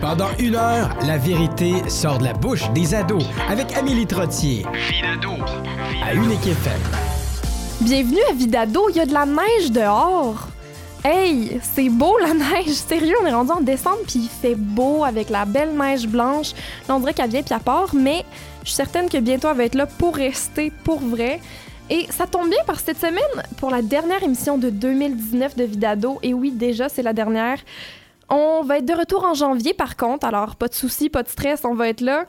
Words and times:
Pendant 0.00 0.28
une 0.38 0.54
heure, 0.54 0.90
la 1.06 1.18
vérité 1.18 1.88
sort 1.88 2.18
de 2.18 2.24
la 2.24 2.32
bouche 2.32 2.70
des 2.70 2.94
ados 2.94 3.24
avec 3.48 3.76
Amélie 3.76 4.06
Trottier. 4.06 4.64
Vidado. 4.90 5.32
À 6.04 6.14
Unique 6.14 6.46
FM. 6.46 6.80
Bienvenue 7.80 8.20
à 8.30 8.32
Vidado, 8.32 8.88
il 8.90 8.96
y 8.96 9.00
a 9.00 9.06
de 9.06 9.12
la 9.12 9.26
neige 9.26 9.70
dehors. 9.70 10.48
Hey, 11.04 11.60
c'est 11.62 11.88
beau 11.88 12.16
la 12.18 12.34
neige, 12.34 12.68
sérieux, 12.68 13.14
on 13.22 13.26
est 13.26 13.32
rendu 13.32 13.52
en 13.52 13.60
décembre 13.60 14.00
puis 14.06 14.20
il 14.20 14.28
fait 14.28 14.54
beau 14.54 15.04
avec 15.04 15.30
la 15.30 15.44
belle 15.44 15.76
neige 15.76 16.06
blanche. 16.06 16.52
Là, 16.88 16.96
on 16.96 17.00
dirait 17.00 17.14
qu'elle 17.14 17.30
vient 17.30 17.42
puis 17.42 17.54
elle 17.54 17.62
part, 17.62 17.94
mais 17.94 18.24
je 18.62 18.68
suis 18.68 18.76
certaine 18.76 19.08
que 19.08 19.18
bientôt 19.18 19.48
elle 19.50 19.56
va 19.56 19.64
être 19.64 19.74
là 19.74 19.86
pour 19.86 20.16
rester 20.16 20.72
pour 20.84 21.00
vrai. 21.00 21.40
Et 21.88 22.06
ça 22.10 22.26
tombe 22.26 22.48
bien 22.48 22.58
parce 22.66 22.80
que 22.80 22.86
cette 22.86 23.00
semaine, 23.00 23.22
pour 23.58 23.70
la 23.70 23.82
dernière 23.82 24.22
émission 24.22 24.58
de 24.58 24.70
2019 24.70 25.56
de 25.56 25.64
Vidado, 25.64 26.18
et 26.22 26.34
oui, 26.34 26.50
déjà 26.50 26.88
c'est 26.88 27.02
la 27.02 27.12
dernière, 27.12 27.58
on 28.28 28.62
va 28.62 28.78
être 28.78 28.84
de 28.84 28.92
retour 28.92 29.24
en 29.24 29.34
janvier 29.34 29.74
par 29.74 29.96
contre, 29.96 30.26
alors 30.26 30.56
pas 30.56 30.68
de 30.68 30.74
soucis, 30.74 31.08
pas 31.08 31.22
de 31.22 31.28
stress, 31.28 31.64
on 31.64 31.74
va 31.74 31.88
être 31.88 32.00
là. 32.00 32.26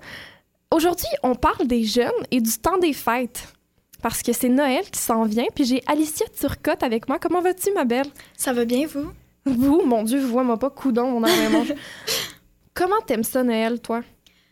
Aujourd'hui, 0.72 1.08
on 1.24 1.36
parle 1.36 1.68
des 1.68 1.84
jeunes 1.84 2.12
et 2.32 2.42
du 2.42 2.52
temps 2.58 2.78
des 2.78 2.94
fêtes. 2.94 3.54
Parce 4.02 4.22
que 4.22 4.32
c'est 4.32 4.50
Noël 4.50 4.84
qui 4.92 5.00
s'en 5.00 5.24
vient, 5.24 5.48
puis 5.56 5.66
j'ai 5.66 5.84
Alicia 5.88 6.26
Turcotte 6.28 6.84
avec 6.84 7.08
moi. 7.08 7.18
Comment 7.20 7.42
vas-tu, 7.42 7.74
ma 7.74 7.84
belle? 7.84 8.08
Ça 8.36 8.54
va 8.54 8.66
bien, 8.66 8.86
vous? 8.86 9.10
Vous, 9.46 9.82
mon 9.86 10.04
Dieu, 10.04 10.20
vous 10.20 10.44
moi 10.44 10.60
pas 10.60 10.70
coudon, 10.70 11.20
mon 11.20 11.24
âme 11.24 11.66
Comment 12.74 13.02
t'aimes 13.06 13.24
ça, 13.24 13.44
Noël, 13.44 13.80
toi? 13.80 14.04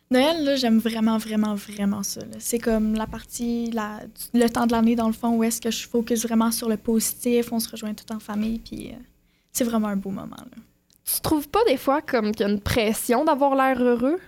Noël, 0.09 0.43
là, 0.43 0.55
j'aime 0.55 0.79
vraiment, 0.79 1.17
vraiment, 1.17 1.55
vraiment 1.55 2.01
ça. 2.01 2.21
C'est 2.39 2.59
comme 2.59 2.93
la 2.93 3.07
partie, 3.07 3.71
la, 3.71 3.99
le 4.33 4.47
temps 4.47 4.65
de 4.65 4.71
l'année, 4.71 4.95
dans 4.95 5.07
le 5.07 5.13
fond, 5.13 5.35
où 5.35 5.43
est-ce 5.43 5.59
que 5.59 5.71
je 5.71 5.87
focus 5.87 6.25
vraiment 6.25 6.51
sur 6.51 6.69
le 6.69 6.77
positif, 6.77 7.51
on 7.51 7.59
se 7.59 7.69
rejoint 7.69 7.93
tout 7.93 8.11
en 8.13 8.19
famille, 8.19 8.59
puis 8.59 8.89
euh, 8.89 8.97
c'est 9.51 9.63
vraiment 9.63 9.87
un 9.87 9.95
beau 9.95 10.11
moment. 10.11 10.37
Là. 10.37 10.57
Tu 11.05 11.21
trouves 11.21 11.47
pas 11.47 11.63
des 11.67 11.77
fois 11.77 12.01
comme 12.01 12.31
qu'il 12.31 12.45
y 12.45 12.49
a 12.49 12.51
une 12.51 12.61
pression 12.61 13.23
d'avoir 13.25 13.55
l'air 13.55 13.81
heureux? 13.81 14.19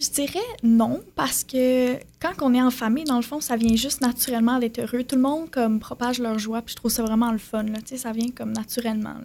Je 0.00 0.08
dirais 0.10 0.38
non, 0.62 1.02
parce 1.16 1.42
que 1.42 1.96
quand 2.20 2.34
on 2.40 2.54
est 2.54 2.62
en 2.62 2.70
famille, 2.70 3.04
dans 3.04 3.16
le 3.16 3.22
fond, 3.22 3.40
ça 3.40 3.56
vient 3.56 3.74
juste 3.74 4.00
naturellement 4.00 4.58
d'être 4.60 4.78
heureux. 4.78 5.02
Tout 5.02 5.16
le 5.16 5.22
monde 5.22 5.50
comme 5.50 5.80
propage 5.80 6.20
leur 6.20 6.38
joie, 6.38 6.62
puis 6.62 6.72
je 6.72 6.76
trouve 6.76 6.90
ça 6.90 7.02
vraiment 7.02 7.32
le 7.32 7.38
fun. 7.38 7.64
Là. 7.64 7.78
Ça 7.84 8.12
vient 8.12 8.30
comme 8.30 8.52
naturellement. 8.52 9.16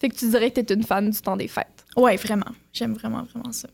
Fait 0.00 0.08
que 0.08 0.16
tu 0.16 0.30
dirais 0.30 0.50
que 0.50 0.60
tu 0.60 0.72
es 0.72 0.76
une 0.76 0.82
fan 0.82 1.10
du 1.10 1.20
temps 1.20 1.36
des 1.36 1.48
fêtes? 1.48 1.84
Oui, 1.96 2.16
vraiment. 2.16 2.52
J'aime 2.72 2.94
vraiment, 2.94 3.22
vraiment 3.24 3.52
ça. 3.52 3.68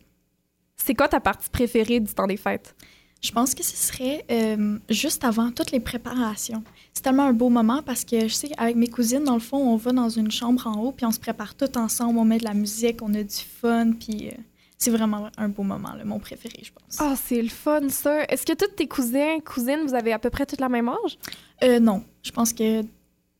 C'est 0.75 0.93
quoi 0.93 1.07
ta 1.07 1.21
partie 1.21 1.49
préférée 1.49 2.01
du 2.01 2.13
temps 2.13 2.27
des 2.27 2.37
fêtes? 2.37 2.75
Je 3.21 3.31
pense 3.31 3.55
que 3.55 3.63
ce 3.63 3.75
serait 3.75 4.25
euh, 4.29 4.77
juste 4.89 5.23
avant 5.23 5.51
toutes 5.51 5.71
les 5.71 5.79
préparations. 5.79 6.63
C'est 6.95 7.03
tellement 7.03 7.25
un 7.25 7.33
beau 7.33 7.49
moment 7.49 7.83
parce 7.83 8.03
que 8.03 8.21
je 8.21 8.33
sais 8.33 8.47
qu'avec 8.47 8.75
mes 8.75 8.87
cousines, 8.87 9.23
dans 9.23 9.35
le 9.35 9.39
fond, 9.39 9.57
on 9.57 9.75
va 9.75 9.91
dans 9.91 10.09
une 10.09 10.31
chambre 10.31 10.65
en 10.65 10.81
haut, 10.81 10.91
puis 10.91 11.05
on 11.05 11.11
se 11.11 11.19
prépare 11.19 11.53
tout 11.53 11.77
ensemble, 11.77 12.17
on 12.17 12.25
met 12.25 12.39
de 12.39 12.45
la 12.45 12.53
musique, 12.53 13.01
on 13.03 13.13
a 13.13 13.21
du 13.21 13.35
fun, 13.35 13.91
puis... 13.91 14.29
Euh, 14.29 14.31
c'est 14.77 14.91
vraiment 14.91 15.29
un 15.37 15.47
beau 15.47 15.63
moment, 15.63 15.93
mon 16.03 16.19
préféré, 16.19 16.59
je 16.61 16.71
pense. 16.71 16.99
Ah, 16.99 17.15
c'est 17.15 17.41
le 17.41 17.49
fun, 17.49 17.89
ça. 17.89 18.23
Est-ce 18.25 18.45
que 18.45 18.53
tous 18.53 18.75
tes 18.75 18.87
cousins, 18.87 19.39
cousines, 19.39 19.79
vous 19.85 19.95
avez 19.95 20.11
à 20.11 20.19
peu 20.19 20.29
près 20.29 20.45
toute 20.45 20.59
la 20.59 20.69
même 20.69 20.89
âge? 20.89 21.17
Euh, 21.63 21.79
non. 21.79 22.03
Je 22.23 22.31
pense 22.31 22.51
que 22.51 22.81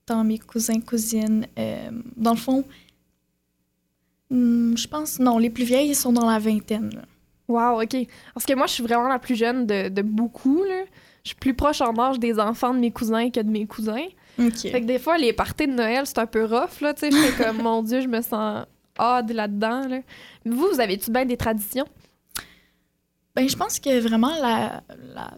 dans 0.08 0.24
mes 0.24 0.40
cousins, 0.40 0.80
cousines, 0.80 1.46
euh, 1.60 1.90
dans 2.16 2.32
le 2.32 2.38
fond, 2.38 2.64
hmm, 4.30 4.78
je 4.78 4.88
pense, 4.88 5.20
non, 5.20 5.38
les 5.38 5.50
plus 5.50 5.66
vieilles, 5.66 5.90
ils 5.90 5.96
sont 5.96 6.14
dans 6.14 6.26
la 6.26 6.40
vingtaine. 6.40 6.90
Là. 6.96 7.02
Wow, 7.48 7.84
OK. 7.84 7.96
Parce 8.34 8.46
que 8.46 8.54
moi, 8.54 8.68
je 8.68 8.74
suis 8.74 8.84
vraiment 8.84 9.10
la 9.10 9.20
plus 9.20 9.36
jeune 9.36 9.68
de, 9.68 9.90
de 9.90 10.02
beaucoup, 10.02 10.64
là. 10.64 10.84
Je 11.26 11.30
suis 11.30 11.38
plus 11.38 11.56
proche 11.56 11.82
en 11.82 11.98
âge 11.98 12.20
des 12.20 12.40
enfants 12.40 12.72
de 12.72 12.80
mes 12.80 12.92
cousins 12.92 13.32
que 13.32 13.40
de 13.40 13.50
mes 13.50 13.66
cousins. 13.66 14.06
OK. 14.40 14.60
Fait 14.60 14.82
que 14.82 14.86
des 14.86 15.00
fois, 15.00 15.18
les 15.18 15.34
parties 15.34 15.66
de 15.66 15.74
Noël, 15.74 16.06
c'est 16.06 16.20
un 16.20 16.28
peu 16.28 16.46
rough, 16.46 16.82
là, 16.82 16.94
tu 16.94 17.00
sais. 17.00 17.12
Je 17.12 17.18
fais 17.18 17.44
comme, 17.44 17.58
mon 17.64 17.82
Dieu, 17.82 18.00
je 18.00 18.08
me 18.08 18.22
sens 18.22 18.66
odd 19.00 19.32
là-dedans, 19.32 19.88
là. 19.88 20.00
Vous, 20.46 20.70
vous 20.72 20.80
avez-tu 20.80 21.10
bien 21.10 21.26
des 21.26 21.36
traditions? 21.36 21.88
Ben, 23.36 23.50
je 23.50 23.56
pense 23.58 23.80
que 23.80 24.00
vraiment 24.00 24.32
la, 24.40 24.84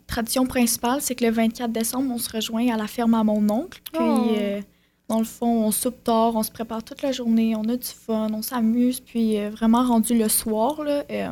tradition 0.08 0.46
principale, 0.46 1.02
c'est 1.02 1.16
que 1.16 1.24
le 1.24 1.32
24 1.32 1.72
décembre, 1.72 2.14
on 2.14 2.18
se 2.18 2.30
rejoint 2.30 2.68
à 2.68 2.78
la 2.78 2.88
ferme 2.88 3.14
à 3.14 3.24
mon 3.24 3.50
oncle. 3.50 3.82
Puis, 3.94 4.04
oh. 4.04 4.28
euh, 4.38 4.62
dans 5.08 5.20
le 5.20 5.26
fond, 5.26 5.64
on 5.66 5.72
soupe 5.72 6.04
tard, 6.04 6.36
on 6.36 6.44
se 6.44 6.52
prépare 6.52 6.84
toute 6.84 7.02
la 7.02 7.14
journée, 7.14 7.56
on 7.56 7.64
a 7.70 7.78
du 7.78 7.88
fun, 7.88 8.28
on 8.34 8.42
s'amuse. 8.42 9.00
Puis, 9.00 9.40
euh, 9.40 9.50
vraiment 9.50 9.84
rendu 9.84 10.16
le 10.16 10.28
soir, 10.28 10.84
là, 10.84 11.06
euh, 11.10 11.32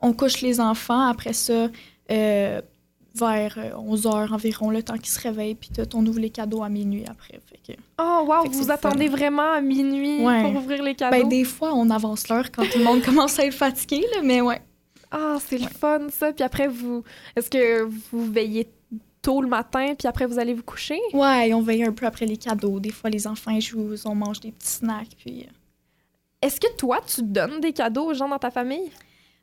on 0.00 0.12
couche 0.12 0.42
les 0.42 0.60
enfants. 0.60 1.06
Après 1.06 1.32
ça, 1.32 1.68
vers 3.14 3.58
11 3.76 4.06
h 4.06 4.32
environ, 4.32 4.70
le 4.70 4.82
temps 4.82 4.96
qu'ils 4.96 5.08
se 5.08 5.20
réveillent, 5.20 5.54
puis 5.54 5.70
tout, 5.70 5.96
on 5.96 6.06
ouvre 6.06 6.20
les 6.20 6.30
cadeaux 6.30 6.62
à 6.62 6.68
minuit 6.68 7.04
après. 7.08 7.40
Fait 7.46 7.76
oh, 7.98 8.24
wow! 8.26 8.50
Vous 8.50 8.70
attendez 8.70 9.08
vraiment 9.08 9.52
à 9.52 9.60
minuit 9.60 10.18
pour 10.18 10.56
ouvrir 10.56 10.82
les 10.82 10.94
cadeaux? 10.94 11.16
Ben, 11.16 11.28
des 11.28 11.44
fois, 11.44 11.74
on 11.74 11.90
avance 11.90 12.28
l'heure 12.28 12.50
quand 12.50 12.64
tout 12.64 12.78
le 12.78 12.84
monde 12.84 13.02
commence 13.04 13.38
à 13.38 13.46
être 13.46 13.54
fatigué, 13.54 14.04
là, 14.14 14.22
mais 14.22 14.40
ouais. 14.40 14.62
Ah, 15.10 15.36
c'est 15.46 15.58
le 15.58 15.68
fun, 15.68 16.08
ça. 16.10 16.32
Puis 16.32 16.42
après, 16.42 16.68
vous... 16.68 17.04
Est-ce 17.36 17.50
que 17.50 17.82
vous 17.82 18.32
veillez 18.32 18.68
tôt 19.20 19.42
le 19.42 19.48
matin, 19.48 19.94
puis 19.98 20.08
après, 20.08 20.26
vous 20.26 20.38
allez 20.38 20.54
vous 20.54 20.62
coucher? 20.62 20.98
Ouais, 21.12 21.52
on 21.52 21.60
veille 21.60 21.84
un 21.84 21.92
peu 21.92 22.06
après 22.06 22.26
les 22.26 22.38
cadeaux. 22.38 22.80
Des 22.80 22.90
fois, 22.90 23.10
les 23.10 23.26
enfants 23.26 23.58
jouent, 23.60 23.94
on 24.06 24.14
mange 24.14 24.40
des 24.40 24.52
petits 24.52 24.68
snacks, 24.68 25.16
puis... 25.18 25.42
Euh. 25.42 25.52
Est-ce 26.40 26.60
que 26.60 26.74
toi, 26.76 27.00
tu 27.06 27.22
donnes 27.22 27.60
des 27.60 27.72
cadeaux 27.72 28.10
aux 28.10 28.14
gens 28.14 28.28
dans 28.28 28.38
ta 28.38 28.50
famille? 28.50 28.90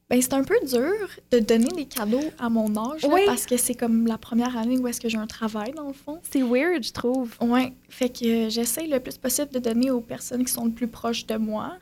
Ben, 0.10 0.20
c'est 0.22 0.34
un 0.34 0.44
peu 0.44 0.56
dur 0.66 1.08
de 1.30 1.38
donner 1.38 1.68
des 1.68 1.86
cadeaux 1.86 2.24
à 2.40 2.50
mon 2.50 2.76
âge 2.76 3.02
parce 3.28 3.46
que 3.46 3.58
c'est 3.58 3.76
comme 3.76 4.08
la 4.08 4.18
première 4.18 4.58
année 4.58 4.78
où 4.80 4.88
est-ce 4.88 5.00
que 5.00 5.08
j'ai 5.08 5.20
un 5.20 5.28
travail 5.28 5.72
dans 5.74 5.88
le 5.88 5.94
fond. 5.94 6.20
C'est 6.32 6.42
weird, 6.42 6.84
je 6.84 6.92
trouve. 6.92 7.36
Ouais, 7.42 7.74
fait 7.90 8.10
que 8.10 8.50
j'essaie 8.50 8.88
le 8.88 9.00
plus 9.00 9.18
possible 9.20 9.52
de 9.52 9.60
donner 9.60 9.92
aux 9.92 10.02
personnes 10.02 10.44
qui 10.44 10.52
sont 10.52 10.66
le 10.66 10.72
plus 10.72 10.88
proches 10.88 11.28
de 11.28 11.36
moi. 11.36 11.74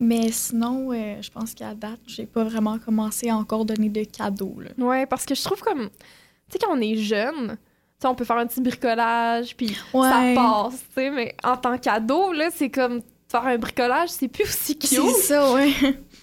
Mais 0.00 0.30
sinon, 0.30 0.92
euh, 0.92 1.16
je 1.22 1.30
pense 1.30 1.54
qu'à 1.54 1.74
date, 1.74 2.00
j'ai 2.06 2.26
pas 2.26 2.44
vraiment 2.44 2.78
commencé 2.78 3.30
à 3.30 3.36
encore 3.36 3.64
donner 3.64 3.88
de 3.88 4.04
cadeaux. 4.04 4.56
Là. 4.58 4.70
Ouais, 4.84 5.06
parce 5.06 5.24
que 5.24 5.34
je 5.34 5.42
trouve 5.42 5.60
comme 5.60 5.88
tu 5.88 6.52
sais 6.52 6.58
quand 6.58 6.76
on 6.76 6.80
est 6.80 6.96
jeune, 6.96 7.58
on 8.04 8.14
peut 8.14 8.24
faire 8.24 8.36
un 8.36 8.46
petit 8.46 8.60
bricolage 8.60 9.56
puis 9.56 9.68
ça 9.92 10.32
passe, 10.34 10.84
tu 10.94 10.94
sais, 10.94 11.10
mais 11.10 11.34
en 11.42 11.56
tant 11.56 11.76
qu'ado 11.78 12.32
là, 12.32 12.50
c'est 12.54 12.70
comme 12.70 13.02
faire 13.28 13.46
un 13.46 13.58
bricolage, 13.58 14.10
c'est 14.10 14.28
plus 14.28 14.44
aussi 14.44 14.78
cute. 14.78 14.88
C'est 14.88 15.22
ça, 15.22 15.52
ouais. 15.52 15.72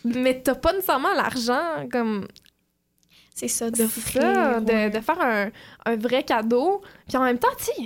Mais 0.03 0.41
t'as 0.41 0.56
pas 0.56 0.74
nécessairement 0.74 1.14
l'argent 1.14 1.88
comme 1.91 2.28
c'est 3.36 3.47
ça 3.47 3.72
de 3.72 3.78
ça, 3.78 4.59
de, 4.59 5.00
faire 5.00 5.22
un, 5.22 5.50
un, 5.86 5.96
vrai 5.96 6.24
cadeau. 6.24 6.81
Puis 7.08 7.18
en 7.18 7.24
même 7.24 7.40
temps 7.40 7.50
tu 7.58 7.84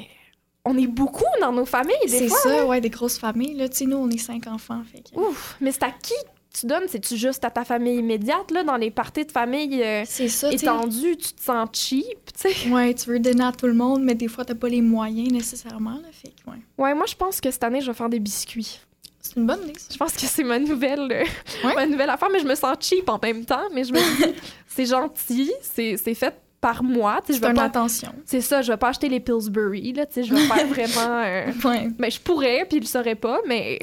on 0.65 0.77
est 0.77 0.87
beaucoup 0.87 1.23
dans 1.39 1.53
nos 1.53 1.65
familles 1.65 1.95
des 2.07 2.27
fois 2.27 2.37
c'est 2.43 2.49
ça 2.49 2.65
ouais 2.65 2.81
des 2.81 2.89
grosses 2.89 3.17
familles 3.17 3.55
là. 3.55 3.69
Tu 3.69 3.77
sais 3.77 3.85
nous 3.85 3.97
on 3.97 4.09
est 4.09 4.17
cinq 4.17 4.47
enfants 4.47 4.81
fait 4.83 5.03
ouf! 5.17 5.55
Mais 5.61 5.71
c'est 5.71 5.83
à 5.83 5.91
qui 5.91 6.13
tu 6.53 6.65
donnes? 6.65 6.85
C'est-tu 6.87 7.15
juste 7.17 7.45
à 7.45 7.51
ta 7.51 7.63
famille 7.63 7.97
immédiate 7.97 8.51
là 8.51 8.63
dans 8.63 8.75
les 8.75 8.91
parties 8.91 9.25
de 9.25 9.31
famille 9.31 9.81
euh, 9.81 10.03
étendues 10.51 11.15
tu 11.15 11.33
te 11.33 11.41
sens 11.41 11.69
cheap 11.71 12.33
tu 12.33 12.51
sais? 12.51 12.69
Ouais 12.69 12.93
tu 12.93 13.09
veux 13.09 13.19
donner 13.19 13.45
à 13.45 13.53
tout 13.53 13.67
le 13.67 13.73
monde 13.73 14.03
mais 14.03 14.15
des 14.15 14.27
fois 14.27 14.43
t'as 14.43 14.55
pas 14.55 14.67
les 14.67 14.81
moyens 14.81 15.31
nécessairement 15.31 15.95
là 16.01 16.09
fait 16.11 16.33
ouais. 16.47 16.57
Ouais 16.77 16.93
moi 16.93 17.05
je 17.07 17.15
pense 17.15 17.39
que 17.39 17.49
cette 17.49 17.63
année 17.63 17.79
je 17.79 17.87
vais 17.87 17.97
faire 17.97 18.09
des 18.09 18.19
biscuits 18.19 18.81
c'est 19.27 19.39
une 19.39 19.45
bonne 19.45 19.63
idée. 19.63 19.79
Je 19.91 19.97
pense 19.97 20.13
que 20.13 20.25
c'est 20.25 20.43
ma 20.43 20.59
nouvelle, 20.59 21.11
euh, 21.11 21.73
ma 21.75 21.85
nouvelle 21.85 22.09
affaire, 22.09 22.29
mais 22.31 22.39
je 22.39 22.45
me 22.45 22.55
sens 22.55 22.77
cheap 22.79 23.07
en 23.09 23.19
même 23.21 23.45
temps. 23.45 23.67
Mais 23.73 23.83
je 23.83 23.93
me 23.93 23.99
dis, 23.99 24.35
c'est 24.67 24.85
gentil, 24.85 25.51
c'est 25.61 25.97
fait 26.13 26.33
par 26.61 26.83
moi. 26.83 27.21
C'est 27.25 27.43
une 27.43 27.59
attention. 27.59 28.13
C'est 28.25 28.41
ça, 28.41 28.61
je 28.61 28.71
vais 28.71 28.77
pas 28.77 28.89
acheter 28.89 29.09
les 29.09 29.19
Pillsbury, 29.19 29.93
là, 29.93 30.05
je 30.15 30.33
vais 30.33 30.39
faire 30.47 30.67
vraiment... 30.67 31.23
Euh, 31.23 31.51
ouais. 31.65 31.87
Ben, 31.97 32.09
je 32.09 32.19
pourrais, 32.19 32.65
puis 32.65 32.77
ils 32.77 32.81
le 32.81 32.87
sauraient 32.87 33.15
pas, 33.15 33.39
mais... 33.47 33.79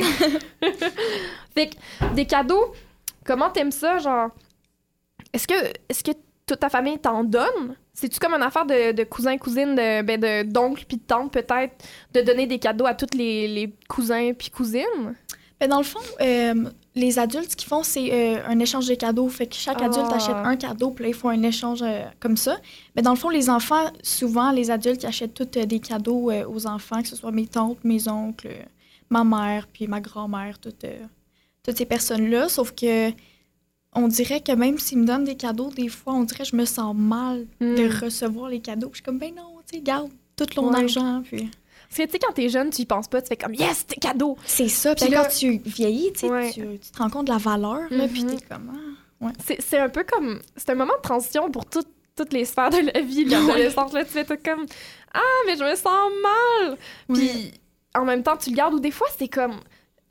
fait 1.55 1.69
que, 1.69 2.15
des 2.15 2.26
cadeaux, 2.26 2.72
comment 3.25 3.50
t'aimes 3.50 3.72
ça, 3.72 3.99
genre... 3.99 4.31
Est-ce 5.32 5.49
que, 5.49 5.55
est 5.55 5.93
-ce 5.93 6.05
que 6.05 6.16
toute 6.47 6.61
ta 6.61 6.69
famille 6.69 6.99
t'en 6.99 7.25
donne? 7.25 7.76
C'est-tu 7.94 8.19
comme 8.19 8.34
une 8.34 8.43
affaire 8.43 8.66
de, 8.66 8.93
de 8.93 9.05
cousins, 9.05 9.38
cousines, 9.38 9.77
de, 9.77 10.03
ben 10.03 10.21
de, 10.21 10.43
d'oncles 10.43 10.84
puis 10.87 10.97
de 10.97 11.03
tantes, 11.03 11.32
peut-être, 11.32 11.72
de 12.12 12.21
donner 12.21 12.47
des 12.47 12.59
cadeaux 12.59 12.87
à 12.87 12.94
tous 12.94 13.16
les, 13.16 13.47
les 13.47 13.72
cousins 13.88 14.32
puis 14.37 14.50
cousines? 14.50 15.15
Ben 15.60 15.69
dans 15.69 15.78
le 15.78 15.84
fond, 15.84 16.00
euh, 16.21 16.65
les 16.97 17.19
adultes, 17.21 17.53
ce 17.53 17.56
qu'ils 17.56 17.69
font, 17.69 17.84
c'est 17.84 18.12
euh, 18.12 18.43
un 18.46 18.58
échange 18.58 18.88
de 18.88 18.94
cadeaux. 18.94 19.29
Fait 19.29 19.46
que 19.46 19.55
chaque 19.55 19.81
adulte 19.81 20.08
ah. 20.11 20.17
achète 20.17 20.35
un 20.35 20.56
cadeau, 20.56 20.91
puis 20.91 21.05
là, 21.05 21.08
ils 21.11 21.14
font 21.14 21.29
un 21.29 21.43
échange 21.43 21.82
euh, 21.82 22.02
comme 22.19 22.37
ça. 22.37 22.56
Mais 22.96 23.02
dans 23.02 23.12
le 23.12 23.17
fond, 23.17 23.29
les 23.29 23.49
enfants, 23.49 23.85
souvent, 24.02 24.50
les 24.50 24.73
adultes, 24.73 25.05
ils 25.05 25.06
achètent 25.06 25.35
tous 25.35 25.61
des 25.61 25.79
cadeaux 25.79 26.32
aux 26.32 26.67
enfants, 26.67 27.00
que 27.00 27.08
ce 27.08 27.17
soit 27.17 27.31
mes 27.31 27.46
tantes, 27.46 27.79
mes 27.85 28.08
oncles, 28.08 28.67
ma 29.08 29.23
mère, 29.23 29.69
puis 29.73 29.87
ma 29.87 30.00
grand-mère, 30.00 30.58
toutes, 30.58 30.87
toutes 31.62 31.79
ces 31.79 31.87
personnes-là. 31.87 32.49
Sauf 32.49 32.73
que 32.73 33.11
on 33.94 34.08
dirait 34.08 34.41
que 34.41 34.52
même 34.52 34.79
s'ils 34.79 34.99
me 34.99 35.06
donnent 35.06 35.25
des 35.25 35.37
cadeaux, 35.37 35.70
des 35.70 35.88
fois, 35.88 36.14
on 36.14 36.25
dirait 36.25 36.44
que 36.44 36.50
je 36.50 36.56
me 36.56 36.64
sens 36.64 36.94
mal 36.96 37.46
de 37.61 37.87
hmm. 37.87 38.05
recevoir 38.05 38.49
les 38.49 38.61
cadeaux. 38.61 38.88
Je 38.93 38.96
suis 38.96 39.02
comme, 39.02 39.19
ben 39.19 39.35
non, 39.35 39.58
tu 39.67 39.76
sais, 39.76 39.82
garde 39.82 40.11
tout 40.37 40.46
ton 40.46 40.73
argent. 40.73 41.23
Puis... 41.25 41.50
Parce 41.88 41.99
que, 41.99 42.05
tu 42.05 42.11
sais, 42.12 42.19
quand 42.19 42.32
t'es 42.32 42.49
jeune, 42.49 42.70
tu 42.70 42.82
y 42.82 42.87
penses 42.87 43.08
pas, 43.08 43.23
tu 43.23 43.29
fais 43.29 43.37
comme, 43.37 43.55
yes, 43.55 43.87
tes 43.87 44.00
cadeaux. 44.00 44.37
C'est 44.44 44.69
ça. 44.69 44.94
Puis 44.94 45.11
quand 45.11 45.29
tu 45.29 45.58
vieillis, 45.64 46.12
tu, 46.12 46.26
tu, 46.52 46.91
te 46.91 46.99
rends 46.99 47.11
compte 47.11 47.26
de 47.26 47.32
la 47.32 47.38
valeur, 47.38 47.82
là, 47.91 48.08
puis 48.08 48.25
t'es 48.25 48.35
mm-hmm. 48.35 48.49
comme, 48.49 48.73
ah, 48.75 49.26
ouais. 49.26 49.32
C'est 49.61 49.79
un 49.79 49.88
peu 49.88 50.05
comme, 50.05 50.41
c'est 50.56 50.70
un 50.70 50.75
moment 50.75 50.94
de 50.96 51.02
transition 51.02 51.50
pour 51.50 51.64
toutes 51.67 52.32
les 52.32 52.44
sphères 52.44 52.70
de 52.70 52.91
la 52.93 53.00
vie, 53.00 53.25
l'adolescence. 53.25 53.93
là, 53.94 54.05
tu 54.05 54.11
fais 54.11 54.25
tout 54.25 54.38
comme, 54.44 54.67
ah, 55.12 55.20
mais 55.46 55.56
je 55.56 55.64
me 55.64 55.75
sens 55.76 56.11
mal. 56.23 56.76
Puis 57.12 57.52
en 57.94 58.05
même 58.05 58.23
temps, 58.25 58.37
tu 58.37 58.50
le 58.50 58.56
gardes, 58.56 58.75
ou 58.75 58.81
des 58.81 58.91
fois, 58.91 59.06
c'est 59.17 59.29
comme, 59.29 59.61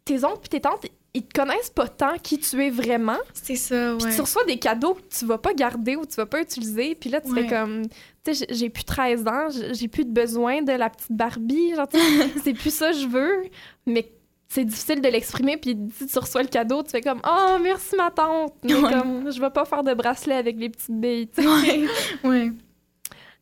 tes 0.06 0.24
oncles 0.24 0.40
puis 0.40 0.50
tes 0.50 0.62
tantes, 0.62 0.86
ils 1.14 1.24
te 1.26 1.40
connaissent 1.40 1.70
pas 1.70 1.88
tant 1.88 2.18
qui 2.18 2.40
tu 2.40 2.64
es 2.66 2.70
vraiment. 2.70 3.18
C'est 3.34 3.56
ça, 3.56 3.96
Puis 3.98 4.08
ouais. 4.08 4.16
tu 4.16 4.22
reçois 4.22 4.44
des 4.46 4.58
cadeaux 4.58 4.96
que 4.96 5.02
tu 5.16 5.26
vas 5.26 5.38
pas 5.38 5.54
garder 5.54 5.96
ou 5.96 6.06
tu 6.06 6.16
vas 6.16 6.26
pas 6.26 6.42
utiliser. 6.42 6.96
Puis 6.96 7.10
là, 7.10 7.22
tu 7.22 7.32
Ouais. 7.32 7.44
fais 7.44 7.50
comme, 7.56 7.84
tu 8.24 8.34
sais, 8.34 8.46
j'ai- 8.50 8.70
plus 8.70 8.84
13 8.84 9.28
ans, 9.28 9.48
j'ai 9.74 9.88
plus 9.88 10.06
de 10.06 10.12
besoin 10.12 10.62
de 10.64 10.72
la 10.72 10.90
petite 10.90 11.12
Barbie. 11.12 11.76
Genre, 11.76 11.88
c'est 12.44 12.54
plus 12.54 12.74
ça 12.74 12.92
que 12.92 12.98
je 12.98 13.08
veux. 13.08 13.44
Mais 13.86 14.12
c'est 14.50 14.66
difficile 14.66 15.02
de 15.02 15.08
l'exprimer. 15.08 15.58
Puis 15.58 15.78
si 15.98 16.08
tu 16.08 16.18
reçois 16.20 16.42
le 16.42 16.48
cadeau, 16.50 16.82
tu 16.84 16.90
fais 16.92 17.02
comme, 17.02 17.22
oh, 17.28 17.58
merci 17.62 17.96
ma 17.96 18.10
tante. 18.10 18.54
Mais 18.64 18.74
Ouais. 18.74 18.92
comme, 18.92 19.32
je 19.32 19.40
vais 19.40 19.50
pas 19.52 19.66
faire 19.66 19.84
de 19.84 19.94
bracelet 19.94 20.36
avec 20.36 20.58
les 20.58 20.70
petites 20.70 21.00
billes. 21.00 21.28
tu 21.28 21.44
sais. 21.44 21.48
Ouais, 21.48 21.88
ouais. 22.24 22.52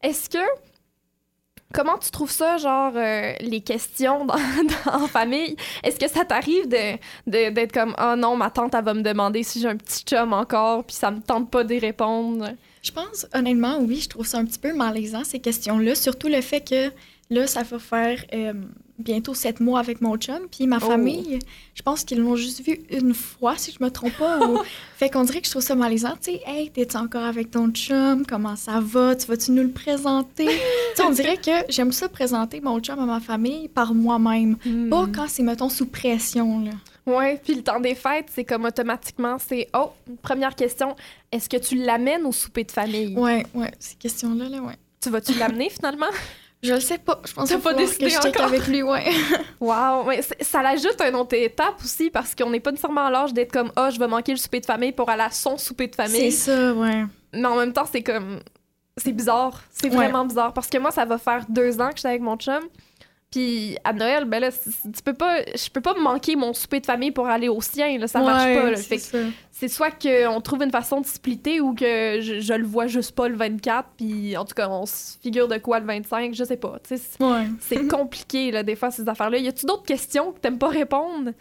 Est-ce 0.03 0.29
que. 0.29 0.39
Comment 1.73 1.97
tu 1.97 2.12
trouves 2.12 2.31
ça, 2.31 2.57
genre, 2.57 2.94
euh, 2.95 3.33
les 3.39 3.62
questions 3.62 4.27
en 4.85 5.07
famille? 5.07 5.56
Est-ce 5.83 6.00
que 6.00 6.09
ça 6.09 6.25
t'arrive 6.25 6.68
de, 6.68 6.97
d'être 7.27 7.71
comme, 7.71 7.95
oh 8.01 8.15
non, 8.18 8.35
ma 8.35 8.50
tante, 8.50 8.75
elle 8.75 8.83
va 8.83 8.94
me 8.94 9.01
demander 9.01 9.44
si 9.44 9.62
j'ai 9.62 9.68
un 9.68 9.77
petit 9.77 10.03
chum 10.03 10.33
encore, 10.33 10.83
puis 10.83 10.95
ça 10.95 11.12
me 11.12 11.21
tente 11.21 11.50
pas 11.50 11.63
d'y 11.63 11.79
répondre? 11.79 12.50
Je 12.81 12.91
pense, 12.91 13.27
honnêtement, 13.33 13.77
oui, 13.79 14.01
je 14.01 14.09
trouve 14.09 14.25
ça 14.25 14.39
un 14.39 14.45
petit 14.45 14.59
peu 14.59 14.73
malaisant, 14.73 15.23
ces 15.23 15.39
questions-là. 15.39 15.95
Surtout 15.95 16.27
le 16.27 16.41
fait 16.41 16.62
que, 16.62 16.91
là, 17.31 17.47
ça 17.47 17.63
va 17.63 17.79
faire 17.79 18.23
euh, 18.33 18.53
bientôt 18.99 19.33
sept 19.33 19.59
mois 19.59 19.79
avec 19.79 19.99
mon 20.01 20.15
chum. 20.17 20.41
Puis 20.51 20.67
ma 20.67 20.77
Oh. 20.77 20.81
famille, 20.81 21.39
je 21.73 21.81
pense 21.81 22.03
qu'ils 22.03 22.19
l'ont 22.19 22.35
juste 22.35 22.61
vu 22.63 22.79
une 22.91 23.15
fois, 23.15 23.57
si 23.57 23.71
je 23.71 23.83
me 23.83 23.89
trompe 23.89 24.13
pas. 24.17 24.45
ou- 24.47 24.59
Fait 24.97 25.09
qu'on 25.09 25.23
dirait 25.23 25.39
que 25.41 25.45
je 25.47 25.51
trouve 25.51 25.63
ça 25.63 25.73
malaisant. 25.73 26.13
Tu 26.21 26.33
sais, 26.33 26.41
hey, 26.45 26.69
t'es-tu 26.69 26.95
encore 26.97 27.23
avec 27.23 27.49
ton 27.49 27.69
chum? 27.71 28.23
Comment 28.27 28.55
ça 28.55 28.79
va? 28.79 29.15
Tu 29.15 29.25
vas-tu 29.25 29.51
nous 29.51 29.63
le 29.63 29.71
présenter? 29.71 30.45
tu 30.45 30.51
sais, 30.95 31.03
on 31.03 31.09
dirait 31.11 31.37
que 31.37 31.51
j'aime 31.69 31.91
ça 31.91 32.07
présenter 32.09 32.61
mon 32.61 32.79
chum 32.79 32.99
à 32.99 33.05
ma 33.07 33.19
famille 33.19 33.67
par 33.69 33.95
moi-même. 33.95 34.57
Pas 34.89 35.07
quand 35.11 35.25
c'est, 35.27 35.41
mettons, 35.41 35.69
sous 35.69 35.87
pression, 35.87 36.59
là. 36.63 36.71
Ouais, 37.07 37.41
puis 37.43 37.55
le 37.55 37.63
temps 37.63 37.79
des 37.79 37.95
fêtes, 37.95 38.27
c'est 38.31 38.43
comme 38.45 38.63
automatiquement, 38.65 39.37
c'est, 39.39 39.67
oh, 39.75 39.89
première 40.21 40.53
question, 40.55 40.95
est-ce 41.31 41.49
que 41.49 41.57
tu 41.57 41.75
l'amènes 41.75 42.25
au 42.27 42.31
souper 42.31 42.63
de 42.63 42.71
famille? 42.71 43.15
Ouais, 43.17 43.43
ouais, 43.55 43.71
ces 43.79 43.95
questions-là, 43.95 44.47
là, 44.49 44.61
ouais. 44.61 44.75
Tu 45.01 45.09
vas-tu 45.09 45.33
l'amener 45.39 45.71
finalement? 45.71 46.05
Je 46.63 46.73
le 46.75 46.79
sais 46.79 46.99
pas. 46.99 47.19
Je 47.25 47.33
pense 47.33 47.51
pas 47.51 47.73
décidé 47.73 48.05
que 48.05 48.11
je 48.11 48.17
encore? 48.27 48.43
avec 48.45 48.67
lui, 48.67 48.83
ouais. 48.83 49.03
Wow! 49.59 50.11
C'est- 50.21 50.43
ça 50.43 50.61
l'ajoute 50.61 50.99
une 51.01 51.15
autre 51.15 51.35
étape 51.35 51.75
aussi 51.83 52.09
parce 52.11 52.35
qu'on 52.35 52.49
n'est 52.51 52.59
pas 52.59 52.69
nécessairement 52.71 53.05
à 53.05 53.09
l'âge 53.09 53.33
d'être 53.33 53.51
comme, 53.51 53.71
ah, 53.75 53.89
je 53.89 53.97
vais 53.99 54.07
manquer 54.07 54.31
le 54.33 54.37
souper 54.37 54.59
de 54.59 54.65
famille 54.67 54.91
pour 54.91 55.09
aller 55.09 55.23
à 55.23 55.31
son 55.31 55.57
souper 55.57 55.87
de 55.87 55.95
C'est 55.95 56.03
famille. 56.03 56.31
ça, 56.31 56.73
ouais. 56.73 57.05
Mais 57.33 57.45
en 57.47 57.55
même 57.55 57.73
temps, 57.73 57.85
c'est 57.91 58.03
comme. 58.03 58.39
C'est 58.97 59.13
bizarre. 59.13 59.63
C'est 59.71 59.89
Ouais. 59.89 59.95
vraiment 59.95 60.25
bizarre. 60.25 60.53
Parce 60.53 60.67
que 60.67 60.77
moi, 60.77 60.91
ça 60.91 61.05
va 61.05 61.17
faire 61.17 61.45
deux 61.49 61.79
ans 61.81 61.89
que 61.89 61.95
je 61.95 61.99
suis 62.01 62.09
avec 62.09 62.21
mon 62.21 62.35
chum. 62.37 62.61
Puis 63.31 63.77
à 63.85 63.93
Noël, 63.93 64.25
ben 64.25 64.39
là, 64.41 64.49
tu 64.51 65.01
peux 65.05 65.13
pas, 65.13 65.37
je 65.55 65.69
peux 65.69 65.79
pas 65.79 65.93
me 65.93 66.01
manquer 66.01 66.35
mon 66.35 66.53
souper 66.53 66.81
de 66.81 66.85
famille 66.85 67.11
pour 67.11 67.27
aller 67.27 67.47
au 67.47 67.61
sien. 67.61 67.97
Là, 67.97 68.07
ça 68.09 68.19
marche 68.21 68.43
pas. 68.43 68.71
là. 68.71 68.75
c'est 68.75 68.97
Fait 69.53 69.67
soit 69.69 69.89
qu'on 69.91 70.41
trouve 70.41 70.63
une 70.63 70.71
façon 70.71 70.99
de 70.99 71.05
splitter 71.05 71.61
ou 71.61 71.73
que 71.73 72.19
je, 72.19 72.41
je 72.41 72.53
le 72.53 72.65
vois 72.65 72.87
juste 72.87 73.13
pas 73.15 73.29
le 73.29 73.37
24. 73.37 73.87
Puis 73.95 74.35
en 74.35 74.43
tout 74.43 74.53
cas, 74.53 74.67
on 74.69 74.85
se 74.85 75.17
figure 75.21 75.47
de 75.47 75.57
quoi 75.59 75.79
le 75.79 75.85
25. 75.85 76.33
Je 76.35 76.43
sais 76.43 76.57
pas. 76.57 76.77
Tu 76.83 76.97
sais, 76.97 76.97
c'est- 76.97 77.23
Ouais. 77.23 77.47
c'est 77.61 77.87
compliqué, 77.87 78.51
là, 78.51 78.63
des 78.63 78.75
fois, 78.75 78.91
ces 78.91 79.07
affaires-là. 79.07 79.37
Y 79.37 79.47
a-tu 79.47 79.65
d'autres 79.65 79.83
questions 79.85 80.33
que 80.33 80.39
t'aimes 80.39 80.59
pas 80.59 80.67
répondre? 80.69 81.31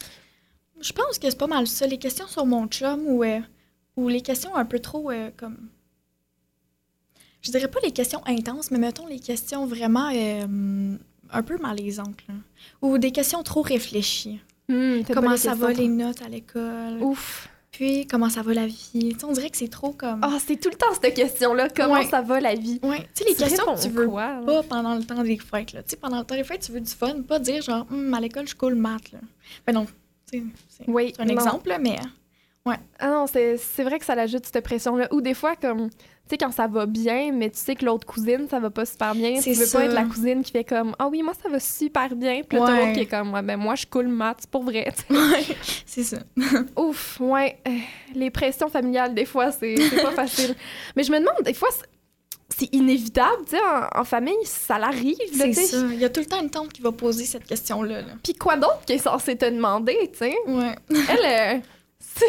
Je 0.79 0.93
pense 0.93 1.19
que 1.19 1.29
c'est 1.29 1.37
pas 1.37 1.47
mal 1.47 1.67
ça. 1.67 1.85
Les 1.87 1.97
questions 1.99 2.27
sur 2.27 2.45
mon 2.45 2.67
chum 2.67 3.01
ou, 3.05 3.23
euh, 3.25 3.39
ou 3.97 4.07
les 4.07 4.21
questions 4.21 4.55
un 4.55 4.63
peu 4.65 4.79
trop 4.79 5.11
euh, 5.11 5.29
comme. 5.35 5.57
Je 7.41 7.51
dirais 7.51 7.67
pas 7.67 7.79
les 7.83 7.91
questions 7.91 8.21
intenses, 8.27 8.71
mais 8.71 8.77
mettons 8.77 9.07
les 9.07 9.19
questions 9.19 9.65
vraiment 9.65 10.09
euh, 10.15 10.95
un 11.31 11.43
peu 11.43 11.57
malaisantes. 11.57 12.17
là. 12.27 12.35
Ou 12.81 12.97
des 12.97 13.11
questions 13.11 13.43
trop 13.43 13.61
réfléchies. 13.61 14.39
Hmm, 14.69 15.01
Comment 15.13 15.37
ça 15.37 15.53
va 15.55 15.71
les 15.73 15.87
notes 15.87 16.21
à 16.21 16.29
l'école? 16.29 16.97
Ouf. 17.01 17.47
Puis 17.71 18.05
comment 18.05 18.29
ça 18.29 18.41
va 18.41 18.53
la 18.53 18.67
vie? 18.67 19.15
On 19.23 19.31
dirait 19.31 19.49
que 19.49 19.57
c'est 19.57 19.69
trop 19.69 19.91
comme. 19.93 20.19
Ah, 20.23 20.37
c'est 20.45 20.57
tout 20.59 20.69
le 20.69 20.75
temps 20.75 20.87
cette 21.01 21.13
question-là. 21.13 21.69
Comment 21.75 21.93
Ouais. 21.95 22.05
ça 22.05 22.21
va 22.21 22.39
la 22.41 22.53
vie? 22.53 22.79
Ouais, 22.83 22.99
tu 23.15 23.23
sais, 23.23 23.29
les 23.29 23.35
questions 23.35 23.75
que 23.75 23.81
tu 23.81 23.89
veux 23.89 24.07
quoi, 24.07 24.41
pas 24.45 24.61
pendant 24.63 24.95
le 24.95 25.03
temps 25.03 25.23
des 25.23 25.37
fêtes. 25.37 25.71
Là. 25.73 25.81
Pendant 26.01 26.19
le 26.19 26.25
temps 26.25 26.35
des 26.35 26.43
fêtes, 26.43 26.61
tu 26.61 26.71
veux 26.73 26.81
du 26.81 26.91
fun, 26.91 27.21
pas 27.21 27.39
dire 27.39 27.61
genre, 27.61 27.85
Hum, 27.91 28.13
à 28.13 28.19
l'école, 28.19 28.47
je 28.47 28.55
coule 28.55 28.75
maths. 28.75 29.11
Là. 29.13 29.19
Ben 29.65 29.73
non, 29.73 29.87
c'est 30.29 30.43
Oui, 30.87 31.13
c'est 31.15 31.21
un 31.21 31.25
non. 31.25 31.33
exemple, 31.33 31.69
là, 31.69 31.79
mais. 32.65 32.77
Ah 32.99 33.07
non, 33.09 33.25
c'est 33.27 33.83
vrai 33.83 33.97
que 33.99 34.05
ça 34.05 34.13
l'ajoute 34.15 34.45
cette 34.45 34.63
pression-là. 34.63 35.07
Ou 35.11 35.21
des 35.21 35.33
fois, 35.33 35.55
comme, 35.55 35.89
tu 35.89 35.95
sais, 36.29 36.37
quand 36.37 36.51
ça 36.51 36.67
va 36.67 36.85
bien, 36.85 37.31
mais 37.33 37.49
tu 37.49 37.57
sais 37.57 37.75
que 37.75 37.83
l'autre 37.85 38.05
cousine, 38.05 38.47
ça 38.49 38.59
va 38.59 38.69
pas 38.69 38.85
super 38.85 39.15
bien. 39.15 39.35
Tu 39.37 39.41
C'est 39.41 39.53
veux 39.53 39.65
ça. 39.65 39.79
pas 39.79 39.85
être 39.85 39.93
la 39.93 40.03
cousine 40.03 40.43
qui 40.43 40.51
fait 40.51 40.63
comme, 40.63 40.95
ah 40.99 41.07
oui, 41.07 41.23
moi, 41.23 41.33
ça 41.41 41.49
va 41.49 41.59
super 41.59 42.15
bien. 42.15 42.41
Puis 42.47 42.59
Ouais. 42.59 42.67
l'autre 42.69 42.93
qui 42.93 42.99
est 43.01 43.05
comme, 43.07 43.33
ouais, 43.33 43.41
ben 43.41 43.57
moi, 43.57 43.73
je 43.75 43.85
coule 43.87 44.07
maths, 44.07 44.45
pour 44.51 44.63
vrai. 44.63 44.93
Ouais, 45.09 45.45
c'est 45.87 46.03
ça. 46.03 46.17
Ouf, 46.77 47.19
ouais. 47.19 47.57
euh, 47.67 47.71
les 48.13 48.29
pressions 48.29 48.69
familiales, 48.69 49.15
des 49.15 49.25
fois, 49.25 49.51
c'est 49.51 49.75
pas 50.03 50.11
facile. 50.11 50.55
Mais 50.95 51.03
je 51.03 51.11
me 51.11 51.17
demande, 51.19 51.41
des 51.43 51.53
fois, 51.55 51.69
c'est- 51.71 51.87
inévitable, 52.73 53.43
tu 53.45 53.55
sais, 53.55 53.61
en, 53.95 54.01
en 54.01 54.03
famille, 54.03 54.35
ça 54.43 54.77
l'arrive, 54.77 55.15
C'est 55.33 55.45
tu 55.47 55.53
sais. 55.55 55.63
ça. 55.65 55.77
Il 55.91 55.99
y 55.99 56.05
a 56.05 56.09
tout 56.09 56.19
le 56.19 56.27
temps 56.27 56.39
une 56.43 56.49
tante 56.51 56.71
qui 56.71 56.83
va 56.83 56.91
poser 56.91 57.25
cette 57.25 57.45
question-là. 57.45 58.01
là. 58.01 58.07
Puis 58.23 58.33
quoi 58.35 58.55
d'autre 58.55 58.81
qui 58.85 58.93
est 58.93 58.97
censé 58.99 59.35
te 59.35 59.45
demander, 59.45 59.97
tu 60.13 60.19
sais? 60.19 60.35
Ouais. 60.45 60.75
Elle, 60.89 61.57
euh, 61.57 61.59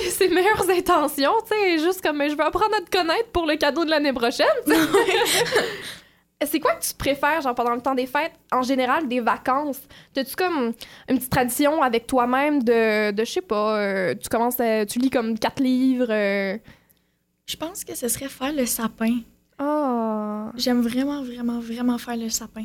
c'est 0.03 0.11
ses 0.11 0.29
meilleures 0.29 0.69
intentions, 0.71 1.33
tu 1.51 1.55
sais, 1.57 1.79
juste 1.79 2.01
comme 2.03 2.23
je 2.29 2.35
veux 2.35 2.41
apprendre 2.45 2.75
à 2.77 2.81
te 2.81 2.91
connaître 2.97 3.29
pour 3.33 3.47
le 3.47 3.57
cadeau 3.57 3.85
de 3.85 3.91
l'année 3.91 4.13
prochaine. 4.13 4.47
c'est 6.45 6.59
quoi 6.59 6.75
que 6.75 6.83
tu 6.85 6.93
préfères, 6.95 7.41
genre 7.41 7.55
pendant 7.55 7.75
le 7.75 7.81
temps 7.81 7.95
des 7.95 8.07
fêtes, 8.07 8.33
en 8.51 8.63
général, 8.63 9.07
des 9.09 9.21
vacances? 9.21 9.81
T'as-tu 10.13 10.35
comme 10.35 10.73
une 11.09 11.17
petite 11.19 11.31
tradition 11.31 11.83
avec 11.83 12.07
toi-même 12.07 12.63
de, 12.63 13.13
de 13.13 13.25
je 13.25 13.31
sais 13.31 13.41
pas, 13.43 13.79
euh, 13.79 14.15
tu 14.21 14.29
commences, 14.29 14.59
à- 14.61 14.85
tu 14.87 14.99
lis 14.99 15.11
comme 15.11 15.39
quatre 15.39 15.63
livres? 15.63 16.07
euh, 16.11 16.59
Je 17.47 17.57
pense 17.57 17.85
que 17.85 17.95
ce 17.95 18.09
serait 18.09 18.29
faire 18.29 18.53
le 18.53 18.67
sapin. 18.67 19.19
Ah. 19.59 20.51
J'aime 20.57 20.81
vraiment, 20.83 21.23
vraiment, 21.23 21.61
vraiment 21.61 21.99
faire 21.99 22.17
le 22.17 22.29
sapin. 22.29 22.65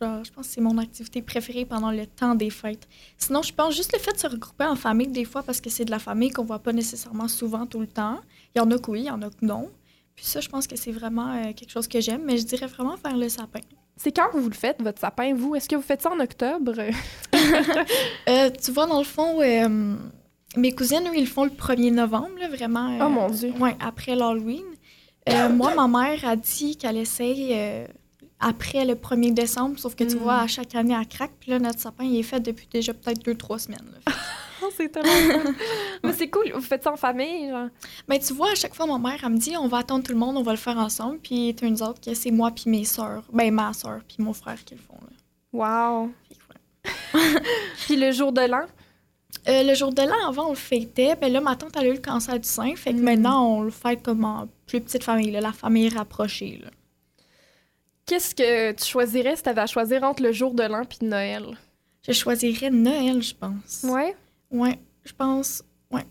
Genre, 0.00 0.24
je 0.24 0.30
pense 0.30 0.48
que 0.48 0.52
c'est 0.52 0.60
mon 0.60 0.76
activité 0.76 1.22
préférée 1.22 1.64
pendant 1.64 1.90
le 1.90 2.06
temps 2.06 2.34
des 2.34 2.50
fêtes. 2.50 2.86
Sinon, 3.16 3.42
je 3.42 3.52
pense 3.52 3.74
juste 3.74 3.92
le 3.94 3.98
fait 3.98 4.12
de 4.12 4.18
se 4.18 4.26
regrouper 4.26 4.64
en 4.64 4.76
famille 4.76 5.08
des 5.08 5.24
fois 5.24 5.42
parce 5.42 5.60
que 5.60 5.70
c'est 5.70 5.86
de 5.86 5.90
la 5.90 5.98
famille 5.98 6.30
qu'on 6.30 6.44
voit 6.44 6.58
pas 6.58 6.72
nécessairement 6.72 7.28
souvent 7.28 7.66
tout 7.66 7.80
le 7.80 7.86
temps. 7.86 8.20
Il 8.54 8.58
y 8.58 8.60
en 8.60 8.70
a 8.70 8.78
que 8.78 8.90
oui, 8.90 9.00
il 9.00 9.06
y 9.06 9.10
en 9.10 9.22
a 9.22 9.30
que 9.30 9.44
non. 9.44 9.70
Puis 10.14 10.26
ça, 10.26 10.40
je 10.40 10.48
pense 10.48 10.66
que 10.66 10.76
c'est 10.76 10.92
vraiment 10.92 11.32
euh, 11.32 11.52
quelque 11.54 11.70
chose 11.70 11.88
que 11.88 12.00
j'aime, 12.00 12.22
mais 12.24 12.36
je 12.36 12.44
dirais 12.44 12.66
vraiment 12.66 12.96
faire 12.96 13.16
le 13.16 13.28
sapin. 13.28 13.60
C'est 13.96 14.12
quand 14.12 14.28
vous 14.34 14.48
le 14.48 14.54
faites, 14.54 14.82
votre 14.82 15.00
sapin, 15.00 15.34
vous? 15.34 15.54
Est-ce 15.54 15.68
que 15.68 15.76
vous 15.76 15.82
faites 15.82 16.02
ça 16.02 16.10
en 16.10 16.20
octobre? 16.20 16.74
Euh, 18.28 18.50
tu 18.50 18.72
vois, 18.72 18.86
dans 18.86 18.98
le 18.98 19.04
fond, 19.04 19.40
euh, 19.40 19.94
mes 20.56 20.74
cousines, 20.74 21.06
eux, 21.06 21.14
ils 21.14 21.20
le 21.20 21.26
font 21.26 21.44
le 21.44 21.50
1er 21.50 21.94
novembre, 21.94 22.32
là, 22.40 22.48
vraiment. 22.48 22.98
Oh 23.00 23.08
mon 23.08 23.28
Dieu. 23.28 23.52
Ouais, 23.60 23.76
après 23.78 24.16
l'Halloween. 24.16 24.64
Moi, 25.52 25.74
ma 25.76 25.86
mère 25.86 26.24
a 26.24 26.34
dit 26.34 26.76
qu'elle 26.76 26.96
essaye 26.96 27.54
après 28.40 28.84
le 28.84 28.94
1er 28.94 29.32
décembre, 29.32 29.78
sauf 29.78 29.94
que 29.94 30.04
tu 30.04 30.16
vois, 30.16 30.40
à 30.40 30.46
chaque 30.46 30.74
année, 30.74 30.94
elle 30.98 31.06
craque. 31.08 31.32
Puis 31.40 31.50
là, 31.50 31.58
notre 31.58 31.80
sapin, 31.80 32.04
il 32.04 32.18
est 32.18 32.22
fait 32.22 32.40
depuis 32.40 32.68
déjà 32.70 32.92
peut-être 32.94 33.24
deux, 33.24 33.34
trois 33.34 33.58
semaines. 33.58 33.80
Oh, 34.62 34.70
c'est 34.74 34.88
tellement 34.88 35.42
cool. 35.44 35.54
Mais 36.02 36.12
c'est 36.14 36.30
cool, 36.30 36.50
vous 36.54 36.62
faites 36.62 36.82
ça 36.82 36.90
en 36.90 36.96
famille, 36.96 37.50
genre? 37.50 37.68
Ben, 38.08 38.18
tu 38.18 38.32
vois, 38.32 38.52
à 38.52 38.54
chaque 38.54 38.74
fois, 38.74 38.86
ma 38.86 38.96
mère, 38.98 39.20
elle 39.22 39.28
me 39.32 39.36
dit, 39.36 39.54
on 39.54 39.68
va 39.68 39.78
attendre 39.78 40.02
tout 40.02 40.12
le 40.12 40.18
monde, 40.18 40.38
on 40.38 40.42
va 40.42 40.52
le 40.52 40.56
faire 40.56 40.78
ensemble. 40.78 41.18
Puis, 41.18 41.54
turns 41.54 41.82
out 41.86 42.00
que 42.02 42.14
c'est 42.14 42.30
moi 42.30 42.50
puis 42.50 42.70
mes 42.70 42.84
sœurs, 42.86 43.22
ben, 43.34 43.52
ma 43.52 43.74
sœur 43.74 44.00
puis 44.08 44.16
mon 44.24 44.32
frère 44.32 44.56
qui 44.64 44.74
le 44.74 44.80
font. 44.80 44.96
Là. 45.02 45.10
Wow. 45.52 46.10
Puis 47.86 47.96
le 47.96 48.12
jour 48.12 48.32
de 48.32 48.40
l'an? 48.40 48.64
Euh, 49.46 49.62
le 49.62 49.74
jour 49.74 49.92
de 49.92 50.02
l'an, 50.02 50.26
avant, 50.28 50.46
on 50.46 50.50
le 50.50 50.56
fêtait. 50.56 51.16
Ben 51.16 51.30
là, 51.32 51.40
ma 51.42 51.54
tante, 51.54 51.72
elle 51.78 51.86
a 51.86 51.90
eu 51.90 51.92
le 51.92 51.98
cancer 51.98 52.40
du 52.40 52.48
sein. 52.48 52.74
Fait 52.76 52.92
que 52.92 52.98
Mm. 52.98 53.02
maintenant, 53.02 53.46
on 53.58 53.60
le 53.62 53.70
fête 53.70 54.02
comme 54.02 54.24
en 54.24 54.48
plus 54.66 54.80
petite 54.80 55.04
famille, 55.04 55.30
là, 55.30 55.40
la 55.42 55.52
famille 55.52 55.88
rapprochée. 55.90 56.60
Là. 56.64 56.70
Qu'est-ce 58.06 58.34
que 58.34 58.72
tu 58.72 58.84
choisirais 58.84 59.34
si 59.36 59.42
tu 59.42 59.48
avais 59.48 59.62
à 59.62 59.66
choisir 59.66 60.04
entre 60.04 60.22
le 60.22 60.32
jour 60.32 60.54
de 60.54 60.62
l'an 60.62 60.84
puis 60.84 60.98
Noël? 61.02 61.44
Je 62.06 62.12
choisirais 62.12 62.70
Noël, 62.70 63.20
je 63.20 63.34
pense. 63.34 63.84
Ouais? 63.84 64.14
Ouais, 64.50 64.78
je 65.04 65.12
pense. 65.12 65.64
Ouais. 65.90 66.06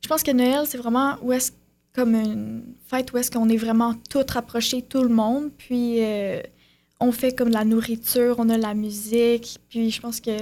Je 0.00 0.08
pense 0.08 0.22
que 0.22 0.30
Noël, 0.30 0.64
c'est 0.66 0.78
vraiment 0.78 1.16
où 1.22 1.32
est-ce 1.32 1.52
comme 1.92 2.14
une 2.14 2.74
fête 2.86 3.12
où 3.12 3.18
est-ce 3.18 3.30
qu'on 3.30 3.48
est 3.48 3.56
vraiment 3.56 3.94
toutes 4.08 4.30
rapprochés, 4.30 4.82
tout 4.82 5.02
le 5.02 5.08
monde. 5.08 5.50
Puis 5.58 5.96
euh, 6.02 6.40
on 7.00 7.12
fait 7.12 7.32
comme 7.32 7.48
de 7.48 7.54
la 7.54 7.64
nourriture, 7.64 8.36
on 8.38 8.48
a 8.48 8.56
la 8.56 8.74
musique. 8.74 9.58
Puis 9.68 9.90
je 9.90 10.00
pense 10.00 10.20
que 10.20 10.36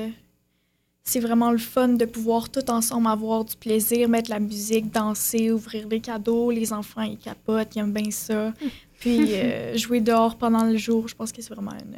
c'est 1.02 1.20
vraiment 1.20 1.50
le 1.50 1.58
fun 1.58 1.88
de 1.88 2.04
pouvoir 2.04 2.50
tout 2.50 2.70
ensemble 2.70 3.08
avoir 3.08 3.44
du 3.44 3.56
plaisir, 3.56 4.08
mettre 4.08 4.28
de 4.28 4.34
la 4.34 4.40
musique, 4.40 4.92
danser, 4.92 5.50
ouvrir 5.50 5.88
des 5.88 6.00
cadeaux. 6.00 6.50
Les 6.50 6.72
enfants, 6.72 7.02
ils 7.02 7.18
capotent, 7.18 7.74
ils 7.74 7.80
aiment 7.80 7.92
bien 7.92 8.10
ça. 8.10 8.52
Puis 9.00 9.34
euh, 9.34 9.76
jouer 9.76 10.00
dehors 10.00 10.38
pendant 10.38 10.64
le 10.64 10.76
jour, 10.76 11.08
je 11.08 11.16
pense 11.16 11.32
que 11.32 11.42
c'est 11.42 11.52
vraiment 11.52 11.72
une. 11.72 11.96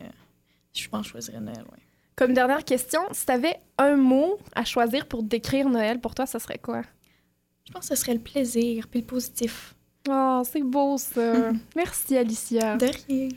Je 0.72 0.88
pense 0.88 1.02
que 1.02 1.06
je 1.08 1.12
choisirais 1.12 1.40
Noël, 1.40 1.64
ouais. 1.70 1.82
Comme 2.16 2.32
dernière 2.32 2.64
question, 2.64 3.00
si 3.12 3.26
tu 3.26 3.32
avais 3.32 3.56
un 3.78 3.96
mot 3.96 4.38
à 4.54 4.64
choisir 4.64 5.06
pour 5.06 5.22
décrire 5.22 5.68
Noël, 5.68 6.00
pour 6.00 6.14
toi, 6.14 6.24
ça 6.24 6.38
serait 6.38 6.58
quoi? 6.58 6.82
Je 7.66 7.72
pense 7.72 7.88
que 7.88 7.94
ce 7.94 8.00
serait 8.00 8.14
le 8.14 8.20
plaisir, 8.20 8.86
puis 8.88 9.00
le 9.00 9.06
positif. 9.06 9.74
Oh, 10.08 10.42
c'est 10.44 10.62
beau 10.62 10.96
ça. 10.98 11.52
Merci 11.76 12.16
Alicia. 12.16 12.76
De 12.76 12.86
rien. 13.08 13.28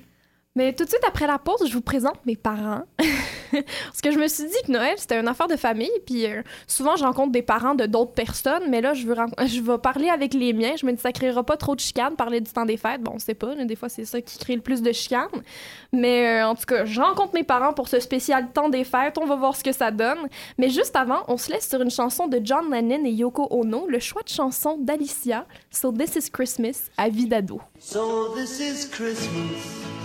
Mais 0.58 0.72
tout 0.72 0.86
de 0.86 0.90
suite 0.90 1.04
après 1.06 1.28
la 1.28 1.38
pause, 1.38 1.68
je 1.68 1.74
vous 1.74 1.82
présente 1.82 2.26
mes 2.26 2.38
parents. 2.38 2.84
Parce 3.52 4.02
que 4.02 4.12
je 4.12 4.18
me 4.18 4.28
suis 4.30 4.46
dit 4.46 4.56
que 4.66 4.72
Noël, 4.72 4.94
c'était 4.96 5.20
une 5.20 5.28
affaire 5.28 5.50
de 5.50 5.58
famille. 5.58 5.92
Puis 6.06 6.26
euh, 6.26 6.42
souvent, 6.66 6.96
je 6.96 7.04
rencontre 7.04 7.34
des 7.34 7.42
parents 7.42 7.76
de 7.76 7.86
d'autres 7.86 8.14
personnes. 8.14 8.64
Mais 8.70 8.80
là, 8.80 8.94
je 8.94 9.06
veux, 9.06 9.16
vais 9.38 9.78
parler 9.78 10.08
avec 10.08 10.34
les 10.34 10.54
miens. 10.54 10.76
Je 10.78 10.86
me 10.86 10.94
dis, 10.94 11.02
ça 11.02 11.12
créera 11.12 11.44
pas 11.44 11.58
trop 11.58 11.76
de 11.76 11.82
chicanes, 11.82 12.16
parler 12.16 12.40
du 12.40 12.52
temps 12.52 12.66
des 12.66 12.78
fêtes. 12.78 13.02
Bon, 13.02 13.14
on 13.16 13.20
sait 13.20 13.34
pas. 13.34 13.54
des 13.54 13.76
fois, 13.76 13.90
c'est 13.90 14.06
ça 14.06 14.22
qui 14.22 14.38
crée 14.38 14.56
le 14.56 14.62
plus 14.62 14.82
de 14.82 14.94
chicanes. 14.94 15.28
Mais 15.92 16.42
euh, 16.42 16.48
en 16.48 16.56
tout 16.56 16.66
cas, 16.66 16.86
je 16.86 17.02
rencontre 17.02 17.34
mes 17.34 17.44
parents 17.44 17.74
pour 17.74 17.90
ce 17.90 18.00
spécial 18.00 18.50
temps 18.54 18.70
des 18.70 18.86
fêtes. 18.86 19.18
On 19.22 19.26
va 19.26 19.36
voir 19.36 19.58
ce 19.58 19.64
que 19.64 19.74
ça 19.74 19.92
donne. 19.92 20.20
Mais 20.58 20.70
juste 20.70 20.96
avant, 20.96 21.24
on 21.28 21.36
se 21.36 21.52
laisse 21.52 21.68
sur 21.68 21.82
une 21.82 21.92
chanson 21.92 22.30
de 22.30 22.40
John 22.42 22.72
Lennon 22.72 23.04
et 23.04 23.12
Yoko 23.12 23.48
Ono, 23.50 23.88
le 23.88 24.00
choix 24.00 24.22
de 24.24 24.30
chanson 24.30 24.78
d'Alicia, 24.80 25.46
So 25.70 25.92
This 25.92 26.16
Is 26.16 26.30
Christmas, 26.32 26.90
à 26.98 27.10
Vidado. 27.10 27.60
So 27.78 28.34
this 28.36 28.62
is 28.62 28.90
Christmas. 28.90 30.05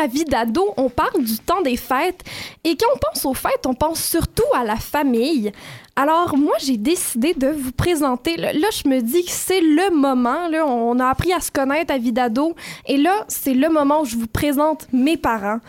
toujours 0.00 0.04
à 0.04 0.06
vie 0.06 0.24
d'ado, 0.24 0.74
on 0.76 0.88
parle 0.88 1.24
du 1.24 1.38
temps 1.38 1.62
des 1.62 1.76
fêtes. 1.76 2.22
Et 2.64 2.76
quand 2.76 2.86
on 2.94 2.98
pense 2.98 3.24
aux 3.24 3.34
fêtes, 3.34 3.66
on 3.66 3.74
pense 3.74 4.02
surtout 4.02 4.44
à 4.54 4.64
la 4.64 4.76
famille. 4.76 5.52
Alors, 5.96 6.36
moi, 6.36 6.54
j'ai 6.60 6.76
décidé 6.76 7.34
de 7.34 7.48
vous 7.48 7.72
présenter. 7.72 8.36
Là, 8.36 8.52
je 8.52 8.88
me 8.88 9.00
dis 9.00 9.24
que 9.24 9.30
c'est 9.30 9.60
le 9.60 9.94
moment. 9.94 10.48
Là, 10.48 10.66
on 10.66 10.98
a 10.98 11.06
appris 11.06 11.32
à 11.32 11.40
se 11.40 11.50
connaître 11.50 11.92
à 11.92 11.98
vie 11.98 12.12
d'ado. 12.12 12.54
Et 12.86 12.96
là, 12.96 13.24
c'est 13.28 13.54
le 13.54 13.68
moment 13.68 14.02
où 14.02 14.04
je 14.04 14.16
vous 14.16 14.26
présente 14.26 14.86
mes 14.92 15.16
parents. 15.16 15.60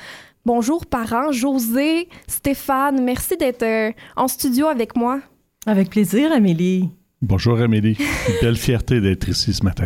Bonjour, 0.45 0.85
parents. 0.85 1.31
José, 1.31 2.09
Stéphane, 2.27 3.03
merci 3.03 3.37
d'être 3.37 3.63
euh, 3.63 3.91
en 4.15 4.27
studio 4.27 4.67
avec 4.67 4.95
moi. 4.95 5.19
Avec 5.65 5.89
plaisir, 5.89 6.31
Amélie. 6.31 6.89
Bonjour, 7.21 7.59
Amélie. 7.59 7.97
belle 8.41 8.57
fierté 8.57 9.01
d'être 9.01 9.29
ici 9.29 9.53
ce 9.53 9.63
matin 9.63 9.85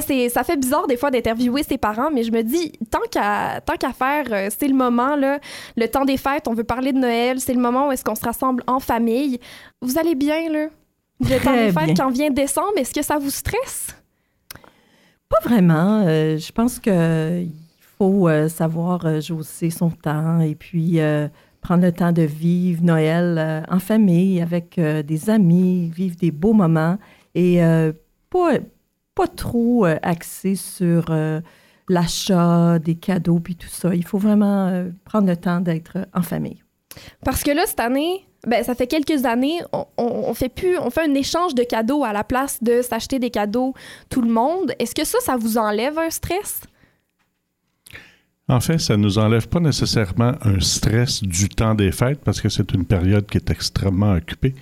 ça 0.00 0.44
fait 0.44 0.56
bizarre 0.56 0.86
des 0.86 0.96
fois 0.96 1.10
d'interviewer 1.10 1.62
ses 1.62 1.78
parents, 1.78 2.10
mais 2.10 2.22
je 2.22 2.32
me 2.32 2.42
dis, 2.42 2.72
tant 2.90 3.00
qu'à 3.10 3.60
tant 3.60 3.76
qu'à 3.76 3.92
faire, 3.92 4.24
euh, 4.30 4.48
c'est 4.56 4.68
le 4.68 4.74
moment, 4.74 5.16
là, 5.16 5.38
le 5.76 5.86
temps 5.88 6.04
des 6.04 6.16
fêtes, 6.16 6.48
on 6.48 6.54
veut 6.54 6.64
parler 6.64 6.92
de 6.92 6.98
Noël, 6.98 7.40
c'est 7.40 7.54
le 7.54 7.60
moment 7.60 7.88
où 7.88 7.92
est-ce 7.92 8.04
qu'on 8.04 8.14
se 8.14 8.24
rassemble 8.24 8.62
en 8.66 8.80
famille. 8.80 9.38
Vous 9.82 9.98
allez 9.98 10.14
bien, 10.14 10.50
là? 10.50 10.66
Le 11.20 11.42
temps 11.42 11.54
des 11.54 11.72
fêtes 11.72 11.96
quand 11.96 12.10
vient 12.10 12.30
décembre, 12.30 12.72
est-ce 12.76 12.92
que 12.92 13.02
ça 13.02 13.18
vous 13.18 13.30
stresse? 13.30 13.96
Pas 15.28 15.38
vraiment. 15.42 16.04
Euh, 16.06 16.36
je 16.36 16.52
pense 16.52 16.78
qu'il 16.78 17.50
faut 17.98 18.28
euh, 18.28 18.48
savoir 18.48 19.20
jouer 19.20 19.70
son 19.70 19.90
temps 19.90 20.40
et 20.40 20.54
puis 20.54 20.98
prendre 21.60 21.84
le 21.84 21.92
temps 21.92 22.12
de 22.12 22.22
vivre 22.22 22.82
Noël 22.82 23.64
en 23.68 23.78
famille, 23.78 24.40
avec 24.40 24.78
des 24.78 25.30
amis, 25.30 25.90
vivre 25.94 26.16
des 26.16 26.30
beaux 26.30 26.52
moments 26.52 26.98
et 27.34 27.60
pas 28.30 28.52
pas 29.16 29.26
trop 29.26 29.86
euh, 29.86 29.96
axé 30.02 30.54
sur 30.54 31.06
euh, 31.08 31.40
l'achat 31.88 32.78
des 32.78 32.94
cadeaux 32.94 33.40
puis 33.40 33.56
tout 33.56 33.68
ça. 33.68 33.92
Il 33.94 34.04
faut 34.04 34.18
vraiment 34.18 34.68
euh, 34.68 34.90
prendre 35.04 35.26
le 35.26 35.36
temps 35.36 35.60
d'être 35.60 36.06
en 36.14 36.22
famille. 36.22 36.62
Parce 37.24 37.42
que 37.42 37.50
là, 37.50 37.64
cette 37.66 37.80
année, 37.80 38.26
ben, 38.46 38.62
ça 38.62 38.74
fait 38.74 38.86
quelques 38.86 39.24
années, 39.24 39.58
on, 39.96 40.34
fait 40.34 40.48
plus, 40.48 40.78
on 40.78 40.90
fait 40.90 41.02
un 41.02 41.14
échange 41.14 41.54
de 41.54 41.62
cadeaux 41.62 42.04
à 42.04 42.12
la 42.12 42.24
place 42.24 42.62
de 42.62 42.80
s'acheter 42.82 43.18
des 43.18 43.30
cadeaux 43.30 43.74
tout 44.08 44.22
le 44.22 44.30
monde. 44.30 44.72
Est-ce 44.78 44.94
que 44.94 45.04
ça, 45.04 45.18
ça 45.20 45.36
vous 45.36 45.58
enlève 45.58 45.98
un 45.98 46.10
stress? 46.10 46.60
En 48.48 48.60
fait, 48.60 48.78
ça 48.78 48.96
ne 48.96 49.02
nous 49.02 49.18
enlève 49.18 49.48
pas 49.48 49.58
nécessairement 49.60 50.34
un 50.42 50.60
stress 50.60 51.22
du 51.22 51.48
temps 51.48 51.74
des 51.74 51.90
fêtes 51.90 52.20
parce 52.22 52.40
que 52.40 52.48
c'est 52.48 52.72
une 52.72 52.84
période 52.84 53.26
qui 53.26 53.38
est 53.38 53.50
extrêmement 53.50 54.12
occupée. 54.12 54.54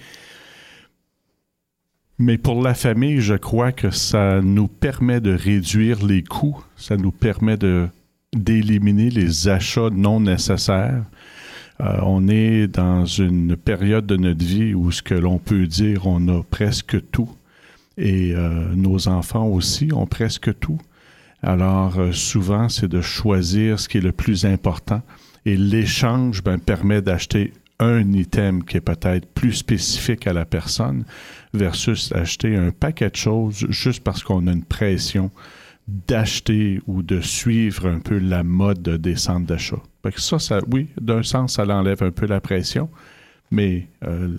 Mais 2.18 2.38
pour 2.38 2.62
la 2.62 2.74
famille, 2.74 3.20
je 3.20 3.34
crois 3.34 3.72
que 3.72 3.90
ça 3.90 4.40
nous 4.40 4.68
permet 4.68 5.20
de 5.20 5.34
réduire 5.34 6.04
les 6.04 6.22
coûts, 6.22 6.64
ça 6.76 6.96
nous 6.96 7.12
permet 7.12 7.56
de 7.56 7.88
d'éliminer 8.34 9.10
les 9.10 9.48
achats 9.48 9.90
non 9.90 10.20
nécessaires. 10.20 11.04
Euh, 11.80 11.98
on 12.02 12.28
est 12.28 12.66
dans 12.68 13.04
une 13.04 13.56
période 13.56 14.06
de 14.06 14.16
notre 14.16 14.44
vie 14.44 14.74
où 14.74 14.90
ce 14.90 15.02
que 15.02 15.14
l'on 15.14 15.38
peut 15.38 15.66
dire, 15.66 16.06
on 16.06 16.28
a 16.28 16.42
presque 16.42 17.10
tout. 17.10 17.30
Et 17.96 18.32
euh, 18.34 18.74
nos 18.74 19.08
enfants 19.08 19.46
aussi 19.46 19.90
ont 19.92 20.06
presque 20.06 20.58
tout. 20.58 20.78
Alors, 21.42 21.98
euh, 21.98 22.12
souvent, 22.12 22.68
c'est 22.68 22.88
de 22.88 23.00
choisir 23.00 23.78
ce 23.78 23.88
qui 23.88 23.98
est 23.98 24.02
le 24.02 24.12
plus 24.12 24.44
important. 24.44 25.02
Et 25.46 25.56
l'échange 25.56 26.42
ben, 26.42 26.58
permet 26.58 27.02
d'acheter 27.02 27.52
un 27.78 28.12
item 28.12 28.64
qui 28.64 28.76
est 28.76 28.80
peut-être 28.80 29.26
plus 29.26 29.52
spécifique 29.52 30.26
à 30.26 30.32
la 30.32 30.44
personne 30.44 31.04
versus 31.52 32.12
acheter 32.12 32.56
un 32.56 32.70
paquet 32.70 33.10
de 33.10 33.16
choses 33.16 33.66
juste 33.68 34.02
parce 34.02 34.22
qu'on 34.22 34.46
a 34.46 34.52
une 34.52 34.64
pression 34.64 35.30
d'acheter 35.86 36.80
ou 36.86 37.02
de 37.02 37.20
suivre 37.20 37.86
un 37.86 37.98
peu 37.98 38.18
la 38.18 38.42
mode 38.42 38.82
des 38.82 39.16
centres 39.16 39.46
d'achat. 39.46 39.82
Ça, 40.16 40.38
ça, 40.38 40.60
oui, 40.70 40.88
d'un 41.00 41.22
sens, 41.22 41.54
ça 41.54 41.66
enlève 41.66 42.02
un 42.02 42.10
peu 42.10 42.26
la 42.26 42.40
pression, 42.40 42.88
mais 43.50 43.88
euh, 44.04 44.36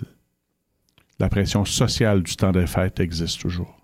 la 1.18 1.28
pression 1.28 1.64
sociale 1.64 2.22
du 2.22 2.36
temps 2.36 2.52
des 2.52 2.66
fêtes 2.66 3.00
existe 3.00 3.40
toujours. 3.40 3.76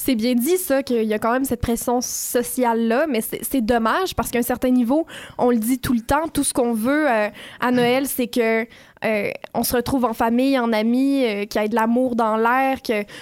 C'est 0.00 0.14
bien 0.14 0.34
dit, 0.34 0.56
ça, 0.56 0.82
qu'il 0.82 1.04
y 1.04 1.12
a 1.12 1.18
quand 1.18 1.32
même 1.32 1.44
cette 1.44 1.60
pression 1.60 2.00
sociale-là, 2.00 3.06
mais 3.10 3.20
c'est 3.20 3.60
dommage 3.60 4.14
parce 4.14 4.30
qu'à 4.30 4.38
un 4.38 4.42
certain 4.42 4.70
niveau, 4.70 5.06
on 5.36 5.50
le 5.50 5.58
dit 5.58 5.78
tout 5.78 5.92
le 5.92 6.00
temps, 6.00 6.28
tout 6.28 6.44
ce 6.44 6.54
qu'on 6.54 6.72
veut 6.72 7.10
euh, 7.10 7.28
à 7.60 7.70
Noël, 7.70 8.06
c'est 8.06 8.26
que 8.26 8.66
euh, 9.04 9.30
on 9.52 9.62
se 9.64 9.76
retrouve 9.76 10.06
en 10.06 10.14
famille, 10.14 10.58
en 10.58 10.72
amis, 10.72 11.26
euh, 11.26 11.44
qu'il 11.44 11.60
y 11.60 11.64
ait 11.66 11.68
de 11.68 11.74
l'amour 11.74 12.16
dans 12.16 12.38
l'air, 12.38 12.78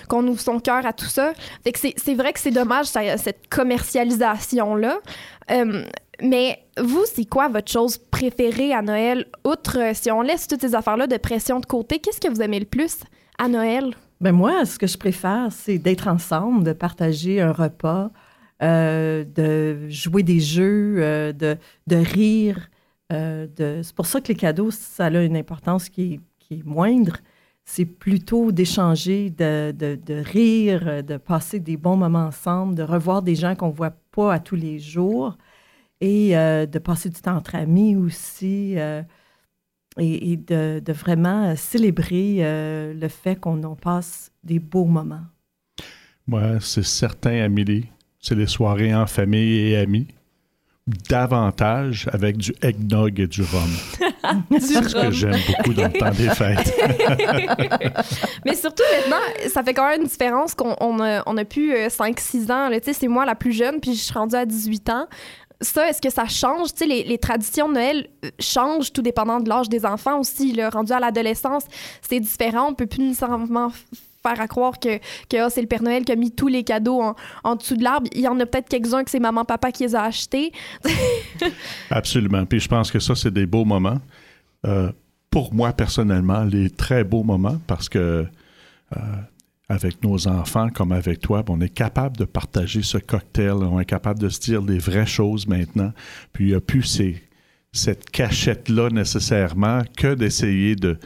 qu'on 0.08 0.24
ouvre 0.28 0.40
son 0.40 0.60
cœur 0.60 0.86
à 0.86 0.92
tout 0.92 1.06
ça. 1.06 1.32
C'est 1.74 2.14
vrai 2.14 2.32
que 2.32 2.38
c'est 2.38 2.52
dommage, 2.52 2.86
cette 2.86 3.48
commercialisation-là. 3.48 5.00
mais 6.22 6.60
vous, 6.78 7.02
c'est 7.12 7.24
quoi 7.24 7.48
votre 7.48 7.72
chose 7.72 7.98
préférée 7.98 8.72
à 8.72 8.82
Noël? 8.82 9.26
Outre, 9.44 9.90
si 9.94 10.12
on 10.12 10.22
laisse 10.22 10.46
toutes 10.46 10.60
ces 10.60 10.76
affaires-là 10.76 11.08
de 11.08 11.16
pression 11.16 11.58
de 11.58 11.66
côté, 11.66 11.98
qu'est-ce 11.98 12.20
que 12.20 12.28
vous 12.28 12.42
aimez 12.42 12.60
le 12.60 12.66
plus 12.66 12.98
à 13.38 13.48
Noël? 13.48 13.92
Ben 14.20 14.32
moi, 14.32 14.66
ce 14.66 14.78
que 14.78 14.86
je 14.86 14.98
préfère, 14.98 15.50
c'est 15.50 15.78
d'être 15.78 16.06
ensemble, 16.06 16.62
de 16.62 16.72
partager 16.74 17.40
un 17.40 17.52
repas, 17.52 18.10
euh, 18.62 19.24
de 19.24 19.88
jouer 19.88 20.22
des 20.22 20.40
jeux, 20.40 20.96
euh, 20.98 21.32
de, 21.32 21.56
de, 21.86 21.96
rire. 21.96 22.68
Euh, 23.12 23.46
de... 23.56 23.80
C'est 23.82 23.94
pour 23.94 24.04
ça 24.06 24.20
que 24.20 24.28
les 24.28 24.34
cadeaux, 24.34 24.70
ça 24.70 25.06
a 25.06 25.22
une 25.22 25.36
importance 25.36 25.88
qui 25.88 26.14
est, 26.14 26.20
qui 26.38 26.54
est 26.60 26.64
moindre. 26.64 27.16
C'est 27.64 27.86
plutôt 27.86 28.52
d'échanger, 28.52 29.30
de, 29.30 29.72
de, 29.72 29.94
de, 29.96 30.14
rire, 30.14 31.02
de 31.02 31.16
passer 31.16 31.58
des 31.60 31.78
bons 31.78 31.96
moments 31.96 32.26
ensemble, 32.26 32.74
de 32.74 32.82
revoir 32.82 33.22
des 33.22 33.34
gens 33.36 33.54
qu'on 33.54 33.68
ne 33.68 33.72
voit 33.74 33.94
pas 34.12 34.34
à 34.34 34.38
tous 34.40 34.56
les 34.56 34.78
jours 34.78 35.38
et 36.00 36.32
de 36.32 36.78
passer 36.78 37.10
du 37.10 37.20
temps 37.20 37.36
entre 37.36 37.54
amis 37.54 37.96
aussi 37.96 38.76
et, 39.98 40.36
de, 40.36 40.92
vraiment 40.92 41.54
célébrer 41.56 42.36
euh, 42.40 42.94
le 42.94 43.08
fait 43.08 43.36
qu'on 43.36 43.62
en 43.64 43.76
passe 43.76 44.30
des 44.44 44.58
beaux 44.58 44.84
moments. 44.84 45.24
Moi, 46.26 46.60
c'est 46.60 46.84
certain, 46.84 47.42
Amélie. 47.42 47.86
C'est 48.20 48.34
les 48.34 48.46
soirées 48.46 48.94
en 48.94 49.06
famille 49.06 49.70
et 49.70 49.76
amis. 49.76 50.06
Davantage 51.08 52.08
avec 52.12 52.36
du 52.36 52.52
eggnog 52.62 53.20
et 53.20 53.26
du 53.26 53.42
rhum. 53.42 53.70
c'est 54.58 54.82
ce 54.82 54.94
que 54.94 55.10
j'aime 55.10 55.38
beaucoup 55.46 55.74
dans 55.74 55.84
le 55.84 55.92
temps 55.92 56.10
des 56.10 56.28
fêtes. 56.30 56.74
Mais 58.44 58.54
surtout 58.54 58.82
maintenant, 58.96 59.50
ça 59.52 59.62
fait 59.62 59.72
quand 59.72 59.88
même 59.88 60.02
une 60.02 60.08
différence 60.08 60.54
qu'on 60.54 60.74
on 60.80 61.00
a, 61.00 61.22
on 61.26 61.36
a 61.36 61.44
pu 61.44 61.72
5-6 61.72 62.50
euh, 62.50 62.52
ans. 62.52 62.80
C'est 62.92 63.08
moi 63.08 63.24
la 63.24 63.34
plus 63.34 63.52
jeune, 63.52 63.78
puis 63.80 63.94
je 63.94 64.02
suis 64.02 64.14
rendue 64.14 64.34
à 64.34 64.46
18 64.46 64.90
ans 64.90 65.06
ça, 65.60 65.88
est-ce 65.88 66.00
que 66.00 66.10
ça 66.10 66.26
change? 66.26 66.74
Tu 66.74 66.86
les, 66.86 67.04
les, 67.04 67.18
traditions 67.18 67.68
de 67.68 67.74
Noël 67.74 68.08
euh, 68.24 68.30
changent 68.38 68.92
tout 68.92 69.02
dépendant 69.02 69.40
de 69.40 69.48
l'âge 69.48 69.68
des 69.68 69.84
enfants 69.84 70.18
aussi. 70.18 70.52
Le 70.52 70.68
rendu 70.68 70.92
à 70.92 71.00
l'adolescence, 71.00 71.64
c'est 72.00 72.20
différent. 72.20 72.70
On 72.70 72.74
peut 72.74 72.86
plus 72.86 73.02
nécessairement 73.02 73.70
faire 74.22 74.40
à 74.40 74.48
croire 74.48 74.78
que, 74.78 74.98
que 75.28 75.36
ah, 75.36 75.50
c'est 75.50 75.60
le 75.60 75.66
Père 75.66 75.82
Noël 75.82 76.04
qui 76.04 76.12
a 76.12 76.16
mis 76.16 76.30
tous 76.30 76.48
les 76.48 76.64
cadeaux 76.64 77.00
en, 77.02 77.14
en 77.44 77.56
dessous 77.56 77.76
de 77.76 77.84
l'arbre. 77.84 78.08
Il 78.12 78.20
y 78.20 78.28
en 78.28 78.38
a 78.40 78.46
peut-être 78.46 78.68
quelques-uns 78.68 79.04
que 79.04 79.10
c'est 79.10 79.20
maman, 79.20 79.44
papa 79.44 79.72
qui 79.72 79.84
les 79.84 79.94
a 79.94 80.02
achetés. 80.02 80.52
Absolument. 81.90 82.44
Puis 82.46 82.60
je 82.60 82.68
pense 82.68 82.90
que 82.90 82.98
ça, 82.98 83.14
c'est 83.14 83.32
des 83.32 83.46
beaux 83.46 83.64
moments. 83.64 83.98
Euh, 84.66 84.90
pour 85.30 85.54
moi, 85.54 85.72
personnellement, 85.72 86.44
les 86.44 86.70
très 86.70 87.04
beaux 87.04 87.22
moments, 87.22 87.58
parce 87.66 87.88
que 87.88 88.26
euh, 88.96 89.00
avec 89.70 90.02
nos 90.02 90.26
enfants 90.26 90.68
comme 90.68 90.90
avec 90.90 91.20
toi, 91.20 91.44
on 91.48 91.60
est 91.60 91.72
capable 91.72 92.16
de 92.16 92.24
partager 92.24 92.82
ce 92.82 92.98
cocktail, 92.98 93.52
on 93.52 93.78
est 93.78 93.84
capable 93.84 94.18
de 94.18 94.28
se 94.28 94.40
dire 94.40 94.62
des 94.62 94.78
vraies 94.78 95.06
choses 95.06 95.46
maintenant. 95.46 95.92
Puis 96.32 96.46
il 96.46 96.48
n'y 96.48 96.54
a 96.54 96.60
plus 96.60 97.00
cette 97.72 98.10
cachette-là 98.10 98.90
nécessairement 98.90 99.82
que 99.96 100.14
d'essayer 100.14 100.74
de 100.74 100.98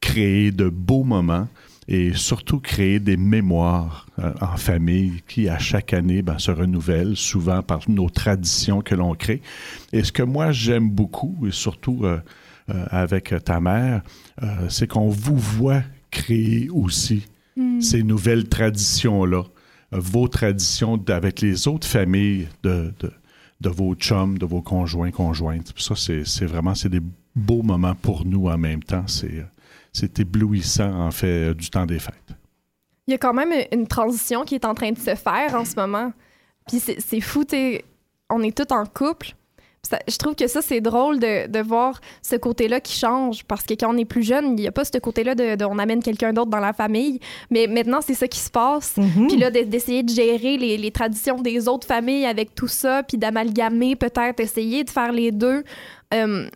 créer 0.00 0.50
de 0.50 0.68
beaux 0.68 1.04
moments 1.04 1.46
et 1.86 2.12
surtout 2.12 2.58
créer 2.58 2.98
des 2.98 3.16
mémoires 3.16 4.08
euh, 4.18 4.32
en 4.40 4.56
famille 4.56 5.22
qui, 5.28 5.48
à 5.48 5.58
chaque 5.60 5.92
année, 5.92 6.22
ben, 6.22 6.40
se 6.40 6.50
renouvellent, 6.50 7.16
souvent 7.16 7.62
par 7.62 7.88
nos 7.88 8.10
traditions 8.10 8.80
que 8.80 8.96
l'on 8.96 9.14
crée. 9.14 9.42
Et 9.92 10.02
ce 10.02 10.10
que 10.10 10.24
moi, 10.24 10.50
j'aime 10.50 10.90
beaucoup, 10.90 11.36
et 11.46 11.52
surtout 11.52 12.00
euh, 12.02 12.18
euh, 12.68 12.84
avec 12.90 13.32
ta 13.44 13.60
mère, 13.60 14.02
c'est 14.68 14.88
qu'on 14.88 15.08
vous 15.08 15.36
voit 15.36 15.82
créer 16.10 16.68
aussi 16.70 17.26
Hmm. 17.56 17.80
ces 17.80 18.02
nouvelles 18.02 18.48
traditions-là, 18.48 19.44
euh, 19.92 19.98
vos 19.98 20.26
traditions 20.28 21.02
avec 21.08 21.42
les 21.42 21.68
autres 21.68 21.86
familles 21.86 22.48
de, 22.62 22.94
de, 23.60 23.68
vos 23.68 23.94
chums, 23.94 24.38
de 24.38 24.46
vos 24.46 24.62
conjoints, 24.62 25.10
conjointes. 25.10 25.72
Ça, 25.76 25.94
c'est 25.94 26.46
vraiment 26.46 26.74
c'est 26.74 26.88
des 26.88 27.02
beaux 27.36 27.62
moments 27.62 27.94
pour 27.94 28.24
nous 28.24 28.48
en 28.48 28.56
même 28.56 28.82
temps. 28.82 29.04
C'est 29.06 29.44
euh, 30.02 30.08
éblouissant, 30.18 31.06
en 31.06 31.10
fait, 31.10 31.50
euh, 31.50 31.54
du 31.54 31.68
temps 31.68 31.84
des 31.84 31.98
fêtes. 31.98 32.14
Il 33.06 33.10
y 33.10 33.14
a 33.14 33.18
quand 33.18 33.34
même 33.34 33.52
une 33.70 33.86
transition 33.86 34.44
qui 34.44 34.54
est 34.54 34.64
en 34.64 34.74
train 34.74 34.92
de 34.92 34.98
se 34.98 35.14
faire 35.14 35.54
en 35.54 35.64
ce 35.64 35.76
moment. 35.76 36.12
Puis 36.68 36.80
c'est 36.80 37.20
fou, 37.20 37.44
on 38.30 38.42
est 38.42 38.56
tous 38.56 38.72
en 38.72 38.86
couple, 38.86 39.34
je 40.08 40.16
trouve 40.16 40.36
que 40.36 40.46
ça, 40.46 40.62
c'est 40.62 40.80
drôle 40.80 41.18
de, 41.18 41.48
de, 41.48 41.58
voir 41.60 42.00
ce 42.22 42.36
côté-là 42.36 42.80
qui 42.80 42.96
change 42.96 43.44
parce 43.44 43.64
que 43.64 43.74
quand 43.74 43.92
on 43.92 43.98
est 43.98 44.04
plus 44.04 44.22
jeune, 44.22 44.50
il 44.50 44.62
n'y 44.62 44.66
a 44.68 44.72
pas 44.72 44.84
ce 44.84 44.96
côté-là 44.98 45.34
de, 45.34 45.64
on 45.64 45.78
amène 45.78 46.02
quelqu'un 46.02 46.32
d'autre 46.32 46.50
dans 46.50 46.60
la 46.60 46.72
famille. 46.72 47.18
Mais 47.50 47.66
maintenant, 47.66 48.00
c'est 48.00 48.14
ça 48.14 48.28
qui 48.28 48.38
se 48.38 48.50
passe. 48.50 48.96
Mm-hmm. 48.96 49.26
Puis 49.26 49.36
là, 49.38 49.50
d'essayer 49.50 50.02
de 50.02 50.10
gérer 50.10 50.56
les, 50.56 50.76
les, 50.76 50.90
traditions 50.92 51.40
des 51.40 51.68
autres 51.68 51.86
familles 51.86 52.26
avec 52.26 52.54
tout 52.54 52.68
ça, 52.68 53.02
puis 53.02 53.18
d'amalgamer 53.18 53.96
peut-être, 53.96 54.38
essayer 54.40 54.84
de 54.84 54.90
faire 54.90 55.12
les 55.12 55.32
deux. 55.32 55.64
Euh, 56.14 56.48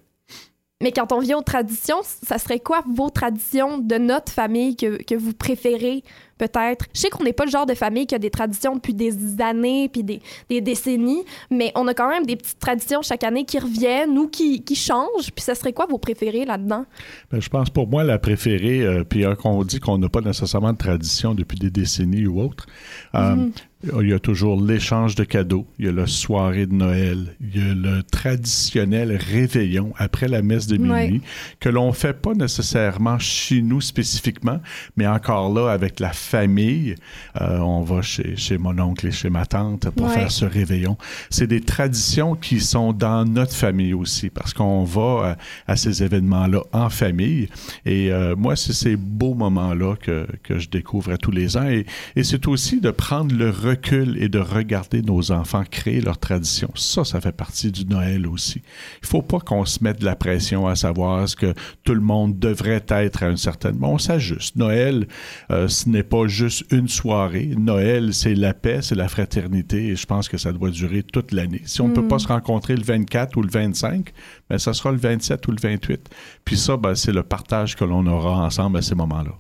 mais 0.83 0.93
quand 0.93 1.11
on 1.13 1.21
vient 1.21 1.39
aux 1.39 1.43
traditions, 1.43 2.03
ça 2.03 2.37
serait 2.37 2.61
quoi 2.61 2.85
vos 2.87 3.09
traditions 3.09 3.79
de 3.79 3.97
notre 3.97 4.31
famille 4.31 4.77
que, 4.77 5.03
que 5.03 5.15
vous 5.15 5.33
préférez 5.33 6.05
peut-être? 6.37 6.85
Je 6.93 7.01
sais 7.01 7.09
qu'on 7.09 7.25
n'est 7.25 7.33
pas 7.33 7.47
le 7.47 7.51
genre 7.51 7.65
de 7.65 7.73
famille 7.73 8.07
qui 8.07 8.15
a 8.15 8.19
des 8.19 8.29
traditions 8.29 8.75
depuis 8.75 8.93
des 8.93 9.41
années 9.41 9.89
puis 9.89 10.03
des, 10.03 10.21
des, 10.51 10.61
décennies, 10.61 11.25
mais 11.51 11.73
on 11.77 11.87
a 11.89 11.95
quand 11.95 12.11
même 12.11 12.27
des 12.27 12.37
petites 12.37 12.59
traditions 12.59 13.01
chaque 13.01 13.25
année 13.25 13.47
qui 13.47 13.59
reviennent 13.59 14.19
ou 14.19 14.29
qui, 14.29 14.63
qui 14.65 14.75
changent. 14.75 15.33
Puis 15.35 15.43
ça 15.43 15.55
serait 15.55 15.73
quoi 15.73 15.87
vos 15.87 15.97
préférés 15.97 16.45
là-dedans? 16.45 16.85
Ben, 17.33 17.41
je 17.41 17.49
pense 17.49 17.71
pour 17.71 17.89
moi, 17.89 18.05
la 18.05 18.19
préférée, 18.19 18.83
euh, 18.83 19.03
puis 19.03 19.25
qu'on 19.41 19.65
dit 19.65 19.81
qu'on 19.81 19.97
n'a 19.97 20.11
pas 20.11 20.21
nécessairement 20.21 20.75
de 20.75 20.79
tradition 20.79 21.35
depuis 21.35 21.59
des 21.59 21.71
décennies 21.71 22.27
ou 22.27 22.39
autres, 22.39 22.67
euh, 23.15 23.35
mhm. 23.35 23.53
Il 24.01 24.09
y 24.09 24.13
a 24.13 24.19
toujours 24.19 24.61
l'échange 24.61 25.15
de 25.15 25.25
cadeaux, 25.25 25.67
il 25.79 25.87
y 25.87 25.89
a 25.89 25.93
la 25.93 26.07
soirée 26.07 26.67
de 26.67 26.75
Noël, 26.75 27.37
il 27.41 27.57
y 27.57 27.71
a 27.71 27.75
le 27.75 28.03
traditionnel 28.03 29.17
réveillon 29.17 29.93
après 29.97 30.29
la 30.29 30.43
messe 30.43 30.67
de 30.67 30.77
minuit, 30.77 31.23
que 31.61 31.69
l'on 31.69 31.93
fait 31.93 32.13
pas 32.15 32.35
nécessairement 32.35 33.19
chez 33.19 33.63
nous 33.63 33.81
spécifiquement, 33.81 34.61
mais 34.97 35.07
encore 35.07 35.53
là 35.53 35.71
avec 35.71 36.01
la 36.01 36.13
famille. 36.13 36.97
Euh, 37.41 37.59
on 37.59 37.83
va 37.83 38.03
chez, 38.03 38.37
chez, 38.37 38.59
mon 38.59 38.79
oncle 38.79 39.07
et 39.07 39.13
chez 39.13 39.31
ma 39.31 39.47
tante 39.47 39.89
pour 39.91 40.11
faire 40.11 40.33
ce 40.33 40.45
réveillon. 40.45 40.97
C'est 41.31 41.47
des 41.47 41.61
traditions 41.61 42.35
qui 42.35 42.61
sont 42.61 42.93
dans 42.93 43.25
notre 43.25 43.55
famille 43.55 43.95
aussi, 43.95 44.31
parce 44.31 44.53
qu'on 44.53 44.85
va 44.85 45.01
euh, 45.01 45.35
à, 45.67 45.77
ces 45.77 46.03
événements-là 46.03 46.63
en 46.73 46.91
famille. 46.91 47.49
Et 47.85 48.11
euh, 48.11 48.35
moi, 48.37 48.57
c'est 48.57 48.73
ces 48.73 48.97
beaux 48.97 49.35
moments-là 49.35 49.95
que, 49.97 50.27
que, 50.43 50.59
je 50.59 50.69
découvre 50.69 51.17
tous 51.17 51.31
les 51.31 51.57
ans. 51.57 51.69
Et, 51.69 51.87
et 52.17 52.25
c'est 52.25 52.49
aussi 52.49 52.81
de 52.81 52.91
prendre 52.91 53.35
le 53.35 53.51
recul 53.51 53.76
recul 53.77 54.23
et 54.23 54.29
de 54.29 54.39
regarder 54.39 55.03
nos 55.03 55.33
enfants 55.33 55.63
créer 55.71 56.01
leurs 56.01 56.19
traditions. 56.19 56.71
Ça, 56.75 57.05
ça 57.05 57.21
fait 57.21 57.37
partie 57.37 57.71
du 57.71 57.85
Noël 57.85 58.27
aussi. 58.27 58.63
Il 59.03 59.09
faut 59.09 59.23
pas 59.23 59.41
qu'on 59.41 59.65
se 59.65 59.83
mette 59.83 60.01
de 60.01 60.05
la 60.05 60.17
pression 60.17 60.67
à 60.67 60.75
savoir 60.75 61.29
ce 61.29 61.37
que 61.37 61.55
tout 61.85 61.95
le 61.95 62.01
monde 62.01 62.39
devrait 62.39 62.85
être 62.89 63.23
à 63.23 63.27
un 63.27 63.37
certain 63.37 63.73
moment. 63.73 63.95
On 63.95 63.99
s'ajuste. 63.99 64.57
Noël, 64.57 65.07
euh, 65.51 65.69
ce 65.69 65.89
n'est 65.89 66.03
pas 66.03 66.27
juste 66.27 66.65
une 66.73 66.89
soirée. 66.89 67.55
Noël, 67.57 68.15
c'est 68.15 68.35
la 68.35 68.55
paix, 68.55 68.81
c'est 68.83 68.95
la 68.95 69.09
fraternité 69.09 69.89
et 69.89 69.97
je 69.97 70.07
pense 70.07 70.29
que 70.29 70.39
ça 70.39 70.53
doit 70.53 70.71
durer 70.71 71.03
toute 71.03 71.33
l'année. 71.33 71.63
Si 71.65 71.81
on 71.81 71.89
ne 71.89 71.95
peut 71.95 72.09
pas 72.09 72.19
se 72.19 72.29
rencontrer 72.29 72.77
le 72.77 72.83
24 72.83 73.37
ou 73.37 73.43
le 73.43 73.51
25, 73.51 74.13
ben, 74.49 74.59
ça 74.59 74.73
sera 74.73 74.91
le 74.91 74.99
27 74.99 75.47
ou 75.49 75.51
le 75.53 75.61
28. 75.61 76.09
Puis 76.45 76.57
ça, 76.57 76.77
ben, 76.77 76.95
c'est 76.95 77.13
le 77.13 77.23
partage 77.23 77.77
que 77.77 77.85
l'on 77.85 78.07
aura 78.07 78.45
ensemble 78.45 78.79
à 78.79 78.83
ces 78.83 78.95
moments-là. 78.95 79.33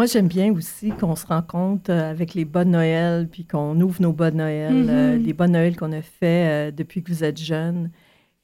Moi, 0.00 0.06
j'aime 0.06 0.28
bien 0.28 0.50
aussi 0.54 0.92
qu'on 0.92 1.14
se 1.14 1.26
rencontre 1.26 1.90
euh, 1.90 2.10
avec 2.10 2.32
les 2.32 2.46
bonnes 2.46 2.70
Noël, 2.70 3.28
puis 3.30 3.44
qu'on 3.44 3.78
ouvre 3.82 4.00
nos 4.00 4.14
bonnes 4.14 4.38
Noël, 4.38 4.86
euh, 4.88 5.18
les 5.18 5.34
bonnes 5.34 5.52
Noël 5.52 5.76
qu'on 5.76 5.92
a 5.92 6.00
fait 6.00 6.70
euh, 6.70 6.70
depuis 6.70 7.02
que 7.02 7.12
vous 7.12 7.22
êtes 7.22 7.36
jeune. 7.36 7.90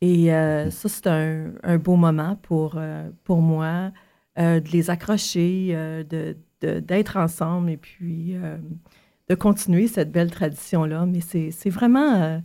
Et 0.02 0.34
euh, 0.34 0.70
ça, 0.70 0.90
c'est 0.90 1.06
un, 1.06 1.52
un 1.62 1.78
beau 1.78 1.96
moment 1.96 2.36
pour, 2.42 2.78
pour 3.24 3.40
moi, 3.40 3.90
de 4.36 4.70
les 4.70 4.90
accrocher, 4.90 5.74
de, 6.10 6.36
d'être 6.60 7.16
ensemble 7.16 7.70
et 7.70 7.78
puis 7.78 8.36
de 9.30 9.34
continuer 9.34 9.86
cette 9.86 10.12
belle 10.12 10.30
tradition-là. 10.30 11.06
Mais 11.06 11.20
c'est, 11.20 11.52
c'est 11.52 11.70
vraiment... 11.70 12.42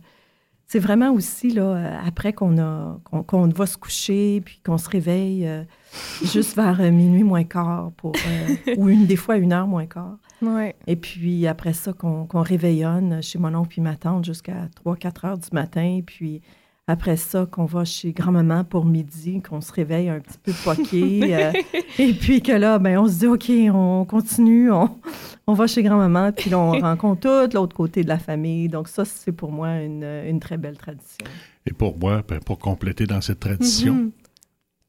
c'est 0.72 0.78
vraiment 0.78 1.12
aussi 1.12 1.50
là, 1.50 1.64
euh, 1.64 1.98
après 2.06 2.32
qu'on 2.32 2.56
a 2.56 2.98
qu'on, 3.04 3.22
qu'on 3.22 3.46
va 3.48 3.66
se 3.66 3.76
coucher 3.76 4.40
puis 4.42 4.58
qu'on 4.64 4.78
se 4.78 4.88
réveille 4.88 5.46
euh, 5.46 5.64
juste 6.24 6.56
vers 6.56 6.80
euh, 6.80 6.90
minuit 6.90 7.24
moins 7.24 7.44
quart 7.44 7.92
pour 7.98 8.14
euh, 8.16 8.74
ou 8.78 8.88
une 8.88 9.04
des 9.04 9.16
fois 9.16 9.36
une 9.36 9.52
heure 9.52 9.66
moins 9.66 9.84
quart. 9.84 10.16
Ouais. 10.40 10.74
Et 10.86 10.96
puis 10.96 11.46
après 11.46 11.74
ça, 11.74 11.92
qu'on 11.92 12.24
qu'on 12.24 12.40
réveillonne 12.40 13.22
chez 13.22 13.38
mon 13.38 13.54
oncle 13.54 13.68
puis 13.68 13.82
ma 13.82 13.96
tante 13.96 14.24
jusqu'à 14.24 14.66
3-4 14.82 15.26
heures 15.26 15.38
du 15.38 15.48
matin. 15.52 16.00
Puis 16.06 16.40
après 16.88 17.16
ça, 17.16 17.46
qu'on 17.46 17.64
va 17.64 17.84
chez 17.84 18.12
grand-maman 18.12 18.64
pour 18.64 18.84
midi, 18.84 19.40
qu'on 19.40 19.60
se 19.60 19.72
réveille 19.72 20.08
un 20.08 20.18
petit 20.20 20.38
peu 20.42 20.52
poqué. 20.64 21.34
euh, 21.34 21.52
et 21.98 22.12
puis 22.12 22.42
que 22.42 22.52
là, 22.52 22.78
ben, 22.78 22.98
on 22.98 23.06
se 23.06 23.20
dit, 23.20 23.26
OK, 23.26 23.50
on 23.72 24.04
continue, 24.04 24.70
on, 24.72 24.90
on 25.46 25.54
va 25.54 25.66
chez 25.66 25.82
grand-maman, 25.82 26.32
puis 26.32 26.50
là, 26.50 26.58
on 26.58 26.72
rencontre 26.80 27.20
tout 27.48 27.56
l'autre 27.56 27.76
côté 27.76 28.02
de 28.02 28.08
la 28.08 28.18
famille. 28.18 28.68
Donc 28.68 28.88
ça, 28.88 29.04
c'est 29.04 29.32
pour 29.32 29.52
moi 29.52 29.80
une, 29.80 30.04
une 30.04 30.40
très 30.40 30.58
belle 30.58 30.76
tradition. 30.76 31.24
Et 31.66 31.72
pour 31.72 31.96
moi, 31.98 32.22
ben, 32.28 32.40
pour 32.40 32.58
compléter 32.58 33.06
dans 33.06 33.20
cette 33.20 33.40
tradition, 33.40 33.94
Mhm. 33.94 34.10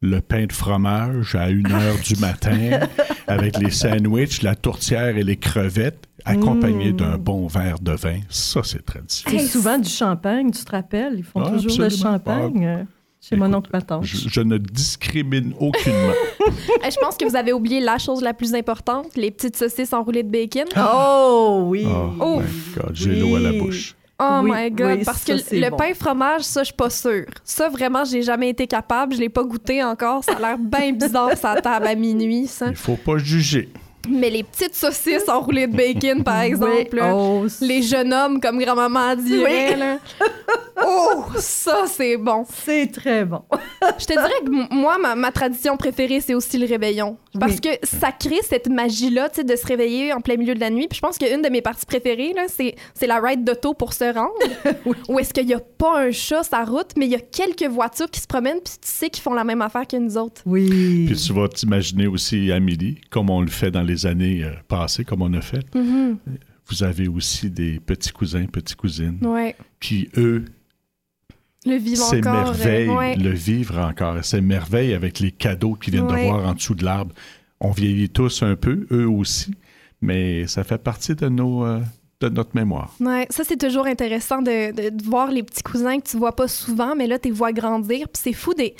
Le 0.03 0.19
pain 0.19 0.45
de 0.45 0.51
fromage 0.53 1.33
à 1.33 1.45
1 1.45 1.71
heure 1.71 1.95
du 2.03 2.15
matin 2.17 2.79
avec 3.27 3.57
les 3.57 3.71
sandwichs, 3.71 4.41
la 4.41 4.53
tourtière 4.55 5.17
et 5.17 5.23
les 5.23 5.37
crevettes, 5.37 6.05
accompagné 6.25 6.91
Mm. 6.91 6.95
d'un 6.97 7.17
bon 7.17 7.47
verre 7.47 7.79
de 7.79 7.93
vin, 7.93 8.19
ça, 8.29 8.61
c'est 8.63 8.85
tradition. 8.85 9.29
C'est 9.31 9.47
souvent 9.47 9.77
du 9.77 9.89
champagne, 9.89 10.51
tu 10.51 10.63
te 10.63 10.71
rappelles? 10.71 11.15
Ils 11.17 11.23
font 11.23 11.41
Ah, 11.41 11.51
toujours 11.51 11.79
le 11.81 11.89
champagne 11.89 12.65
euh, 12.65 12.83
chez 13.21 13.37
mon 13.37 13.53
oncle, 13.53 13.69
ma 13.71 13.81
tante. 13.81 14.03
Je, 14.05 14.27
je 14.29 14.41
ne 14.41 14.57
discrimine 14.57 15.53
aucunement. 15.59 16.13
Eh, 16.85 16.91
Je 16.91 16.97
pense 16.99 17.15
que 17.15 17.23
vous 17.25 17.37
avez 17.37 17.53
oublié 17.53 17.79
la 17.79 17.97
chose 17.97 18.21
la 18.21 18.33
plus 18.33 18.53
importante, 18.53 19.15
les 19.15 19.31
petites 19.31 19.55
saucisses 19.55 19.93
enroulées 19.93 20.23
de 20.23 20.29
bacon. 20.29 20.65
Oh 20.77 21.63
oui! 21.67 21.85
Oh, 21.87 22.11
Oh. 22.19 22.41
my 22.41 22.75
God, 22.75 22.91
j'ai 22.93 23.15
l'eau 23.15 23.37
à 23.37 23.39
la 23.39 23.53
bouche. 23.53 23.95
Oh 24.25 24.39
Oui, 24.43 24.51
my 24.53 24.71
god, 24.71 24.97
oui, 24.99 25.03
parce 25.05 25.21
ça, 25.21 25.33
que 25.33 25.55
le 25.55 25.69
bon. 25.69 25.77
pain 25.77 25.93
fromage, 25.93 26.41
ça, 26.43 26.61
je 26.61 26.65
suis 26.65 26.73
pas 26.75 26.89
sûre. 26.89 27.25
Ça, 27.43 27.69
vraiment, 27.69 28.05
j'ai 28.05 28.21
jamais 28.21 28.49
été 28.49 28.67
capable. 28.67 29.15
Je 29.15 29.19
l'ai 29.19 29.29
pas 29.29 29.43
goûté 29.43 29.83
encore. 29.83 30.23
Ça 30.23 30.33
a 30.37 30.39
l'air 30.39 30.57
bien 30.57 30.91
bizarre, 30.93 31.35
ça 31.37 31.59
table 31.61 31.87
à 31.87 31.95
minuit, 31.95 32.47
ça. 32.47 32.67
Il 32.69 32.75
faut 32.75 32.95
pas 32.95 33.17
juger. 33.17 33.69
Mais 34.09 34.29
les 34.29 34.43
petites 34.43 34.75
saucisses 34.75 35.29
enroulées 35.29 35.67
de 35.67 35.75
bacon, 35.75 36.23
par 36.23 36.41
exemple, 36.41 36.89
Oui. 36.91 36.99
là, 36.99 37.15
Oh, 37.15 37.45
les 37.61 37.81
jeunes 37.81 38.13
hommes, 38.13 38.39
comme 38.41 38.59
grand-maman 38.59 39.15
dirait, 39.15 39.73
Oui. 39.73 39.79
là. 39.79 39.97
Oh, 40.85 41.23
ça, 41.37 41.85
c'est 41.87 42.17
bon. 42.17 42.45
c'est 42.65 42.91
très 42.91 43.23
bon. 43.23 43.41
Je 43.99 44.05
te 44.05 44.13
dirais 44.13 44.41
que 44.45 44.73
moi, 44.73 44.97
ma, 44.97 45.15
ma 45.15 45.31
tradition 45.31 45.77
préférée, 45.77 46.19
c'est 46.19 46.33
aussi 46.33 46.57
le 46.57 46.65
réveillon. 46.67 47.15
Parce 47.39 47.53
Oui. 47.53 47.61
que 47.61 47.69
ça 47.87 48.11
crée 48.11 48.39
cette 48.47 48.67
magie-là, 48.67 49.29
tu 49.29 49.35
sais, 49.37 49.43
de 49.43 49.55
se 49.55 49.65
réveiller 49.65 50.11
en 50.13 50.19
plein 50.19 50.35
milieu 50.35 50.55
de 50.55 50.59
la 50.59 50.69
nuit. 50.69 50.87
Puis 50.89 50.97
je 50.97 51.01
pense 51.01 51.17
qu'une 51.17 51.41
de 51.41 51.49
mes 51.49 51.61
parties 51.61 51.85
préférées, 51.85 52.33
là, 52.35 52.43
c'est, 52.47 52.75
c'est 52.93 53.07
la 53.07 53.19
ride 53.19 53.43
d'auto 53.45 53.73
pour 53.73 53.93
se 53.93 54.03
rendre. 54.13 54.33
Où 55.09 55.19
est-ce 55.19 55.33
qu'il 55.33 55.45
n'y 55.45 55.53
a 55.53 55.59
pas 55.59 55.99
un 56.01 56.11
chat 56.11 56.43
sur 56.43 56.57
la 56.57 56.65
route, 56.65 56.91
mais 56.97 57.05
il 57.05 57.11
y 57.11 57.15
a 57.15 57.19
quelques 57.19 57.69
voitures 57.71 58.09
qui 58.09 58.19
se 58.19 58.27
promènent, 58.27 58.59
puis 58.63 58.73
tu 58.81 58.89
sais 58.89 59.09
qu'ils 59.09 59.23
font 59.23 59.33
la 59.33 59.43
même 59.45 59.61
affaire 59.61 59.87
que 59.87 59.95
nous 59.97 60.17
autres. 60.17 60.41
Oui. 60.45 61.05
Puis 61.07 61.15
tu 61.15 61.33
vas 61.33 61.47
t'imaginer 61.47 62.07
aussi, 62.07 62.51
Amélie, 62.51 62.99
comme 63.09 63.29
on 63.29 63.41
le 63.41 63.47
fait 63.49 63.71
dans 63.71 63.81
les 63.83 63.92
années 64.05 64.43
euh, 64.43 64.51
passées, 64.67 65.03
comme 65.05 65.21
on 65.21 65.33
a 65.33 65.41
fait. 65.41 65.65
Vous 66.67 66.83
avez 66.83 67.07
aussi 67.07 67.49
des 67.49 67.79
petits 67.79 68.11
cousins, 68.11 68.45
petites 68.45 68.77
cousines 68.77 69.17
Ouais. 69.21 69.55
qui, 69.81 70.09
eux, 70.17 70.45
Le 71.65 71.75
vivre 71.75 72.03
encore. 72.03 72.55
s'émerveillent, 72.55 72.89
euh, 72.89 72.95
ouais. 72.97 73.15
le 73.15 73.29
vivre 73.31 73.77
encore, 73.79 74.23
s'émerveillent 74.23 74.93
avec 74.93 75.19
les 75.19 75.31
cadeaux 75.31 75.75
qu'ils 75.75 75.93
viennent 75.93 76.05
Ouais. 76.11 76.23
de 76.25 76.29
voir 76.29 76.47
en 76.47 76.53
dessous 76.53 76.75
de 76.75 76.83
l'arbre. 76.85 77.13
On 77.59 77.71
vieillit 77.71 78.09
tous 78.09 78.43
un 78.43 78.55
peu, 78.55 78.85
eux 78.91 79.07
aussi, 79.09 79.53
mais 80.01 80.47
ça 80.47 80.63
fait 80.63 80.77
partie 80.81 81.15
de, 81.15 81.27
nos, 81.29 81.65
euh, 81.65 81.79
de 82.21 82.29
notre 82.29 82.55
mémoire. 82.55 82.93
Ouais, 82.99 83.27
ça 83.29 83.43
c'est 83.45 83.57
toujours 83.57 83.85
intéressant 83.85 84.41
de, 84.41 84.71
de- 84.73 84.89
de 84.95 85.03
voir 85.03 85.31
les 85.31 85.43
petits 85.43 85.63
cousins 85.63 85.99
que 85.99 86.09
tu 86.09 86.17
vois 86.17 86.35
pas 86.35 86.47
souvent, 86.47 86.95
mais 86.95 87.07
là 87.07 87.19
tu 87.19 87.29
les 87.29 87.33
vois 87.33 87.51
grandir, 87.53 88.07
puis 88.09 88.21
c'est 88.23 88.33
fou 88.33 88.53
des 88.53 88.75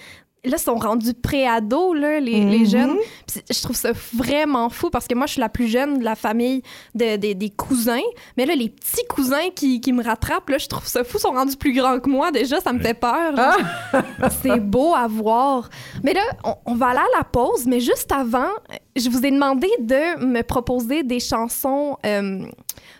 là 0.45 0.58
ils 0.58 0.62
sont 0.62 0.75
rendus 0.75 1.13
pré-ados 1.13 1.95
là 1.97 2.19
les, 2.19 2.43
les 2.43 2.60
Mhm. 2.60 2.65
jeunes. 2.65 2.97
Puis 3.27 3.41
je 3.49 3.62
trouve 3.62 3.75
ça 3.75 3.91
vraiment 4.13 4.69
fou 4.69 4.89
parce 4.89 5.08
que 5.08 5.15
moi 5.15 5.25
je 5.25 5.34
suis 5.34 5.41
la 5.41 5.49
plus 5.49 5.67
jeune 5.67 5.99
de 5.99 6.03
la 6.03 6.15
famille 6.15 6.62
de- 6.95 7.15
de- 7.17 7.34
des 7.34 7.49
cousins, 7.49 8.01
mais 8.38 8.45
là 8.45 8.56
les 8.56 8.69
petits 8.69 9.06
cousins 9.10 9.49
qui, 9.56 9.79
qui 9.82 9.93
me 9.93 10.03
rattrapent 10.03 10.49
là, 10.49 10.58
je 10.58 10.67
trouve 10.67 10.86
ça 10.88 11.03
fou, 11.03 11.17
ils 11.17 11.21
sont 11.21 11.32
rendus 11.32 11.56
plus 11.58 11.73
grands 11.73 11.99
que 11.99 12.10
moi 12.10 12.32
déjà, 12.32 12.60
ça 12.60 12.73
me 12.73 12.79
fait 12.79 12.93
peur. 12.93 13.36
genre. 13.36 13.58
c'est 14.43 14.60
beau 14.60 14.93
à 14.95 15.08
voir. 15.08 15.69
Mais 16.03 16.13
là, 16.13 16.21
on, 16.43 16.56
on 16.65 16.75
va 16.75 16.88
aller 16.88 16.99
à 16.99 17.17
la 17.19 17.23
pause, 17.23 17.65
mais 17.65 17.79
juste 17.79 18.12
avant, 18.12 18.49
je 18.95 19.10
vous 19.10 19.25
ai 19.25 19.32
demandé 19.32 19.67
de 19.79 20.25
me 20.25 20.41
proposer 20.43 21.03
des 21.03 21.19
chansons 21.19 21.97
euh, 22.06 22.45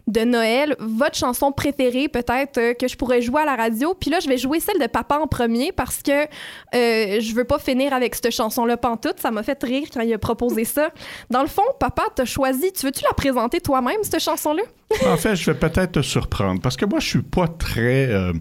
de 0.08 0.22
Noël, 0.22 0.76
votre 0.80 1.16
chanson 1.16 1.52
préférée 1.52 2.08
peut-être 2.10 2.58
euh, 2.58 2.74
que 2.74 2.88
je 2.88 2.98
pourrais 2.98 3.22
jouer 3.22 3.42
à 3.42 3.46
la 3.46 3.56
radio. 3.56 3.94
Puis 3.94 4.10
là, 4.10 4.20
je 4.20 4.28
vais 4.28 4.38
jouer 4.38 4.60
celle 4.60 4.80
de 4.80 4.88
Papa 4.88 5.18
en 5.18 5.28
premier 5.28 5.72
parce 5.72 6.02
que 6.02 6.12
euh, 6.12 7.20
je 7.20 7.34
veux 7.34 7.46
pas 7.46 7.60
finir 7.60 7.94
avec 7.94 8.16
cette 8.16 8.32
chanson-là 8.32 8.78
pantoute. 8.78 9.20
Ça 9.20 9.32
m'a 9.32 9.44
fait 9.44 9.62
rire 9.64 9.88
quand 9.94 10.02
il 10.02 10.14
a 10.14 10.18
proposé 10.18 10.66
ça. 10.66 10.90
Dans 11.30 11.42
le 11.42 11.48
fond, 11.48 11.64
Papa, 11.80 12.04
t'as 12.14 12.26
choisi. 12.26 12.72
Tu 12.74 12.86
veux-tu 12.86 13.04
la 13.04 13.14
présenter 13.14 13.62
toi-même, 13.62 14.04
cette 14.04 14.20
chanson-là? 14.20 14.64
En 15.08 15.18
fait, 15.18 15.36
je 15.36 15.52
vais 15.52 15.58
peut-être 15.58 15.94
te 15.94 16.02
surprendre 16.02 16.62
parce 16.62 16.78
que 16.78 16.86
moi, 16.86 17.00
je 17.00 17.08
suis 17.08 17.22
pas 17.22 17.48
très 17.48 18.08
euh, 18.10 18.32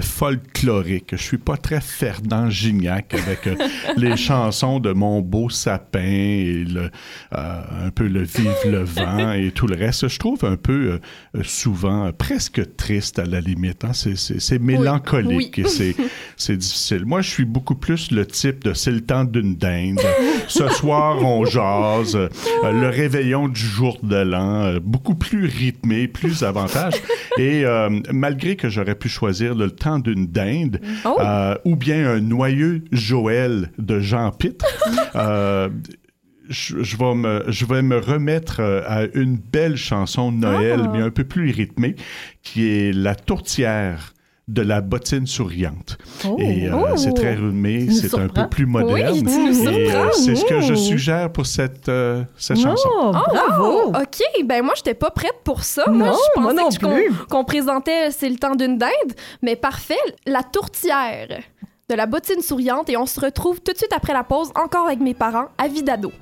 folklorique. 0.00 1.10
Je 1.12 1.22
suis 1.22 1.38
pas 1.38 1.56
très 1.56 1.80
Fernand 1.80 2.48
Gignac 2.48 3.12
avec 3.14 3.46
euh, 3.46 3.54
les 3.96 4.16
chansons 4.16 4.78
de 4.80 4.92
mon 4.92 5.20
beau 5.20 5.48
sapin 5.50 6.00
et 6.00 6.64
le, 6.66 6.90
euh, 7.34 7.86
un 7.86 7.90
peu 7.90 8.06
le 8.06 8.22
vive 8.22 8.46
le 8.66 8.82
vent 8.82 9.32
et 9.32 9.50
tout 9.50 9.66
le 9.66 9.76
reste. 9.76 10.08
Je 10.08 10.18
trouve 10.18 10.44
un 10.44 10.56
peu 10.56 11.00
souvent 11.42 12.10
presque 12.12 12.76
triste 12.76 13.18
à 13.18 13.24
la 13.24 13.40
limite. 13.40 13.84
hein. 13.84 13.92
C'est- 13.92 14.56
mélancolique 14.58 15.60
Oui. 15.62 15.64
et 15.82 15.96
c'est 16.36 16.56
difficile. 16.56 17.04
Moi, 17.04 17.20
je 17.20 17.28
suis 17.30 17.44
beaucoup 17.44 17.74
plus 17.74 18.10
le 18.10 18.26
type 18.26 18.64
de 18.64 18.72
c'est 18.72 18.90
le 18.90 19.02
temps 19.02 19.24
d'une 19.24 19.54
dinde. 19.56 20.00
Ce 20.48 20.66
soir, 20.68 21.18
on 21.22 21.44
jase. 21.44 22.16
Le 22.62 22.88
réveillon 22.88 23.48
du 23.48 23.60
jour 23.60 23.98
de 24.02 24.16
l'an, 24.16 24.78
beaucoup 24.82 25.14
plus 25.14 25.44
rythmé, 25.46 25.95
plus 26.06 26.42
avantage. 26.44 26.94
Et 27.38 27.64
euh, 27.64 27.88
malgré 28.12 28.56
que 28.56 28.68
j'aurais 28.68 28.94
pu 28.94 29.08
choisir 29.08 29.54
le 29.54 29.70
temps 29.70 29.98
d'une 29.98 30.26
dinde 30.26 30.80
Oh! 31.04 31.16
euh, 31.20 31.54
ou 31.64 31.76
bien 31.76 32.08
un 32.10 32.20
noyeux 32.20 32.84
Joël 32.92 33.70
de 33.78 34.00
Jean 34.00 34.30
Pitre, 34.30 34.66
euh, 35.16 35.68
je, 36.48 36.82
je 36.82 36.96
vais 36.96 37.14
me, 37.14 37.44
je 37.48 37.64
vais 37.66 37.82
me 37.82 37.98
remettre 37.98 38.60
à 38.86 39.02
une 39.14 39.36
belle 39.36 39.76
chanson 39.76 40.30
de 40.32 40.38
Noël, 40.38 40.80
Ah. 40.84 40.90
mais 40.92 41.00
un 41.02 41.10
peu 41.10 41.24
plus 41.24 41.50
rythmée, 41.50 41.96
qui 42.42 42.68
est 42.68 42.92
La 42.92 43.14
tourtière 43.14 44.12
de 44.48 44.62
la 44.62 44.80
bottine 44.80 45.26
souriante. 45.26 45.98
Oh. 46.24 46.36
Et 46.38 46.68
euh, 46.68 46.72
Oh. 46.92 46.96
c'est 46.96 47.12
très 47.14 47.34
nous 47.34 47.90
c'est 47.90 48.14
un 48.16 48.28
peu 48.28 48.48
plus 48.48 48.64
moderne. 48.66 49.26
Oui, 49.26 49.66
Et 49.68 49.92
euh, 49.92 50.12
c'est 50.12 50.36
ce 50.36 50.44
que 50.44 50.60
je 50.60 50.74
Oh. 50.74 50.76
suggère 50.76 51.32
pour 51.32 51.46
cette, 51.46 51.88
euh, 51.88 52.22
cette 52.36 52.58
chanson. 52.60 52.88
Oh, 52.94 53.10
bravo! 53.12 53.80
Oh, 53.86 53.92
OK, 53.96 54.44
ben 54.44 54.62
moi, 54.64 54.74
j'étais 54.76 54.94
pas 54.94 55.10
prête 55.10 55.40
pour 55.42 55.64
ça. 55.64 55.84
moi, 55.90 56.08
Non, 56.10 56.14
je 56.36 56.40
moi 56.40 56.54
pensais 56.54 56.78
qu'on- 56.78 56.94
plus. 56.94 57.12
qu'on 57.28 57.44
présentait 57.44 58.12
C'est 58.12 58.28
le 58.28 58.36
temps 58.36 58.54
d'une 58.54 58.78
dinde, 58.78 58.90
mais 59.42 59.56
parfait, 59.56 59.98
la 60.26 60.44
tourtière 60.44 61.26
de 61.90 61.94
la 61.94 62.06
bottine 62.06 62.40
souriante 62.40 62.88
et 62.88 62.96
on 62.96 63.06
se 63.06 63.18
retrouve 63.20 63.60
tout 63.60 63.72
de 63.72 63.78
suite 63.78 63.92
après 63.92 64.12
la 64.12 64.22
pause, 64.22 64.50
encore 64.54 64.86
avec 64.86 65.00
mes 65.00 65.14
parents, 65.14 65.46
à 65.58 65.66
Vidado. 65.66 66.12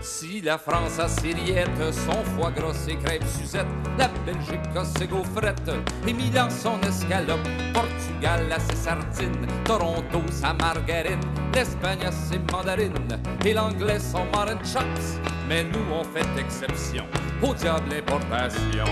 Si 0.00 0.40
la 0.40 0.58
France 0.58 0.98
a 0.98 1.08
ses 1.08 1.32
rillettes, 1.32 1.92
son 1.92 2.22
foie 2.24 2.50
gras, 2.50 2.74
ses 2.74 2.96
crêpes 2.96 3.24
Suzette, 3.24 3.66
la 3.98 4.08
Belgique 4.24 4.60
a 4.76 4.84
ses 4.84 5.06
gaufrettes, 5.06 5.70
et 6.06 6.12
Milan 6.12 6.48
son 6.50 6.80
escalope, 6.86 7.40
Portugal 7.72 8.52
a 8.52 8.60
ses 8.60 8.76
sardines, 8.76 9.46
Toronto 9.64 10.22
sa 10.30 10.52
margarine, 10.52 11.20
l'Espagne 11.54 12.04
a 12.06 12.12
ses 12.12 12.38
mandarines, 12.52 13.20
et 13.44 13.54
l'anglais 13.54 13.98
son 13.98 14.24
mutton 14.26 14.58
chops. 14.64 15.20
Mais 15.48 15.64
nous 15.64 15.92
on 15.92 16.04
fait 16.04 16.26
exception, 16.38 17.04
au 17.42 17.54
diable 17.54 17.90
l'importation. 17.90 18.84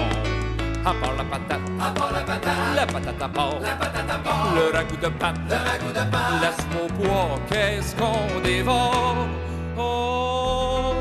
À 0.85 0.93
part 0.93 1.17
la 1.17 1.25
patate, 1.25 1.61
à 1.81 1.91
part 1.93 2.13
la 2.13 2.21
patate, 2.21 2.77
la 2.77 2.87
patate 2.87 3.23
à 3.23 3.29
part, 3.29 3.61
la 3.61 3.77
patate 3.77 4.11
à 4.11 4.19
part, 4.19 4.55
le 4.55 4.77
ragoût 4.77 4.97
de 4.97 5.09
pâte, 5.09 5.37
le 5.49 5.57
ragoût 5.57 5.93
de 5.93 6.11
pâte, 6.11 6.43
la 6.43 6.53
soupe 6.53 7.09
au 7.09 7.39
qu'est-ce 7.49 7.97
qu'on 7.97 8.41
dévore? 8.43 9.27
Oh, 9.79 10.95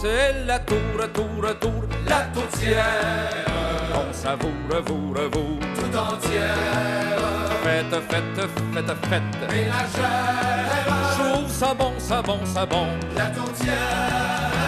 c'est 0.00 0.46
la 0.46 0.58
tour, 0.60 0.76
tour, 1.12 1.58
tour, 1.60 1.84
la 2.08 2.20
tourtière. 2.32 3.44
On 3.94 4.12
savoure, 4.12 4.50
vous, 4.86 5.14
vous, 5.14 5.58
tout 5.74 5.96
entière. 5.96 6.56
Faites, 7.62 8.00
faites, 8.08 8.48
faites, 8.72 8.96
faites. 9.08 9.50
Chair. 9.94 10.60
Chaud, 11.16 11.48
ça 11.48 11.74
bon, 11.74 11.92
ça 11.98 12.22
bon, 12.22 12.38
ça 12.44 12.64
bon. 12.64 12.86
La 13.16 13.26
tourtière. 13.26 14.59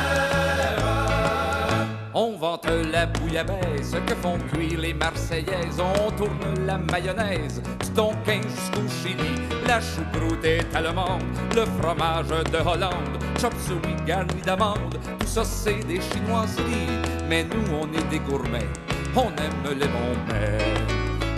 On 2.15 2.37
vante 2.37 2.69
la 2.93 3.07
bouillabaisse 3.07 3.95
que 4.07 4.15
font 4.17 4.37
cuire 4.53 4.79
les 4.79 4.93
Marseillaises. 4.93 5.81
On 5.81 6.11
tourne 6.11 6.67
la 6.67 6.77
mayonnaise 6.77 7.63
du 7.81 7.91
Tonkin 7.91 8.43
jusqu'au 8.43 8.87
Chili. 9.03 9.35
La 9.67 9.81
choucroute 9.81 10.45
est 10.45 10.67
allemande, 10.75 11.23
le 11.55 11.65
fromage 11.81 12.29
de 12.29 12.59
Hollande. 12.59 13.17
Chop 13.41 13.55
suey 13.65 13.97
garni 14.07 14.43
d'amande, 14.45 14.99
tout 15.19 15.27
ça 15.27 15.43
c'est 15.43 15.81
des 15.87 16.01
chinoiseries. 16.01 17.01
Mais 17.31 17.45
nous 17.45 17.75
on 17.75 17.87
est 17.97 18.09
des 18.11 18.19
gourmets, 18.19 18.69
on 19.17 19.29
aime 19.29 19.79
les 19.79 19.87
bons 19.87 20.19
mets. 20.29 20.59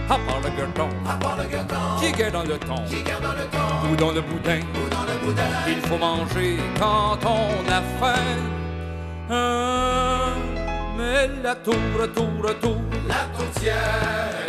À 0.07 0.19
part 0.19 0.41
le 0.43 0.51
gueuleton, 0.51 0.89
à 1.09 1.17
part 1.17 1.37
le 1.37 1.45
gueuleton, 1.45 1.77
qui 2.01 2.21
est 2.21 2.31
dans 2.31 2.43
le 2.43 2.59
thon, 2.59 2.75
qui 2.89 3.03
dans 3.05 3.33
le 3.33 3.47
thon, 3.51 3.89
ou 3.91 3.97
dans 3.97 4.11
le 4.11 4.21
boudin, 4.21 4.61
ou 4.75 4.91
dans 4.91 5.05
le 5.05 5.25
boudin. 5.25 5.43
Il 5.69 5.81
faut 5.89 5.99
manger 5.99 6.59
quand 6.79 7.19
on 7.25 7.73
a 7.73 7.81
faim. 8.01 8.55
Hein, 9.31 10.14
mais 10.97 11.31
la 11.43 11.55
tour, 11.55 11.75
tour, 12.15 12.55
tour, 12.61 12.81
la 13.09 13.37
tourtière, 13.37 14.47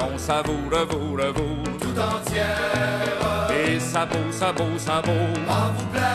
on 0.00 0.18
savoure, 0.18 0.86
vous, 0.90 1.16
vous, 1.16 1.78
tout 1.78 2.00
entière. 2.00 3.56
Et 3.66 3.80
ça 3.80 4.06
beau, 4.06 4.30
ça 4.30 4.52
beau, 4.52 4.78
ça 4.78 5.02
beau, 5.02 5.10
en 5.48 5.72
vous 5.76 5.86
plaire. 5.86 6.08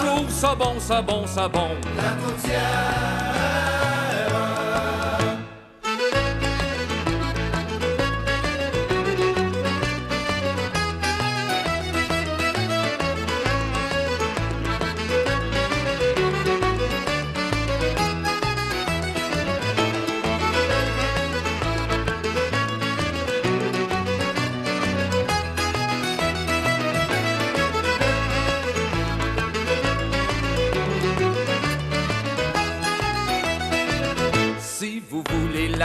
Chaud, 0.00 0.24
ça 0.28 0.54
bon, 0.54 0.78
ça 0.78 1.02
bon, 1.02 1.26
ça 1.26 1.48
bon, 1.48 1.70
la 1.96 2.10
tourtière. 2.22 3.69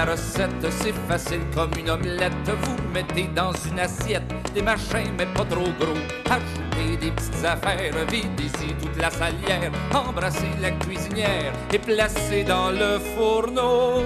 La 0.06 0.12
recette, 0.12 0.72
c'est 0.72 0.94
facile 1.08 1.42
comme 1.54 1.72
une 1.78 1.90
omelette. 1.90 2.34
Vous 2.46 2.78
mettez 2.94 3.28
dans 3.36 3.52
une 3.70 3.80
assiette 3.80 4.24
des 4.54 4.62
machins, 4.62 5.12
mais 5.18 5.26
pas 5.26 5.46
trop 5.46 5.70
gros. 5.80 5.98
Ajoutez 6.30 6.98
des 6.98 7.12
petites 7.12 7.46
affaires, 7.46 7.94
videz-y 8.08 8.74
toute 8.82 8.98
la 8.98 9.10
salière. 9.10 9.72
Embrassez 9.94 10.52
la 10.62 10.72
cuisinière 10.72 11.54
et 11.74 11.80
placez 11.80 12.44
dans 12.44 12.72
le 12.72 13.00
fourneau. 13.00 14.04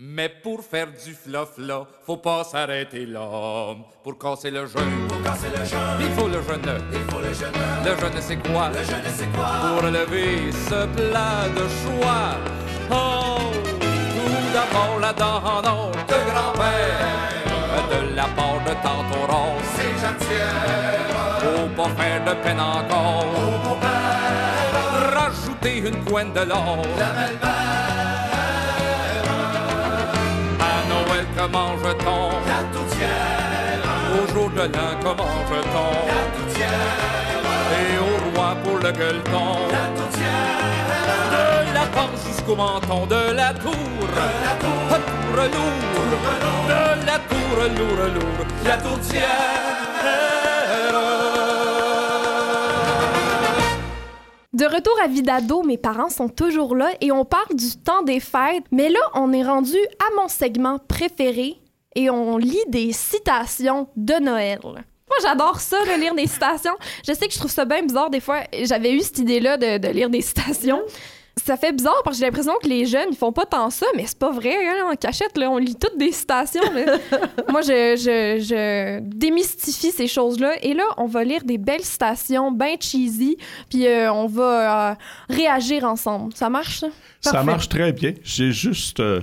Mais 0.00 0.28
pour 0.28 0.62
faire 0.62 0.88
du 0.92 1.12
fla-fla, 1.12 1.86
faut 2.06 2.18
pas 2.18 2.44
s'arrêter 2.44 3.04
là. 3.04 3.74
Pour 4.02 4.18
casser 4.18 4.50
le 4.50 4.64
jeûne, 4.66 5.08
pour 5.08 5.22
casser 5.22 5.48
le 5.56 5.64
jeûne, 5.64 5.80
il 6.00 6.10
faut 6.10 6.28
le 6.28 6.40
jeûne. 6.40 6.82
Il 6.92 7.12
faut 7.12 7.20
le 7.20 7.32
jeûne. 7.34 7.52
Le 7.84 8.00
jeûne 8.00 8.20
c'est 8.20 8.36
quoi? 8.36 8.68
Le 8.68 8.84
jeûne 8.84 9.12
c'est 9.16 9.30
quoi? 9.32 9.50
Pour 9.60 9.82
lever 9.82 10.52
ce 10.52 10.86
plat 10.96 11.48
de 11.54 11.66
choix. 11.80 12.36
Oh, 12.90 13.52
tout 13.70 14.48
d'abord 14.54 14.98
la 15.00 15.12
dent 15.12 15.90
de 16.08 16.18
grand-père, 16.30 17.90
de 17.90 18.00
la 18.16 18.24
part 18.24 18.60
de 18.66 18.72
tante 18.82 19.14
c'est 19.74 19.94
gentille. 20.02 20.56
Faut 21.40 21.68
pas 21.76 21.90
faire 22.02 22.20
de 22.24 22.34
peine 22.42 22.60
encore. 22.60 23.26
Au 23.36 23.68
beau-père, 23.68 25.14
rajouter 25.14 25.76
une 25.78 26.04
couenne 26.04 26.32
de 26.32 26.40
l'or. 26.40 26.78
La 26.98 27.06
belle-mère. 27.06 27.58
À 30.60 30.72
Noël, 30.90 31.26
comment 31.36 31.72
je-t-on? 31.84 32.30
La 32.46 32.60
tourtière. 32.72 33.80
Au 34.14 34.22
jour 34.32 34.48
de 34.50 34.62
l'an, 34.62 34.92
comment 35.02 35.36
je-t-on? 35.50 35.90
La 36.08 36.22
tourtière. 36.36 37.37
Et 37.76 37.98
au 37.98 38.34
roi 38.34 38.56
pour 38.64 38.76
le 38.78 38.92
gueuleton? 38.92 39.48
La 39.70 39.86
tourtière. 39.96 40.58
De 41.30 41.74
la 41.74 41.86
panse 41.86 42.26
jusqu'au 42.26 42.56
menton, 42.56 43.06
de 43.06 43.32
la 43.34 43.52
tour. 43.54 43.72
De 43.72 44.26
la 44.44 44.54
tour. 44.58 44.78
Tour 45.28 45.36
lourd. 45.36 46.28
De 46.68 47.06
la 47.06 47.18
tour 47.30 47.56
lourd, 47.78 48.02
lourd. 48.14 48.46
La 48.64 48.76
tourtière. 48.76 49.68
De 54.54 54.64
retour 54.64 54.94
à 55.04 55.06
Vidado, 55.06 55.62
mes 55.62 55.78
parents 55.78 56.08
sont 56.08 56.28
toujours 56.28 56.74
là 56.74 56.90
et 57.00 57.12
on 57.12 57.24
parle 57.24 57.54
du 57.54 57.76
temps 57.76 58.02
des 58.02 58.18
fêtes. 58.18 58.64
Mais 58.72 58.88
là, 58.88 58.98
on 59.14 59.32
est 59.32 59.44
rendu 59.44 59.76
à 60.00 60.20
mon 60.20 60.26
segment 60.26 60.80
préféré 60.80 61.60
et 61.94 62.10
on 62.10 62.38
lit 62.38 62.64
des 62.68 62.92
citations 62.92 63.86
de 63.96 64.14
Noël. 64.14 64.58
Moi, 65.20 65.28
j'adore 65.30 65.60
ça, 65.60 65.76
de 65.84 66.00
lire 66.00 66.14
des 66.14 66.26
citations. 66.26 66.76
Je 67.06 67.12
sais 67.12 67.26
que 67.26 67.32
je 67.32 67.38
trouve 67.38 67.50
ça 67.50 67.64
bien 67.64 67.82
bizarre 67.82 68.10
des 68.10 68.20
fois. 68.20 68.40
J'avais 68.62 68.92
eu 68.92 69.00
cette 69.00 69.18
idée-là 69.18 69.56
de, 69.56 69.78
de 69.78 69.88
lire 69.88 70.10
des 70.10 70.20
citations. 70.20 70.80
Ça 71.44 71.56
fait 71.56 71.72
bizarre 71.72 72.00
parce 72.04 72.16
que 72.16 72.20
j'ai 72.20 72.26
l'impression 72.26 72.52
que 72.60 72.68
les 72.68 72.84
jeunes, 72.84 73.08
ils 73.12 73.16
font 73.16 73.30
pas 73.32 73.46
tant 73.46 73.70
ça, 73.70 73.86
mais 73.96 74.04
c'est 74.06 74.18
pas 74.18 74.30
vrai. 74.32 74.54
hein, 74.54 74.90
en 74.92 74.96
cachette, 74.96 75.38
là, 75.38 75.48
on 75.50 75.56
lit 75.58 75.76
toutes 75.76 75.96
des 75.96 76.10
citations. 76.12 76.62
Moi, 77.48 77.62
je, 77.62 77.94
je, 77.96 78.42
je 78.44 78.98
démystifie 79.00 79.92
ces 79.92 80.08
choses-là. 80.08 80.54
Et 80.62 80.74
là, 80.74 80.82
on 80.96 81.06
va 81.06 81.22
lire 81.24 81.42
des 81.44 81.58
belles 81.58 81.84
citations, 81.84 82.50
bien 82.50 82.74
cheesy, 82.80 83.36
puis 83.70 83.86
euh, 83.86 84.12
on 84.12 84.26
va 84.26 84.90
euh, 84.90 84.94
réagir 85.30 85.84
ensemble. 85.84 86.32
Ça 86.34 86.48
marche, 86.50 86.80
ça? 86.80 86.88
Ça 87.20 87.42
marche 87.44 87.68
très 87.68 87.92
bien. 87.92 88.14
J'ai 88.24 88.50
juste 88.50 88.98
euh, 89.00 89.20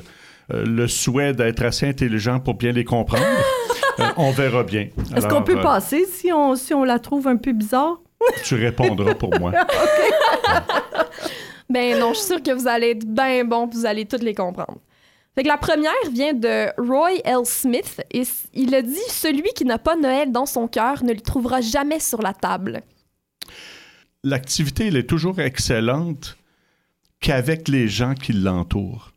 euh, 0.53 0.63
le 0.65 0.87
souhait 0.87 1.33
d'être 1.33 1.63
assez 1.63 1.85
intelligent 1.87 2.39
pour 2.39 2.53
bien 2.53 2.71
les 2.71 2.85
comprendre. 2.85 3.25
Euh, 3.99 4.03
on 4.17 4.31
verra 4.31 4.63
bien. 4.63 4.89
Est-ce 5.15 5.27
qu'on 5.27 5.43
peut 5.43 5.57
euh, 5.57 5.63
passer 5.63 6.05
si 6.05 6.31
on, 6.33 6.55
si 6.55 6.73
on 6.73 6.83
la 6.83 6.99
trouve 6.99 7.27
un 7.27 7.37
peu 7.37 7.53
bizarre? 7.53 7.99
Tu 8.43 8.55
répondras 8.55 9.15
pour 9.15 9.37
moi. 9.39 9.51
Ben 11.69 11.97
non, 11.99 12.13
je 12.13 12.19
suis 12.19 12.27
sûre 12.27 12.43
que 12.43 12.51
vous 12.51 12.67
allez 12.67 12.91
être 12.91 13.05
bien 13.05 13.43
bon, 13.43 13.67
vous 13.67 13.85
allez 13.85 14.05
toutes 14.05 14.21
les 14.21 14.35
comprendre. 14.35 14.77
Fait 15.33 15.43
que 15.43 15.47
la 15.47 15.57
première 15.57 15.91
vient 16.11 16.33
de 16.33 16.67
Roy 16.77 17.19
L. 17.25 17.39
Smith 17.43 18.01
et 18.11 18.23
il 18.53 18.73
a 18.73 18.81
dit 18.81 18.95
Celui 19.09 19.49
qui 19.53 19.65
n'a 19.65 19.77
pas 19.77 19.95
Noël 19.95 20.31
dans 20.31 20.45
son 20.45 20.67
cœur 20.67 21.03
ne 21.03 21.11
le 21.11 21.19
trouvera 21.19 21.61
jamais 21.61 21.99
sur 21.99 22.21
la 22.21 22.33
table. 22.33 22.81
L'activité, 24.23 24.87
elle 24.87 24.95
est 24.95 25.09
toujours 25.09 25.39
excellente 25.39 26.37
qu'avec 27.19 27.67
les 27.67 27.87
gens 27.87 28.13
qui 28.13 28.31
l'entourent. 28.31 29.11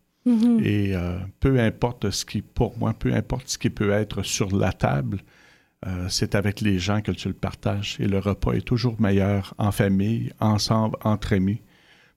Et 0.62 0.94
euh, 0.94 1.18
peu 1.40 1.58
importe 1.60 2.10
ce 2.10 2.24
qui, 2.24 2.42
pour 2.42 2.78
moi, 2.78 2.92
peu 2.94 3.12
importe 3.14 3.48
ce 3.48 3.58
qui 3.58 3.70
peut 3.70 3.90
être 3.90 4.22
sur 4.22 4.54
la 4.56 4.72
table, 4.72 5.18
euh, 5.86 6.06
c'est 6.08 6.34
avec 6.34 6.60
les 6.60 6.78
gens 6.78 7.00
que 7.00 7.12
tu 7.12 7.28
le 7.28 7.34
partages. 7.34 7.96
Et 8.00 8.06
le 8.08 8.18
repas 8.18 8.52
est 8.52 8.66
toujours 8.66 9.00
meilleur 9.00 9.54
en 9.58 9.70
famille, 9.72 10.32
ensemble, 10.40 10.96
entre 11.04 11.34
amis. 11.34 11.60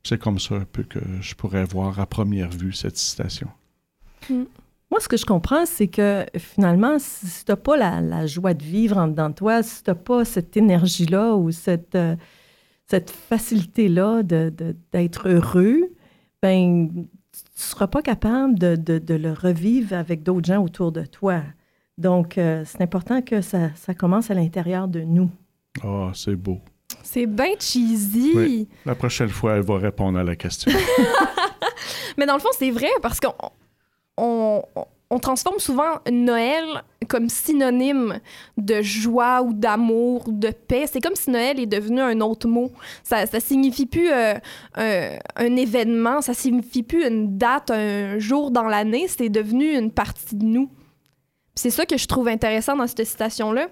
C'est 0.03 0.19
comme 0.19 0.39
ça 0.39 0.55
un 0.55 0.65
peu 0.65 0.83
que 0.83 0.99
je 1.21 1.35
pourrais 1.35 1.63
voir 1.65 1.99
à 1.99 2.05
première 2.07 2.49
vue 2.49 2.73
cette 2.73 2.97
citation. 2.97 3.47
Moi, 4.29 4.99
ce 4.99 5.07
que 5.07 5.15
je 5.17 5.25
comprends, 5.25 5.65
c'est 5.65 5.87
que 5.87 6.25
finalement, 6.37 6.97
si 6.99 7.45
tu 7.45 7.51
n'as 7.51 7.55
pas 7.55 7.77
la, 7.77 8.01
la 8.01 8.25
joie 8.27 8.53
de 8.53 8.63
vivre 8.63 8.97
en 8.97 9.07
dedans 9.07 9.29
de 9.29 9.35
toi, 9.35 9.63
si 9.63 9.83
tu 9.83 9.89
n'as 9.89 9.95
pas 9.95 10.25
cette 10.25 10.57
énergie-là 10.57 11.35
ou 11.35 11.51
cette, 11.51 11.95
euh, 11.95 12.15
cette 12.87 13.09
facilité-là 13.09 14.21
de- 14.23 14.51
de- 14.55 14.75
d'être 14.91 15.29
heureux, 15.29 15.79
ben, 16.41 16.89
tu 17.61 17.67
ne 17.67 17.69
seras 17.69 17.87
pas 17.87 18.01
capable 18.01 18.57
de, 18.57 18.75
de- 18.75 18.97
de 18.97 19.13
le 19.13 19.33
revivre 19.33 19.93
avec 19.95 20.23
d'autres 20.23 20.47
gens 20.47 20.63
autour 20.63 20.91
de 20.91 21.05
toi. 21.05 21.41
Donc, 21.99 22.37
euh, 22.39 22.63
c'est 22.65 22.81
important 22.81 23.21
que 23.21 23.41
ça, 23.41 23.69
ça 23.75 23.93
commence 23.93 24.31
à 24.31 24.33
l'intérieur 24.33 24.87
de 24.87 25.01
nous. 25.01 25.29
Ah, 25.83 26.09
c'est 26.15 26.35
beau. 26.35 26.57
C'est 27.03 27.27
bien 27.27 27.53
cheesy. 27.59 28.31
Oui. 28.35 28.67
La 28.85 28.95
prochaine 28.95 29.29
fois, 29.29 29.53
elle 29.57 29.61
va 29.63 29.77
répondre 29.77 30.17
à 30.17 30.23
la 30.23 30.35
question. 30.35 30.71
Mais 32.17 32.25
dans 32.25 32.33
le 32.33 32.39
fond, 32.39 32.49
c'est 32.57 32.71
vrai 32.71 32.89
parce 33.01 33.19
qu'on 33.19 33.33
on, 34.17 34.63
on 35.11 35.19
transforme 35.19 35.59
souvent 35.59 35.99
Noël 36.11 36.65
comme 37.11 37.27
synonyme 37.27 38.21
de 38.57 38.81
joie 38.81 39.41
ou 39.41 39.51
d'amour 39.51 40.29
ou 40.29 40.31
de 40.31 40.49
paix. 40.49 40.85
C'est 40.89 41.01
comme 41.01 41.15
si 41.15 41.29
Noël 41.29 41.59
est 41.59 41.65
devenu 41.65 41.99
un 41.99 42.21
autre 42.21 42.47
mot. 42.47 42.71
Ça, 43.03 43.25
ça 43.25 43.41
signifie 43.41 43.85
plus 43.85 44.09
euh, 44.09 44.35
un, 44.77 45.55
événement, 45.57 46.21
ça 46.21 46.33
signifie 46.33 46.83
plus 46.83 47.05
une 47.05 47.37
date, 47.37 47.69
un 47.69 48.17
jour 48.17 48.49
dans 48.49 48.63
l'année. 48.63 49.09
C'est 49.09 49.27
devenu 49.27 49.77
une 49.77 49.91
partie 49.91 50.37
de 50.37 50.45
nous. 50.45 50.69
C'est 51.53 51.69
ça 51.69 51.85
que 51.85 51.97
je 51.97 52.07
trouve 52.07 52.29
intéressant 52.29 52.77
dans 52.77 52.87
cette 52.87 53.05
citation-là. 53.05 53.67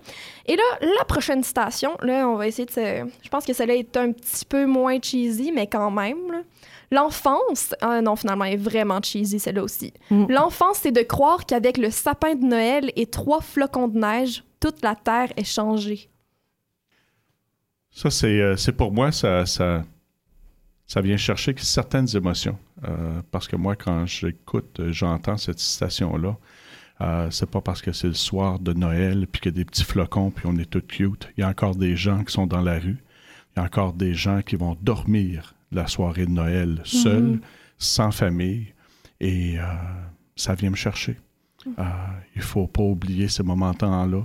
Et 0.46 0.58
là, 0.58 0.64
la 0.82 1.06
prochaine 1.06 1.42
citation, 1.42 1.92
là, 2.02 2.28
on 2.28 2.36
va 2.36 2.46
essayer 2.48 2.66
de. 2.66 3.10
Je 3.24 3.30
pense 3.30 3.46
que 3.46 3.54
celle-là 3.54 3.76
est 3.76 3.96
un 3.96 4.12
petit 4.12 4.44
peu 4.44 4.66
moins 4.66 5.00
cheesy, 5.02 5.54
mais 5.54 5.68
quand 5.68 5.92
même. 5.92 6.44
L'enfance, 6.92 7.76
ah 7.82 8.02
non, 8.02 8.16
finalement, 8.16 8.46
elle 8.46 8.54
est 8.54 8.58
vraiment 8.58 9.00
cheesy, 9.02 9.40
celle-là 9.40 9.64
aussi. 9.64 9.94
Mm. 10.10 10.26
L'enfance, 10.30 10.80
c'est 10.82 10.92
de 10.92 11.02
croire 11.02 11.46
qu'avec 11.46 11.78
le 11.78 11.92
sapin 11.92 12.36
de 12.36 12.46
Noël 12.46 12.92
et 12.96 13.06
trois 13.06 13.42
flocons 13.42 13.88
de 13.88 14.00
neige, 14.00 14.44
toute 14.60 14.82
la 14.82 14.96
terre 14.96 15.32
est 15.38 15.44
changée. 15.44 16.10
Ça, 17.92 18.10
c'est 18.10 18.40
euh, 18.40 18.56
pour 18.78 18.92
moi, 18.92 19.12
ça, 19.12 19.46
ça, 19.46 19.84
ça 20.90 21.02
vient 21.02 21.18
chercher 21.18 21.54
certaines 21.58 22.08
émotions. 22.16 22.58
Euh, 22.88 23.22
parce 23.32 23.48
que 23.48 23.56
moi, 23.56 23.76
quand 23.76 24.06
j'écoute, 24.06 24.80
euh, 24.80 24.92
j'entends 24.92 25.38
cette 25.38 25.60
citation-là, 25.60 26.38
euh, 27.02 27.30
c'est 27.30 27.50
pas 27.50 27.62
parce 27.62 27.82
que 27.82 27.92
c'est 27.92 28.08
le 28.08 28.14
soir 28.14 28.60
de 28.60 28.74
Noël, 28.74 29.28
puis 29.32 29.40
qu'il 29.40 29.52
y 29.52 29.56
a 29.56 29.58
des 29.58 29.66
petits 29.66 29.84
flocons, 29.84 30.32
puis 30.32 30.46
on 30.48 30.58
est 30.58 30.70
tout 30.70 30.82
cute. 30.82 31.30
Il 31.38 31.42
y 31.42 31.44
a 31.44 31.50
encore 31.50 31.76
des 31.76 31.96
gens 31.96 32.24
qui 32.24 32.34
sont 32.34 32.48
dans 32.48 32.62
la 32.62 32.80
rue. 32.80 32.98
Il 33.56 33.60
y 33.60 33.62
a 33.62 33.66
encore 33.66 33.94
des 33.94 34.14
gens 34.14 34.42
qui 34.42 34.56
vont 34.56 34.76
dormir 34.82 35.54
la 35.72 35.88
soirée 35.88 36.26
de 36.26 36.32
Noël 36.32 36.82
seuls, 36.84 37.24
Mhm. 37.34 37.42
sans 37.78 38.12
famille. 38.12 38.74
Et 39.20 39.60
euh, 39.60 39.64
ça 40.36 40.56
vient 40.56 40.70
me 40.70 40.76
chercher. 40.76 41.18
Euh, 41.78 41.84
il 42.36 42.42
faut 42.42 42.68
pas 42.68 42.82
oublier 42.84 43.28
ces 43.28 43.44
moments-là. 43.44 44.24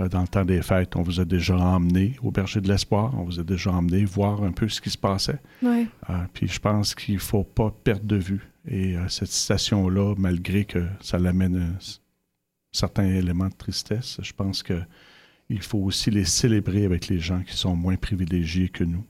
Euh, 0.00 0.08
dans 0.08 0.20
le 0.22 0.28
temps 0.28 0.44
des 0.44 0.60
fêtes, 0.62 0.94
on 0.96 1.02
vous 1.02 1.20
a 1.20 1.24
déjà 1.24 1.56
emmené 1.56 2.16
au 2.22 2.30
Berger 2.30 2.60
de 2.60 2.68
l'Espoir, 2.68 3.14
on 3.18 3.24
vous 3.24 3.40
a 3.40 3.42
déjà 3.44 3.72
emmené 3.72 4.04
voir 4.04 4.42
un 4.42 4.52
peu 4.52 4.68
ce 4.68 4.80
qui 4.80 4.90
se 4.90 4.98
passait. 4.98 5.40
Ouais. 5.62 5.86
Puis 6.34 6.48
je 6.48 6.58
pense 6.60 6.94
qu'il 6.94 7.14
ne 7.14 7.20
faut 7.20 7.44
pas 7.44 7.70
perdre 7.70 8.04
de 8.04 8.16
vue. 8.16 8.42
Et 8.68 8.94
cette 9.08 9.28
citation-là, 9.30 10.14
malgré 10.18 10.64
que 10.64 10.86
ça 11.00 11.18
l'amène 11.18 11.76
certains 12.72 13.06
éléments 13.06 13.48
de 13.48 13.54
tristesse, 13.54 14.18
je 14.22 14.32
pense 14.32 14.62
que 14.62 14.80
il 15.48 15.62
faut 15.62 15.78
aussi 15.78 16.10
les 16.10 16.24
célébrer 16.24 16.84
avec 16.84 17.06
les 17.08 17.20
gens 17.20 17.40
qui 17.42 17.56
sont 17.56 17.76
moins 17.76 17.96
privilégiés 17.96 18.68
que 18.68 18.82
nous. 18.84 19.04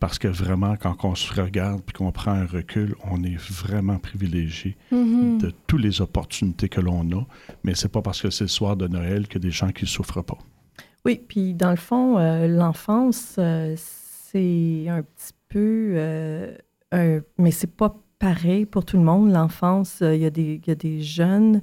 Parce 0.00 0.18
que 0.18 0.28
vraiment, 0.28 0.76
quand 0.76 0.96
on 1.04 1.14
se 1.14 1.32
regarde 1.38 1.82
puis 1.82 1.92
qu'on 1.92 2.10
prend 2.10 2.32
un 2.32 2.46
recul, 2.46 2.94
on 3.10 3.22
est 3.22 3.36
vraiment 3.36 3.98
privilégié 3.98 4.76
Mhm. 4.90 5.38
de 5.38 5.52
toutes 5.66 5.82
les 5.82 6.00
opportunités 6.00 6.68
que 6.70 6.80
l'on 6.80 7.02
a. 7.12 7.26
Mais 7.64 7.74
c'est 7.74 7.90
pas 7.92 8.00
parce 8.02 8.22
que 8.22 8.30
c'est 8.30 8.44
le 8.44 8.48
soir 8.48 8.76
de 8.76 8.88
Noël 8.88 9.28
que 9.28 9.38
des 9.38 9.50
gens 9.50 9.70
qui 9.70 9.84
ne 9.84 9.88
souffrent 9.88 10.22
pas. 10.24 10.38
Oui, 11.04 11.20
puis 11.28 11.52
dans 11.52 11.70
le 11.70 11.76
fond, 11.76 12.18
euh, 12.18 12.46
l'enfance, 12.48 13.36
euh, 13.38 13.74
c'est 13.76 14.86
un 14.88 15.02
petit 15.02 15.32
peu. 15.48 15.92
euh, 15.96 16.56
un- 16.90 17.20
mais 17.38 17.50
c'est 17.52 17.70
pas 17.76 17.94
pareil 18.18 18.66
pour 18.66 18.84
tout 18.84 18.96
le 18.96 19.04
monde. 19.04 19.30
L'enfance, 19.30 20.00
euh, 20.02 20.14
il 20.16 20.22
y, 20.22 20.26
a 20.26 20.30
des- 20.30 20.60
il 20.64 20.66
y 20.66 20.70
a 20.70 20.74
des 20.74 21.00
jeunes 21.02 21.60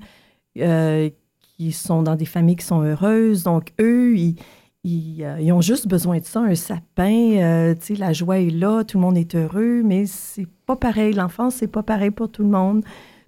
qui 0.56 1.72
sont 1.72 2.04
dans 2.04 2.16
des 2.16 2.26
familles 2.26 2.56
qui 2.56 2.66
sont 2.66 2.82
heureuses. 2.84 3.44
Donc, 3.44 3.74
eux, 3.82 4.16
ils, 4.18 4.36
ils, 4.84 5.24
euh, 5.24 5.40
ils 5.40 5.52
ont 5.52 5.62
juste 5.62 5.88
besoin 5.88 6.18
de 6.20 6.26
ça, 6.26 6.40
un 6.42 6.56
sapin. 6.56 7.12
euh, 7.38 7.76
tu 7.76 7.88
sais, 7.88 7.96
la 7.96 8.14
joie 8.14 8.40
est 8.40 8.50
là, 8.50 8.84
tout 8.84 8.98
le 8.98 9.02
monde 9.02 9.18
est 9.18 9.36
heureux, 9.36 9.84
mais 9.84 10.06
c'est 10.08 10.48
pas 10.66 10.76
pareil. 10.76 11.14
L'enfance, 11.14 11.56
c'est 11.56 11.68
pas 11.68 11.84
pareil 11.84 12.12
pour 12.12 12.30
tout 12.32 12.42
le 12.44 12.50
monde. 12.50 12.84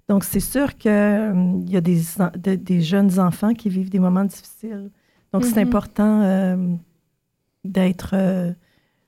Donc, 0.08 0.24
c'est 0.24 0.40
sûr 0.40 0.76
qu'il 0.76 0.90
y 0.90 1.76
a 1.76 1.80
des, 1.80 2.00
en- 2.20 2.30
de- 2.36 2.56
des 2.56 2.80
jeunes 2.82 3.18
enfants 3.20 3.54
qui 3.54 3.68
vivent 3.68 3.88
des 3.90 4.00
moments 4.00 4.24
difficiles. 4.24 4.90
Donc, 5.32 5.44
c'est 5.44 5.60
Mhm. 5.62 5.68
important 5.68 6.20
euh, 6.22 6.56
d'être 7.64 8.10
euh, 8.14 8.52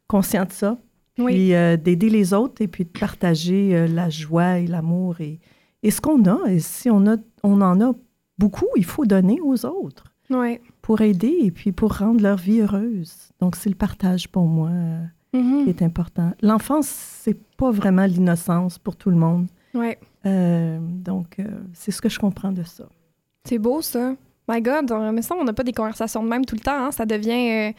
conscient 0.09 0.45
de 0.45 0.53
ça, 0.53 0.79
Oui. 1.19 1.33
puis 1.33 1.55
euh, 1.55 1.77
d'aider 1.77 2.09
les 2.09 2.33
autres 2.33 2.63
et 2.63 2.69
puis 2.69 2.85
de 2.85 2.91
partager 2.91 3.75
euh, 3.77 3.87
la 3.89 4.09
joie 4.09 4.59
et 4.59 4.67
l'amour 4.67 5.21
et, 5.21 5.41
et 5.83 5.91
ce 5.91 6.01
qu'on 6.01 6.25
a. 6.25 6.39
Et 6.49 6.61
si 6.61 6.89
on, 6.91 7.07
a, 7.07 7.17
on 7.43 7.61
en 7.61 7.81
a 7.81 7.93
beaucoup, 8.39 8.67
il 8.77 8.85
faut 8.85 9.05
donner 9.05 9.39
aux 9.43 9.67
autres 9.67 10.15
Ouais. 10.31 10.61
pour 10.83 11.01
aider 11.01 11.37
et 11.43 11.51
puis 11.51 11.73
pour 11.73 11.97
rendre 11.99 12.21
leur 12.23 12.37
vie 12.37 12.61
heureuse. 12.61 13.15
Donc, 13.41 13.57
c'est 13.57 13.69
le 13.69 13.75
partage 13.77 14.29
pour 14.29 14.45
moi 14.45 14.69
euh, 14.71 14.99
Mhm. 15.33 15.65
qui 15.65 15.71
est 15.71 15.83
important. 15.83 16.33
L'enfance, 16.43 16.87
c'est 16.89 17.37
pas 17.57 17.71
vraiment 17.71 18.07
l'innocence 18.07 18.79
pour 18.79 18.97
tout 18.97 19.11
le 19.11 19.17
monde. 19.17 19.47
Ouais. 19.75 19.99
Euh, 20.25 20.79
donc, 20.81 21.39
euh, 21.39 21.45
c'est 21.75 21.91
ce 21.93 22.01
que 22.01 22.09
je 22.09 22.19
comprends 22.19 22.53
de 22.53 22.63
ça. 22.63 22.85
C'est 23.45 23.59
beau, 23.59 23.83
ça. 23.83 24.15
My 24.49 24.61
God, 24.63 24.91
on, 24.93 25.13
mais 25.13 25.23
ça, 25.23 25.35
on 25.39 25.45
n'a 25.45 25.53
pas 25.53 25.65
des 25.65 25.73
conversations 25.73 26.23
de 26.23 26.29
même 26.29 26.45
tout 26.45 26.55
le 26.55 26.61
temps. 26.63 26.87
hein. 26.87 26.91
Ça 26.93 27.05
devient. 27.05 27.73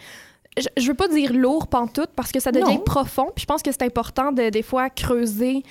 je, 0.58 0.68
je 0.78 0.88
veux 0.88 0.94
pas 0.94 1.08
dire 1.08 1.34
lourd 1.34 1.68
pantoute 1.68 2.10
parce 2.16 2.32
que 2.32 2.40
ça 2.40 2.52
devient 2.52 2.76
Non. 2.78 2.84
profond. 2.84 3.28
Puis 3.36 3.42
je 3.44 3.46
pense 3.48 3.64
que 3.64 3.72
c'est 3.72 3.84
important 3.84 4.32
de 4.32 4.50
des 4.50 4.62
fois 4.64 4.90
creuser 4.90 5.64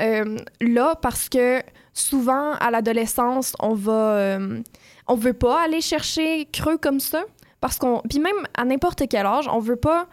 euh, 0.00 0.36
là 0.60 0.94
parce 1.00 1.28
que 1.28 1.60
souvent 1.94 2.52
à 2.60 2.70
l'adolescence, 2.70 3.54
on 3.60 3.74
va. 3.74 3.92
euh, 4.16 4.60
on 5.08 5.14
veut 5.14 5.32
pas 5.32 5.62
aller 5.62 5.80
chercher 5.80 6.46
creux 6.52 6.78
comme 6.78 7.00
ça. 7.00 7.22
Parce 7.60 7.78
qu'on. 7.78 8.02
Puis 8.08 8.18
même 8.18 8.34
à 8.54 8.64
n'importe 8.64 9.04
quel 9.08 9.24
âge, 9.24 9.48
on 9.50 9.60
veut 9.60 9.76
pas 9.76 10.06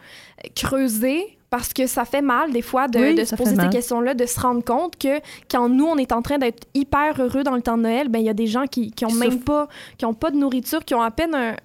creuser 0.54 1.36
parce 1.50 1.72
que 1.72 1.88
ça 1.88 2.04
fait 2.04 2.22
mal 2.22 2.52
des 2.52 2.62
fois 2.62 2.86
de, 2.86 3.00
Oui, 3.00 3.14
de 3.16 3.24
se 3.24 3.34
poser 3.34 3.56
ces 3.56 3.68
questions-là, 3.68 4.14
de 4.14 4.24
se 4.24 4.38
rendre 4.38 4.64
compte 4.64 4.96
que 4.96 5.20
quand 5.50 5.68
nous, 5.68 5.84
on 5.84 5.96
est 5.96 6.12
en 6.12 6.22
train 6.22 6.38
d'être 6.38 6.68
hyper 6.74 7.20
heureux 7.20 7.42
dans 7.42 7.56
le 7.56 7.62
temps 7.62 7.76
de 7.76 7.82
Noël, 7.82 8.08
ben 8.08 8.20
il 8.20 8.24
y 8.24 8.28
a 8.28 8.34
des 8.34 8.46
gens 8.46 8.66
qui, 8.66 8.92
qui 8.92 9.04
ont 9.04 9.08
Qui 9.08 9.16
même 9.16 9.32
souffrent. 9.32 9.44
pas, 9.44 9.68
qui 9.98 10.04
ont 10.06 10.14
pas 10.14 10.30
de 10.30 10.36
nourriture, 10.36 10.84
qui 10.84 10.94
ont 10.94 11.02
à 11.02 11.10
peine 11.10 11.34
un, 11.34 11.56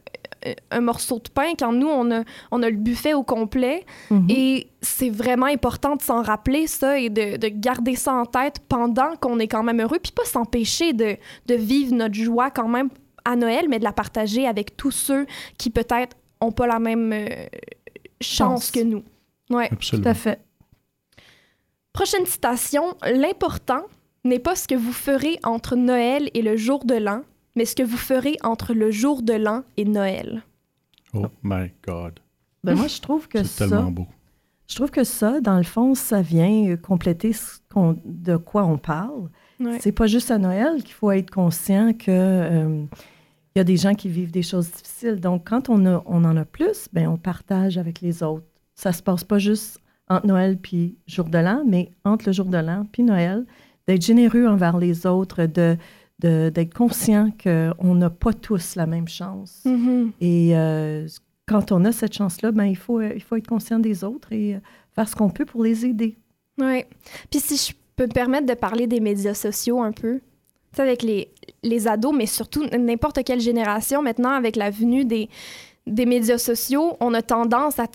un 0.72 0.82
morceau 0.82 1.20
de 1.20 1.30
pain, 1.30 1.54
quand 1.58 1.72
nous, 1.72 1.88
on 1.88 2.10
a, 2.12 2.24
on 2.52 2.64
a 2.64 2.70
le 2.70 2.78
buffet 2.78 3.14
au 3.14 3.24
complet. 3.24 3.86
Mhm. 4.10 4.28
Et 4.30 4.68
c'est 4.82 5.10
vraiment 5.10 5.46
important 5.48 5.96
de 5.96 6.02
s'en 6.02 6.22
rappeler, 6.24 6.66
ça, 6.68 7.00
et 7.00 7.10
de, 7.10 7.38
de 7.38 7.48
garder 7.48 7.96
ça 7.96 8.14
en 8.14 8.26
tête 8.26 8.56
pendant 8.68 9.16
qu'on 9.20 9.38
est 9.40 9.48
quand 9.48 9.64
même 9.64 9.82
heureux, 9.82 10.00
puis 10.02 10.12
pas 10.12 10.26
s'empêcher 10.26 10.94
de, 10.94 11.16
de 11.46 11.56
vivre 11.56 11.94
notre 11.94 12.16
joie 12.16 12.50
quand 12.50 12.68
même 12.68 12.90
à 13.26 13.36
Noël, 13.36 13.66
mais 13.70 13.80
de 13.80 13.84
la 13.84 13.92
partager 13.92 14.48
avec 14.48 14.78
tous 14.78 14.92
ceux 14.92 15.26
qui 15.58 15.70
peut-être 15.70 16.16
ont 16.42 16.52
pas 16.52 16.68
la 16.68 16.80
même 16.80 17.12
euh, 17.12 17.28
chance 18.22 18.72
que 18.72 18.82
nous. 18.84 19.04
Ouais. 19.50 19.70
Tout 19.70 20.02
à 20.06 20.14
fait. 20.14 20.40
Prochaine 21.94 22.26
citation. 22.26 22.96
L'important 23.04 23.84
n'est 24.24 24.40
pas 24.40 24.56
ce 24.56 24.68
que 24.68 24.76
vous 24.76 24.92
ferez 24.94 25.40
entre 25.44 25.76
Noël 25.76 26.30
et 26.34 26.42
le 26.42 26.58
jour 26.58 26.84
de 26.86 26.96
l'an, 26.96 27.22
mais 27.56 27.66
ce 27.66 27.76
que 27.76 27.84
vous 27.84 27.98
ferez 27.98 28.38
entre 28.44 28.74
le 28.74 28.92
jour 28.92 29.22
de 29.22 29.34
l'an 29.34 29.64
et 29.78 29.86
Noël. 29.86 30.44
Oh 31.14 31.28
my 31.44 31.72
God. 31.88 32.20
Ben, 32.64 32.76
moi, 32.76 32.88
je 32.88 33.00
trouve 33.00 33.28
que 33.28 33.40
C'est 33.44 33.66
ça, 33.66 33.68
tellement 33.70 33.92
beau. 33.92 34.08
je 34.68 34.76
trouve 34.76 34.90
que 34.92 35.04
ça, 35.04 35.40
dans 35.40 35.58
le 35.58 35.64
fond, 35.64 35.94
ça 35.96 36.22
vient 36.22 36.72
euh, 36.72 36.76
compléter 36.78 37.32
ce 37.32 37.60
qu'on- 37.72 37.98
de 38.04 38.36
quoi 38.36 38.66
on 38.66 38.78
parle. 38.78 39.30
Ouais. 39.60 39.78
C'est 39.80 39.92
pas 39.94 40.08
juste 40.08 40.32
à 40.32 40.38
Noël 40.38 40.84
qu'il 40.84 40.94
faut 40.96 41.12
être 41.12 41.30
conscient 41.32 41.94
que 41.94 42.10
euh, 42.10 42.84
il 43.56 43.60
y 43.60 43.62
a 43.62 43.64
des 43.64 43.78
gens 43.78 43.94
qui 43.94 44.10
vivent 44.10 44.32
des 44.32 44.44
choses 44.44 44.70
difficiles. 44.70 45.20
Donc, 45.22 45.48
quand 45.48 45.70
on, 45.70 45.86
a, 45.86 46.04
on 46.06 46.26
en 46.26 46.36
a 46.36 46.44
plus, 46.46 46.88
ben, 46.92 47.08
on 47.08 47.18
partage 47.18 47.78
avec 47.78 48.02
les 48.02 48.22
autres. 48.22 48.46
Ça 48.76 48.92
se 48.92 49.02
passe 49.02 49.24
pas 49.24 49.40
juste 49.40 49.80
entre 50.10 50.28
Noël 50.28 50.58
puis 50.58 50.98
jour 51.08 51.26
de 51.30 51.38
l'an, 51.38 51.64
mais 51.66 51.90
entre 52.04 52.26
le 52.28 52.34
jour 52.34 52.46
de 52.48 52.58
l'an 52.58 52.86
puis 52.92 53.04
Noël, 53.04 53.46
d'être 53.88 54.02
généreux 54.02 54.46
envers 54.46 54.78
les 54.78 55.06
autres, 55.08 55.46
de, 55.46 55.78
de- 56.20 56.50
d'être 56.54 56.74
conscient 56.74 57.32
qu'on 57.42 57.96
n'a 57.96 58.10
pas 58.10 58.34
tous 58.34 58.76
la 58.76 58.86
même 58.88 59.08
chance. 59.08 59.62
Mhm. 59.66 60.12
Et 60.20 60.58
euh, 60.58 61.08
quand 61.48 61.72
on 61.72 61.86
a 61.86 61.92
cette 61.94 62.14
chance-là, 62.14 62.52
ben, 62.52 62.66
il, 62.66 62.76
faut, 62.78 63.02
il 63.02 63.22
faut 63.22 63.38
être 63.38 63.48
conscient 63.48 63.80
des 63.80 64.04
autres 64.04 64.34
et 64.34 64.56
euh, 64.56 64.60
faire 64.94 65.08
ce 65.08 65.16
qu'on 65.16 65.30
peut 65.30 65.46
pour 65.46 65.64
les 65.64 65.86
aider. 65.86 66.18
Ouais. 66.60 66.88
Puis 67.32 67.40
si 67.40 67.56
je 67.56 67.74
peux 67.96 68.06
me 68.08 68.12
permettre 68.14 68.48
de 68.48 68.54
parler 68.54 68.86
des 68.88 69.00
médias 69.00 69.34
sociaux 69.34 69.82
un 69.82 69.92
peu, 69.94 70.20
avec 70.82 71.04
les, 71.04 71.30
les 71.64 71.88
ados, 71.88 72.14
mais 72.16 72.26
surtout 72.26 72.66
n'importe 72.78 73.24
quelle 73.24 73.40
génération, 73.42 74.02
maintenant, 74.02 74.32
avec 74.32 74.56
la 74.56 74.70
venue 74.70 75.06
des, 75.06 75.30
des 75.88 76.06
médias 76.06 76.38
sociaux, 76.38 76.98
on 77.00 77.14
a 77.14 77.22
tendance 77.22 77.80
à, 77.80 77.88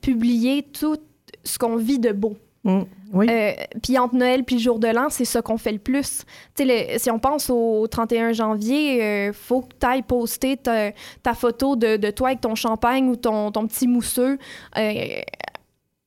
publier 0.00 0.62
tout 0.62 0.96
ce 1.44 1.58
qu'on 1.58 1.76
vit 1.76 1.98
de 1.98 2.12
beau. 2.12 2.36
Mm. 2.64 2.80
Oui. 3.12 3.26
Euh, 3.30 3.52
puis 3.82 3.96
entre 3.98 4.16
Noël 4.16 4.42
puis 4.44 4.56
le 4.56 4.60
jour 4.60 4.78
de 4.80 4.88
l'an, 4.88 5.06
c'est 5.10 5.24
ça 5.24 5.40
qu'on 5.40 5.56
fait 5.56 5.70
le 5.72 5.78
plus. 5.78 6.22
Le- 6.58 6.98
si 6.98 7.08
on 7.10 7.18
pense 7.20 7.48
au 7.48 7.86
31 7.86 8.32
janvier, 8.32 9.02
euh, 9.02 9.32
faut 9.32 9.62
que 9.62 9.72
tu 9.80 9.86
ailles 9.86 10.02
poster 10.02 10.56
ta, 10.56 10.90
ta 11.22 11.34
photo 11.34 11.76
de, 11.76 11.96
de 11.96 12.10
toi 12.10 12.28
avec 12.28 12.40
ton 12.40 12.56
champagne 12.56 13.08
ou 13.08 13.14
ton, 13.16 13.52
ton 13.52 13.66
petit 13.68 13.86
mousseux 13.86 14.38
euh, 14.76 15.20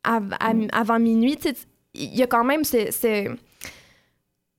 av- 0.03 0.35
avant 0.73 0.99
minuit. 0.99 1.37
Il 1.93 2.15
y 2.15 2.21
a 2.23 2.27
quand 2.27 2.43
même 2.43 2.63
ce- 2.65 2.91
ce- 2.91 3.35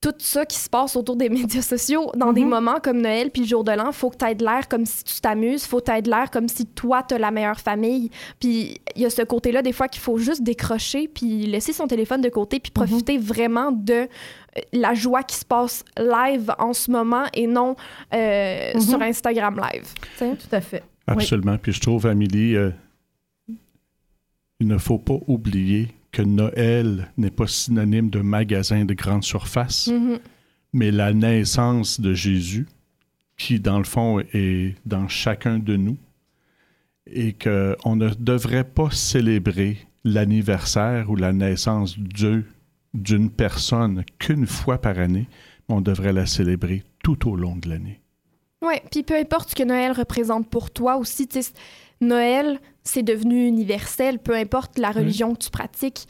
tout 0.00 0.14
ça 0.18 0.46
qui 0.46 0.56
se 0.58 0.70
passe 0.70 0.96
autour 0.96 1.16
des 1.16 1.28
médias 1.28 1.60
sociaux 1.62 2.10
dans 2.16 2.32
des 2.32 2.40
Mhm. 2.42 2.48
moments 2.48 2.80
comme 2.82 3.02
Noël 3.02 3.30
puis 3.30 3.42
le 3.42 3.48
jour 3.48 3.64
de 3.64 3.72
l'an, 3.72 3.92
faut 3.92 4.08
que 4.10 4.16
tu 4.16 4.24
aies 4.24 4.34
de 4.34 4.44
l'air 4.44 4.66
comme 4.68 4.86
si 4.86 5.04
tu 5.04 5.20
t'amuses, 5.20 5.64
faut 5.66 5.80
que 5.80 5.84
tu 5.84 5.90
aies 5.92 6.00
de 6.02 6.08
l'air 6.10 6.30
comme 6.30 6.48
si 6.48 6.64
toi 6.66 7.02
tu 7.02 7.18
la 7.18 7.30
meilleure 7.30 7.60
famille. 7.60 8.10
Puis 8.40 8.80
il 8.96 9.02
y 9.02 9.04
a 9.04 9.10
ce 9.10 9.22
côté-là 9.22 9.60
des 9.62 9.72
fois 9.72 9.88
qu'il 9.88 10.00
faut 10.00 10.16
juste 10.16 10.42
décrocher 10.42 11.06
puis 11.08 11.44
laisser 11.46 11.72
son 11.74 11.86
téléphone 11.86 12.22
de 12.22 12.28
côté 12.30 12.60
puis 12.60 12.70
profiter 12.72 13.18
vraiment 13.18 13.72
de 13.72 13.92
euh, 13.92 14.06
la 14.72 14.94
joie 14.94 15.22
qui 15.22 15.36
se 15.36 15.44
passe 15.44 15.84
live 15.98 16.50
en 16.58 16.72
ce 16.72 16.90
moment 16.90 17.24
et 17.34 17.46
non 17.46 17.76
euh, 18.14 18.70
Mhm. 18.74 18.80
sur 18.80 19.02
Instagram 19.02 19.60
live. 19.72 19.92
tu 20.00 20.08
sais. 20.16 20.36
Tout 20.36 20.54
à 20.56 20.60
fait. 20.62 20.82
Absolument. 21.06 21.58
Puis 21.58 21.72
je 21.72 21.80
trouve, 21.80 22.06
Amélie, 22.06 22.56
euh, 22.56 22.70
il 24.60 24.66
ne 24.66 24.78
faut 24.78 24.98
pas 24.98 25.18
oublier 25.26 25.88
que 26.12 26.22
Noël 26.22 27.12
n'est 27.16 27.30
pas 27.30 27.46
synonyme 27.46 28.10
de 28.10 28.20
magasin 28.20 28.84
de 28.84 28.94
grande 28.94 29.24
surface, 29.24 29.88
Mhm. 29.88 30.18
mais 30.72 30.90
la 30.90 31.12
naissance 31.12 32.00
de 32.00 32.14
Jésus, 32.14 32.66
qui 33.36 33.60
dans 33.60 33.78
le 33.78 33.84
fond 33.84 34.20
est 34.32 34.74
dans 34.86 35.08
chacun 35.08 35.58
de 35.58 35.76
nous, 35.76 35.96
et 37.06 37.32
qu'on 37.32 37.96
ne 37.96 38.10
devrait 38.18 38.64
pas 38.64 38.90
célébrer 38.90 39.78
l'anniversaire 40.04 41.10
ou 41.10 41.16
la 41.16 41.32
naissance 41.32 41.98
de 41.98 42.04
Dieu 42.06 42.46
d'une 42.94 43.30
personne 43.30 44.04
qu'une 44.18 44.46
fois 44.46 44.78
par 44.80 44.98
année, 44.98 45.26
mais 45.68 45.74
on 45.76 45.80
devrait 45.80 46.12
la 46.12 46.26
célébrer 46.26 46.82
tout 47.02 47.28
au 47.28 47.36
long 47.36 47.56
de 47.56 47.68
l'année. 47.68 48.00
Oui, 48.62 48.74
puis 48.90 49.02
peu 49.02 49.14
importe 49.16 49.50
ce 49.50 49.54
que 49.54 49.62
Noël 49.62 49.92
représente 49.92 50.48
pour 50.50 50.70
toi 50.70 50.96
aussi, 50.96 51.26
tu 51.26 51.40
sais, 51.42 51.52
Noël, 52.00 52.60
c'est 52.82 53.02
devenu 53.02 53.46
universel, 53.46 54.18
peu 54.18 54.34
importe 54.34 54.78
la 54.78 54.90
religion 54.90 55.34
que 55.34 55.40
tu 55.44 55.50
pratiques. 55.50 56.06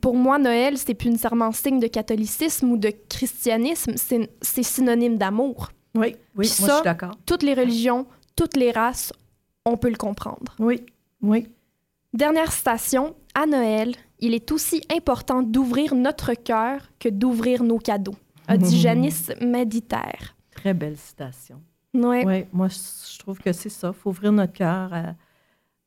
Pour 0.00 0.16
moi, 0.16 0.38
Noël, 0.38 0.76
c'est 0.78 0.94
plus 0.94 1.10
nécessairement 1.10 1.52
signe 1.52 1.78
de 1.80 1.86
catholicisme 1.86 2.70
ou 2.72 2.76
de 2.76 2.92
christianisme, 3.08 3.94
c'est 3.96 4.62
synonyme 4.62 5.16
d'amour. 5.18 5.70
Oui, 5.94 6.16
oui, 6.36 6.46
moi 6.60 6.68
ça- 6.68 6.68
je 6.68 6.72
suis 6.74 6.84
d'accord. 6.84 7.14
Toutes 7.26 7.42
les 7.42 7.54
religions, 7.54 8.06
toutes 8.34 8.56
les 8.56 8.72
races, 8.72 9.12
on 9.64 9.76
peut 9.76 9.90
le 9.90 9.96
comprendre. 9.96 10.54
Oui, 10.58 10.84
oui. 11.22 11.46
Dernière 12.14 12.50
citation, 12.52 13.14
à 13.34 13.46
Noël, 13.46 13.94
il 14.18 14.34
est 14.34 14.50
aussi 14.52 14.82
important 14.94 15.42
d'ouvrir 15.42 15.94
notre 15.94 16.34
cœur 16.34 16.90
que 16.98 17.08
d'ouvrir 17.08 17.62
nos 17.62 17.78
cadeaux, 17.78 18.16
a 18.48 18.56
dit 18.56 18.80
Janice 18.80 19.30
Méditer. 19.40 19.96
Très 20.54 20.74
belle 20.74 20.96
citation. 20.96 21.60
Ouais. 21.94 22.24
Oui, 22.26 22.44
moi, 22.52 22.68
je 22.68 23.18
trouve 23.18 23.38
que 23.38 23.52
c'est 23.52 23.68
ça. 23.68 23.92
Il 23.94 24.00
faut 24.00 24.10
ouvrir 24.10 24.32
notre 24.32 24.52
cœur 24.52 25.14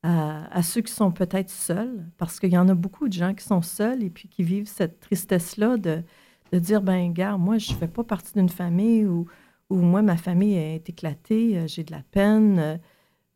à, 0.03 0.61
ceux 0.63 0.81
qui 0.81 0.91
sont 0.93 1.11
peut-être 1.11 1.49
seuls, 1.49 2.05
parce 2.17 2.39
qu'il 2.39 2.51
y 2.51 2.57
en 2.57 2.69
a 2.69 2.75
beaucoup 2.75 3.07
de 3.07 3.13
gens 3.13 3.33
qui 3.33 3.43
sont 3.43 3.61
seuls 3.63 4.03
et 4.03 4.09
puis 4.11 4.27
qui 4.29 4.43
vivent 4.43 4.67
cette 4.67 4.99
tristesse-là 4.99 5.77
de, 5.77 6.03
de 6.51 6.59
dire, 6.59 6.81
ben 6.81 7.11
gars, 7.11 7.37
moi, 7.37 7.57
je 7.57 7.71
ne 7.73 7.77
fais 7.77 7.87
pas 7.87 8.03
partie 8.03 8.33
d'une 8.33 8.49
famille 8.49 9.05
où, 9.05 9.25
où 9.69 9.77
moi, 9.77 10.01
ma 10.01 10.17
famille 10.17 10.55
est 10.55 10.87
éclatée, 10.89 11.57
euh, 11.57 11.67
j'ai 11.67 11.83
de 11.83 11.91
la 11.91 12.03
peine. 12.11 12.59
euh, 12.59 12.77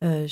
euh, 0.03 0.28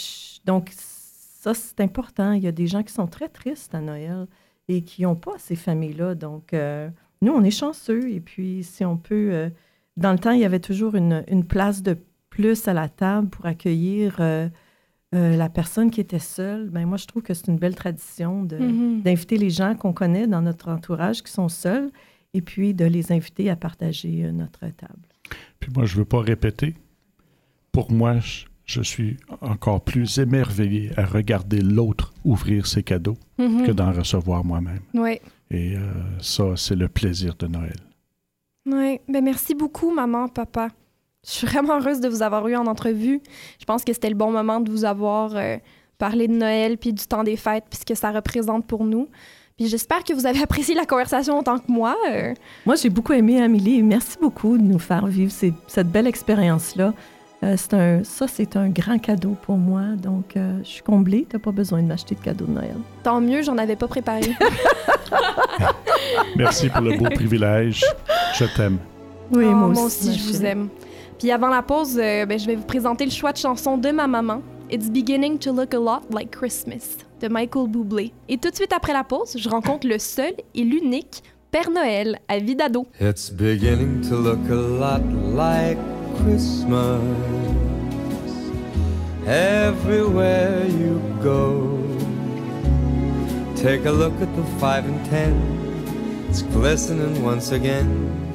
donc, 0.46 0.72
ça, 0.76 1.54
c'est 1.54 1.80
important. 1.82 2.34
Il 2.34 2.44
y 2.44 2.48
a 2.48 2.52
des 2.52 2.68
gens 2.68 2.84
qui 2.84 2.94
sont 2.94 3.08
très 3.08 3.30
tristes 3.30 3.74
à 3.74 3.82
Noël 3.82 4.28
et 4.68 4.84
qui 4.84 5.04
n'ont 5.04 5.16
pas 5.16 5.38
ces 5.38 5.56
familles-là. 5.56 6.16
Donc, 6.16 6.54
nous, 7.22 7.32
on 7.32 7.44
est 7.44 7.52
chanceux. 7.52 8.10
Et 8.12 8.20
puis, 8.20 8.64
si 8.64 8.84
on 8.86 8.98
peut... 8.98 9.52
dans 9.98 10.12
le 10.12 10.20
temps, 10.20 10.32
il 10.32 10.40
y 10.42 10.46
avait 10.46 10.60
toujours 10.60 10.96
une, 10.96 11.24
une 11.28 11.46
place 11.46 11.84
de 11.84 11.98
plus 12.38 12.68
à 12.68 12.74
la 12.74 12.88
table 12.88 13.30
pour 13.30 13.48
accueillir 13.48 14.18
euh, 14.20 14.48
euh, 15.16 15.36
la 15.36 15.50
personne 15.50 15.90
qui 15.90 16.00
était 16.02 16.20
seule. 16.20 16.70
Ben, 16.70 16.86
moi, 16.86 16.98
je 16.98 17.08
trouve 17.08 17.24
que 17.24 17.34
c'est 17.34 17.48
une 17.48 17.58
belle 17.58 17.74
tradition 17.76 18.44
Mhm. 18.44 19.02
d'inviter 19.02 19.38
les 19.38 19.50
gens 19.50 19.74
qu'on 19.76 19.92
connaît 19.94 20.28
dans 20.28 20.44
notre 20.44 20.70
entourage 20.70 21.24
qui 21.24 21.32
sont 21.32 21.50
seuls 21.50 21.90
et 22.36 22.42
puis 22.42 22.74
de 22.76 22.86
les 22.86 23.12
inviter 23.12 23.50
à 23.50 23.56
partager 23.56 24.26
euh, 24.26 24.32
notre 24.32 24.60
table. 24.60 25.08
Puis 25.60 25.72
moi, 25.76 25.86
je 25.86 25.96
ne 25.96 26.00
veux 26.00 26.06
pas 26.06 26.22
répéter. 26.22 26.76
Pour 27.72 27.92
moi, 27.92 28.20
je, 28.20 28.46
je 28.66 28.82
suis 28.84 29.18
encore 29.42 29.82
plus 29.82 30.20
émerveillé 30.20 30.92
à 30.96 31.06
regarder 31.06 31.62
l'autre 31.62 32.14
ouvrir 32.24 32.68
ses 32.68 32.84
cadeaux 32.84 33.18
Mhm. 33.40 33.66
que 33.66 33.72
d'en 33.72 33.92
recevoir 33.92 34.44
moi-même. 34.46 34.82
Ouais. 34.94 35.22
Et 35.50 35.76
euh, 35.76 35.80
ça, 36.20 36.56
c'est 36.56 36.76
le 36.76 36.88
plaisir 36.88 37.34
de 37.40 37.48
Noël. 37.48 37.80
Oui, 38.66 39.00
ben 39.08 39.24
merci 39.24 39.56
beaucoup, 39.56 39.92
maman, 39.94 40.28
papa. 40.28 40.68
Je 41.28 41.34
suis 41.34 41.48
vraiment 41.48 41.78
heureuse 41.80 42.00
de 42.00 42.08
vous 42.08 42.22
avoir 42.24 42.48
eu 42.48 42.56
en 42.56 42.66
entrevue. 42.68 43.20
Je 43.60 43.66
pense 43.66 43.84
que 43.84 43.92
c'était 43.92 44.10
le 44.10 44.16
bon 44.16 44.32
moment 44.32 44.60
de 44.62 44.72
vous 44.72 44.86
avoir 44.86 45.32
euh, 45.36 45.58
parlé 45.98 46.28
de 46.28 46.34
Noël 46.34 46.78
puis 46.78 46.94
du 46.94 47.06
temps 47.06 47.24
des 47.24 47.36
fêtes 47.36 47.66
puis 47.70 47.80
ce 47.80 47.86
que 47.86 47.96
ça 47.96 48.12
représente 48.12 48.66
pour 48.66 48.86
nous. 48.86 49.10
Puis 49.58 49.68
j'espère 49.68 50.04
que 50.04 50.14
vous 50.14 50.26
avez 50.26 50.40
apprécié 50.44 50.76
la 50.76 50.86
conversation 50.86 51.40
autant 51.40 51.58
que 51.60 51.70
moi. 51.70 51.96
euh. 52.12 52.34
Moi, 52.66 52.76
j'ai 52.76 52.90
beaucoup 52.90 53.14
aimé 53.14 53.42
Amélie. 53.42 53.82
Merci 53.84 54.18
beaucoup 54.22 54.58
de 54.58 54.64
nous 54.64 54.80
faire 54.80 55.06
vivre 55.08 55.32
ces- 55.32 55.54
cette 55.68 55.90
belle 55.92 56.08
expérience-là. 56.08 56.94
Euh, 57.44 57.54
c'est 57.58 57.74
un, 57.76 58.04
ça, 58.04 58.28
c'est 58.28 58.56
un 58.56 58.70
grand 58.70 58.98
cadeau 58.98 59.36
pour 59.44 59.58
moi. 59.58 59.82
Donc, 60.02 60.38
euh, 60.38 60.60
je 60.64 60.70
suis 60.70 60.82
comblée. 60.82 61.28
Tu 61.30 61.36
n'as 61.36 61.42
pas 61.42 61.52
besoin 61.52 61.82
de 61.84 61.88
m'acheter 61.88 62.16
de 62.16 62.22
cadeau 62.22 62.46
de 62.46 62.52
Noël. 62.54 62.76
tant 63.04 63.20
mieux, 63.22 63.42
j'en 63.44 63.58
avais 63.58 63.76
pas 63.76 63.88
préparé. 63.88 64.22
Merci 66.36 66.70
pour 66.70 66.82
le 66.82 66.98
beau 66.98 67.06
privilège. 67.10 67.84
Je 68.36 68.46
t'aime. 68.56 68.78
Oui, 69.32 69.46
Oh, 69.48 69.52
moi 69.54 69.68
aussi. 69.70 69.78
moi 69.80 69.86
aussi, 69.88 70.18
je 70.20 70.24
vous 70.30 70.46
aime. 70.46 70.70
Puis 71.20 71.32
avant 71.32 71.48
la 71.48 71.64
pause, 71.64 71.98
euh, 71.98 72.26
ben, 72.28 72.38
je 72.38 72.46
vais 72.46 72.56
vous 72.56 72.66
présenter 72.66 73.04
le 73.06 73.12
choix 73.12 73.32
de 73.32 73.38
chanson 73.38 73.78
de 73.78 73.90
ma 73.90 74.06
maman. 74.06 74.42
It's 74.70 74.90
beginning 74.90 75.40
to 75.40 75.52
look 75.52 75.74
a 75.74 75.80
lot 75.80 76.02
like 76.14 76.30
Christmas 76.30 76.98
de 77.22 77.28
Michael 77.28 77.68
Bublé. 77.68 78.14
Et 78.30 78.38
tout 78.38 78.52
de 78.52 78.56
suite 78.56 78.74
après 78.74 78.94
la 78.94 79.04
pause, 79.04 79.36
je 79.36 79.50
rencontre 79.50 79.88
le 79.88 79.98
seul 79.98 80.34
et 80.54 80.64
l'unique 80.64 81.24
Père 81.50 81.72
Noël 81.72 82.20
à 82.28 82.38
Vidado. 82.38 82.86
It's 83.00 83.32
beginning 83.32 84.02
to 84.08 84.16
look 84.16 84.38
a 84.50 84.56
lot 84.56 85.02
like 85.34 85.78
Christmas 86.24 87.02
everywhere 89.26 90.66
you 90.68 91.02
go. 91.24 91.80
Take 93.56 93.88
a 93.88 93.92
look 93.92 94.14
at 94.22 94.28
the 94.36 94.44
five 94.60 94.86
and 94.86 95.04
ten, 95.10 95.34
it's 96.30 96.44
glistening 96.44 97.24
once 97.24 97.52
again 97.52 98.27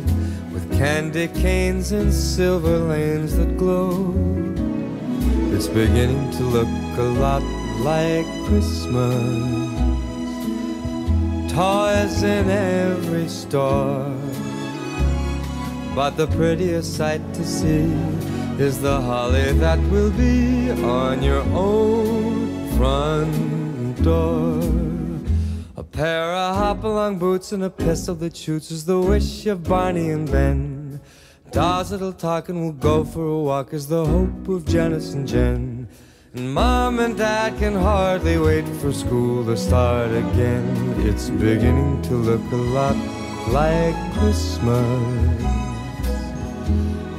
candy 0.78 1.28
canes 1.28 1.92
and 1.92 2.12
silver 2.12 2.78
lanes 2.78 3.36
that 3.36 3.56
glow. 3.56 4.14
It's 5.54 5.68
beginning 5.68 6.30
to 6.32 6.42
look 6.44 6.68
a 6.98 7.02
lot 7.02 7.42
like 7.80 8.26
Christmas. 8.46 9.72
Toys 11.52 12.22
in 12.22 12.48
every 12.48 13.28
store. 13.28 14.10
But 15.94 16.16
the 16.16 16.26
prettiest 16.28 16.96
sight 16.96 17.22
to 17.34 17.44
see 17.44 17.92
is 18.58 18.80
the 18.80 19.00
holly 19.00 19.52
that 19.52 19.78
will 19.90 20.10
be 20.12 20.70
on 20.70 21.22
your 21.22 21.42
own 21.52 22.68
front 22.76 24.02
door. 24.02 24.91
Pair 25.92 26.32
of 26.34 26.56
hop-along 26.56 27.18
boots 27.18 27.52
and 27.52 27.62
a 27.64 27.68
pistol 27.68 28.14
that 28.14 28.34
shoots 28.34 28.70
is 28.70 28.86
the 28.86 28.98
wish 28.98 29.44
of 29.44 29.62
Barney 29.62 30.08
and 30.08 30.30
Ben. 30.30 31.02
Dolls 31.50 31.90
that'll 31.90 32.14
talk 32.14 32.48
and 32.48 32.62
we'll 32.62 32.72
go 32.72 33.04
for 33.04 33.26
a 33.26 33.38
walk 33.38 33.74
is 33.74 33.88
the 33.88 34.06
hope 34.06 34.48
of 34.48 34.64
Janice 34.64 35.12
and 35.12 35.28
Jen. 35.28 35.86
And 36.32 36.54
mom 36.54 36.98
and 36.98 37.14
dad 37.14 37.58
can 37.58 37.74
hardly 37.74 38.38
wait 38.38 38.66
for 38.80 38.90
school 38.90 39.44
to 39.44 39.54
start 39.54 40.10
again. 40.12 40.94
It's 41.00 41.28
beginning 41.28 42.00
to 42.02 42.14
look 42.14 42.52
a 42.52 42.56
lot 42.56 42.96
like 43.48 43.94
Christmas 44.14 45.42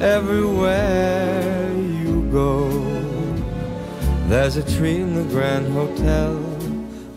everywhere 0.01 1.71
you 1.78 2.28
go. 2.32 2.71
There's 4.30 4.55
a 4.55 4.63
tree 4.78 4.95
in 4.95 5.13
the 5.13 5.26
Grand 5.26 5.71
Hotel, 5.74 6.53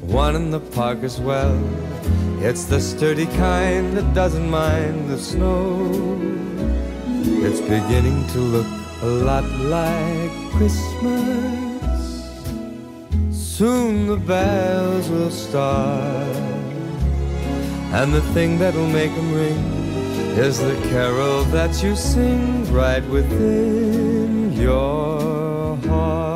one 0.06 0.36
in 0.36 0.50
the 0.50 0.60
park 0.60 1.02
as 1.02 1.20
well. 1.20 1.58
It's 2.40 2.64
the 2.64 2.80
sturdy 2.80 3.26
kind 3.26 3.96
that 3.96 4.14
doesn't 4.14 4.48
mind 4.48 5.08
the 5.08 5.18
snow. 5.18 6.18
It's 7.44 7.60
beginning 7.60 8.26
to 8.28 8.38
look 8.38 8.66
a 9.02 9.06
lot 9.06 9.44
like 9.44 10.30
Christmas. 10.52 12.02
Soon 13.30 14.06
the 14.06 14.16
bells 14.16 15.08
will 15.08 15.30
start, 15.30 16.36
and 17.92 18.12
the 18.12 18.22
thing 18.34 18.58
that'll 18.58 18.86
make 18.88 19.14
them 19.14 19.32
ring 19.32 19.58
is 20.38 20.58
the 20.58 20.76
carol 20.90 21.44
that 21.44 21.82
you 21.82 21.96
sing 21.96 22.70
right 22.72 23.04
within 23.08 24.52
your 24.52 25.76
heart. 25.88 26.35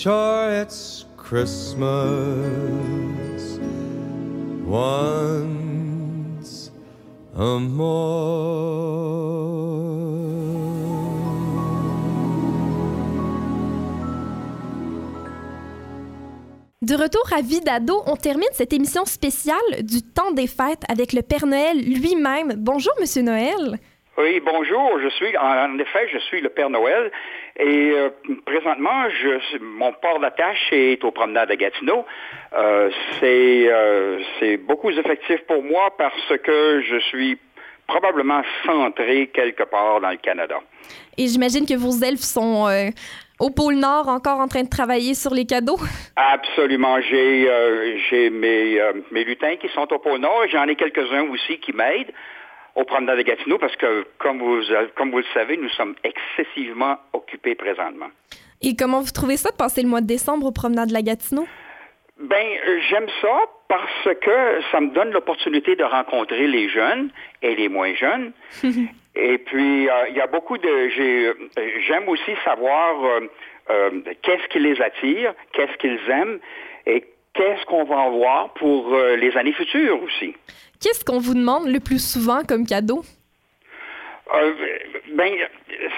Sure, 0.00 0.62
it's 0.62 1.06
Christmas 1.16 1.88
once 4.64 6.70
a 7.34 7.58
De 16.80 16.94
retour 16.94 17.22
à 17.36 17.42
Vie 17.42 17.60
d'ado, 17.60 18.00
on 18.06 18.14
termine 18.14 18.46
cette 18.52 18.72
émission 18.72 19.04
spéciale 19.04 19.56
du 19.80 20.02
temps 20.02 20.30
des 20.30 20.46
fêtes 20.46 20.84
avec 20.88 21.12
le 21.12 21.22
Père 21.22 21.44
Noël 21.44 21.76
lui-même. 21.76 22.54
Bonjour, 22.56 22.92
Monsieur 23.00 23.22
Noël. 23.22 23.80
Oui, 24.18 24.42
bonjour. 24.44 24.98
Je 25.00 25.08
suis, 25.10 25.38
en 25.38 25.78
effet, 25.78 26.08
je 26.12 26.18
suis 26.18 26.40
le 26.40 26.48
Père 26.48 26.70
Noël. 26.70 27.12
Et 27.58 27.90
euh, 27.90 28.10
présentement, 28.46 29.08
je, 29.10 29.58
mon 29.58 29.92
port 29.92 30.20
d'attache 30.20 30.68
est 30.72 31.02
aux 31.04 31.10
promenades 31.10 31.50
à 31.50 31.56
Gatineau. 31.56 32.04
Euh, 32.52 32.90
c'est, 33.18 33.66
euh, 33.68 34.20
c'est 34.38 34.56
beaucoup 34.56 34.92
d'effectifs 34.92 35.44
pour 35.46 35.62
moi 35.62 35.92
parce 35.98 36.32
que 36.44 36.82
je 36.82 36.98
suis 37.08 37.38
probablement 37.86 38.42
centré 38.64 39.28
quelque 39.28 39.64
part 39.64 40.00
dans 40.00 40.10
le 40.10 40.18
Canada. 40.18 40.56
Et 41.16 41.26
j'imagine 41.26 41.66
que 41.66 41.74
vos 41.74 42.00
elfes 42.04 42.20
sont 42.20 42.68
au 43.38 43.50
pôle 43.50 43.76
Nord 43.76 44.08
encore 44.08 44.40
en 44.40 44.48
train 44.48 44.62
de 44.62 44.68
travailler 44.68 45.14
sur 45.14 45.32
les 45.32 45.46
cadeaux? 45.46 45.78
Absolument. 46.16 47.00
J'ai, 47.00 47.48
euh, 47.48 47.96
j'ai 48.10 48.30
mes, 48.30 48.80
euh, 48.80 48.92
mes 49.10 49.24
lutins 49.24 49.56
qui 49.56 49.68
sont 49.68 49.92
au 49.92 49.98
pôle 49.98 50.20
Nord. 50.20 50.44
J'en 50.50 50.64
ai 50.64 50.76
quelques-uns 50.76 51.28
aussi 51.30 51.58
qui 51.58 51.72
m'aident 51.72 52.12
aux 52.78 52.84
promenades 52.84 53.18
de 53.18 53.22
Gatineau 53.22 53.58
parce 53.58 53.74
que, 53.76 54.06
comme 54.18 54.38
vous, 54.38 54.62
comme 54.94 55.10
vous 55.10 55.18
le 55.18 55.24
savez, 55.34 55.56
nous 55.56 55.68
sommes 55.70 55.96
excessivement 56.04 56.96
occupés 57.12 57.56
présentement. 57.56 58.06
Et 58.62 58.76
comment 58.76 59.00
vous 59.00 59.10
trouvez 59.10 59.36
ça 59.36 59.50
de 59.50 59.56
passer 59.56 59.82
le 59.82 59.88
mois 59.88 60.00
de 60.00 60.06
décembre 60.06 60.46
aux 60.46 60.52
promenades 60.52 60.88
de 60.88 60.94
la 60.94 61.02
Gatineau? 61.02 61.46
Ben, 62.20 62.46
j'aime 62.88 63.08
ça 63.20 63.40
parce 63.68 64.08
que 64.20 64.60
ça 64.72 64.80
me 64.80 64.90
donne 64.90 65.10
l'opportunité 65.10 65.76
de 65.76 65.84
rencontrer 65.84 66.46
les 66.46 66.68
jeunes 66.68 67.10
et 67.42 67.54
les 67.54 67.68
moins 67.68 67.94
jeunes. 67.94 68.32
et 69.14 69.38
puis, 69.38 69.88
euh, 69.88 70.08
il 70.10 70.16
y 70.16 70.20
a 70.20 70.26
beaucoup 70.26 70.58
de... 70.58 70.68
euh, 70.68 71.34
J'aime 71.86 72.08
aussi 72.08 72.32
savoir 72.44 73.04
euh, 73.04 73.20
euh, 73.70 73.90
qu'est-ce 74.22 74.48
qui 74.48 74.58
les 74.60 74.80
attire, 74.80 75.34
qu'est-ce 75.52 75.76
qu'ils 75.78 76.00
aiment 76.10 76.38
et 76.86 77.04
qu'est-ce 77.38 77.64
qu'on 77.66 77.84
va 77.84 78.00
avoir 78.02 78.52
pour 78.54 78.92
euh, 78.92 79.16
les 79.16 79.36
années 79.36 79.52
futures 79.52 80.02
aussi. 80.02 80.34
Qu'est-ce 80.80 81.04
qu'on 81.04 81.20
vous 81.20 81.34
demande 81.34 81.68
le 81.68 81.78
plus 81.78 82.02
souvent 82.04 82.42
comme 82.42 82.66
cadeau? 82.66 83.02
Euh, 84.34 84.52
ben, 85.12 85.32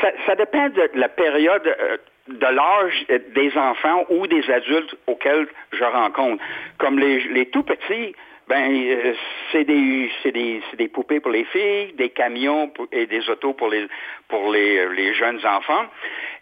ça, 0.00 0.10
ça 0.26 0.36
dépend 0.36 0.68
de 0.68 0.90
la 0.94 1.08
période, 1.08 1.66
euh, 1.66 1.96
de 2.28 2.46
l'âge 2.46 3.06
des 3.34 3.56
enfants 3.56 4.04
ou 4.10 4.26
des 4.26 4.48
adultes 4.50 4.94
auxquels 5.06 5.48
je 5.72 5.84
rencontre. 5.84 6.42
Comme 6.78 6.98
les, 6.98 7.20
les 7.28 7.46
tout 7.46 7.62
petits, 7.62 8.14
ben, 8.50 8.64
euh, 8.74 9.14
c'est 9.52 9.64
des, 9.64 10.10
c'est 10.22 10.32
des, 10.32 10.60
c'est 10.68 10.76
des 10.76 10.88
poupées 10.88 11.20
pour 11.20 11.30
les 11.30 11.44
filles, 11.44 11.92
des 11.96 12.10
camions 12.10 12.68
pour- 12.74 12.88
et 12.92 13.06
des 13.06 13.22
autos 13.30 13.52
pour 13.54 13.68
les, 13.68 13.86
pour 14.28 14.50
les, 14.52 14.88
les 14.98 15.14
jeunes 15.14 15.40
enfants. 15.46 15.84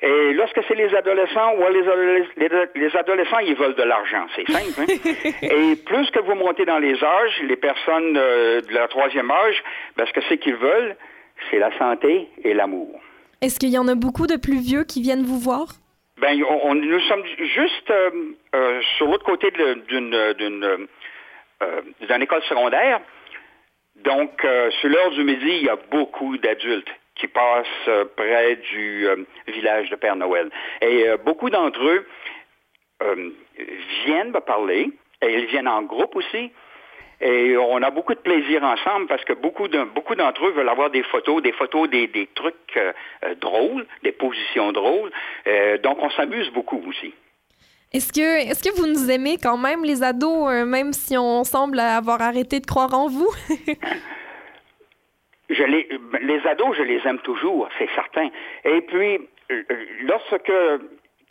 Et 0.01 0.33
lorsque 0.33 0.61
c'est 0.67 0.75
les 0.75 0.93
adolescents, 0.95 1.55
ouais, 1.57 1.73
les, 1.73 1.83
adoles- 1.95 2.27
les, 2.37 2.49
les 2.83 2.97
adolescents, 2.97 3.41
ils 3.41 3.55
veulent 3.55 3.75
de 3.75 3.83
l'argent. 3.83 4.25
C'est 4.35 4.49
simple. 4.51 4.81
hein. 4.81 5.31
et 5.43 5.77
plus 5.77 6.11
que 6.11 6.21
vous 6.21 6.35
montez 6.35 6.65
dans 6.65 6.79
les 6.79 6.97
âges, 7.05 7.37
les 7.43 7.57
personnes 7.57 8.17
euh, 8.17 8.61
de 8.63 8.73
la 8.73 8.89
troisième 8.89 9.31
âge, 9.31 9.63
ben, 9.97 10.07
ce 10.07 10.13
que 10.13 10.21
c'est 10.29 10.39
qu'ils 10.39 10.57
veulent, 10.57 10.97
c'est 11.51 11.59
la 11.59 11.77
santé 11.79 12.27
et 12.43 12.55
l'amour. 12.55 13.01
Est-ce 13.43 13.59
qu'il 13.61 13.69
y 13.71 13.79
en 13.79 13.87
a 13.87 13.95
beaucoup 13.95 14.27
de 14.27 14.37
plus 14.37 14.61
vieux 14.61 14.85
qui 14.85 15.03
viennent 15.03 15.25
vous 15.25 15.39
voir? 15.39 15.67
Ben, 16.21 16.43
on, 16.49 16.71
on- 16.71 16.75
nous 16.75 17.01
sommes 17.11 17.23
juste 17.41 17.91
euh, 17.91 18.11
euh, 18.57 18.81
sur 18.97 19.07
l'autre 19.07 19.25
côté 19.25 19.47
d'une 19.89 20.89
euh, 21.63 21.83
d'une 22.01 22.23
école 22.23 22.43
secondaire. 22.45 23.01
Donc, 23.97 24.45
euh, 24.45 24.71
sur 24.81 24.89
l'heure 24.89 25.11
du 25.11 25.25
midi, 25.25 25.49
il 25.49 25.65
y 25.65 25.69
a 25.69 25.77
beaucoup 25.91 26.39
d'adultes 26.39 26.91
qui 27.17 27.27
passent 27.27 27.67
euh, 27.89 28.05
près 28.17 28.57
du 28.57 29.09
village 29.49 29.91
de 29.91 29.97
Père 29.97 30.15
Noël. 30.15 30.51
Et 30.81 31.07
beaucoup 31.25 31.51
d'entre 31.51 31.83
eux 31.83 32.07
viennent 34.05 34.31
me 34.31 34.41
parler, 34.41 34.91
et 35.23 35.35
ils 35.35 35.47
viennent 35.47 35.69
en 35.69 35.83
groupe 35.83 36.15
aussi. 36.17 36.53
Et 37.21 37.57
on 37.57 37.83
a 37.83 37.91
beaucoup 37.91 38.15
de 38.15 38.21
plaisir 38.21 38.63
ensemble 38.63 39.09
parce 39.09 39.25
que 39.25 39.33
beaucoup 39.33 39.67
de- 39.67 39.83
beaucoup 39.83 40.15
d'entre 40.15 40.47
eux 40.47 40.53
veulent 40.53 40.69
avoir 40.69 40.91
des 40.91 41.03
photos, 41.03 41.43
des 41.43 41.51
photos 41.53 41.91
des, 41.91 42.29
trucs 42.37 42.79
drôles, 43.41 43.85
des 44.05 44.13
positions 44.13 44.71
drôles. 44.71 45.11
Donc 45.83 45.99
on 46.01 46.11
s'amuse 46.11 46.51
beaucoup 46.51 46.81
aussi. 46.89 47.13
Est-ce 47.93 48.13
que, 48.13 48.51
est-ce 48.51 48.63
que 48.63 48.75
vous 48.77 48.87
nous 48.87 49.11
aimez 49.11 49.39
quand 49.43 49.57
même, 49.57 49.83
les 49.85 50.03
ados, 50.03 50.51
euh, 50.51 50.67
même 50.67 50.93
si 50.93 51.17
on 51.17 51.45
semble 51.45 51.81
avoir 51.81 52.21
arrêté 52.21 52.61
de 52.61 52.67
croire 52.67 52.93
en 52.93 53.09
vous? 53.09 53.31
Je 55.51 55.63
les, 55.63 55.89
les 56.21 56.47
ados, 56.47 56.77
je 56.77 56.83
les 56.83 57.01
aime 57.07 57.21
toujours, 57.21 57.71
c'est 57.79 57.89
certain. 57.95 58.29
Et 58.67 58.83
puis, 58.83 59.19
euh, 59.51 59.63
lorsque, 60.03 60.53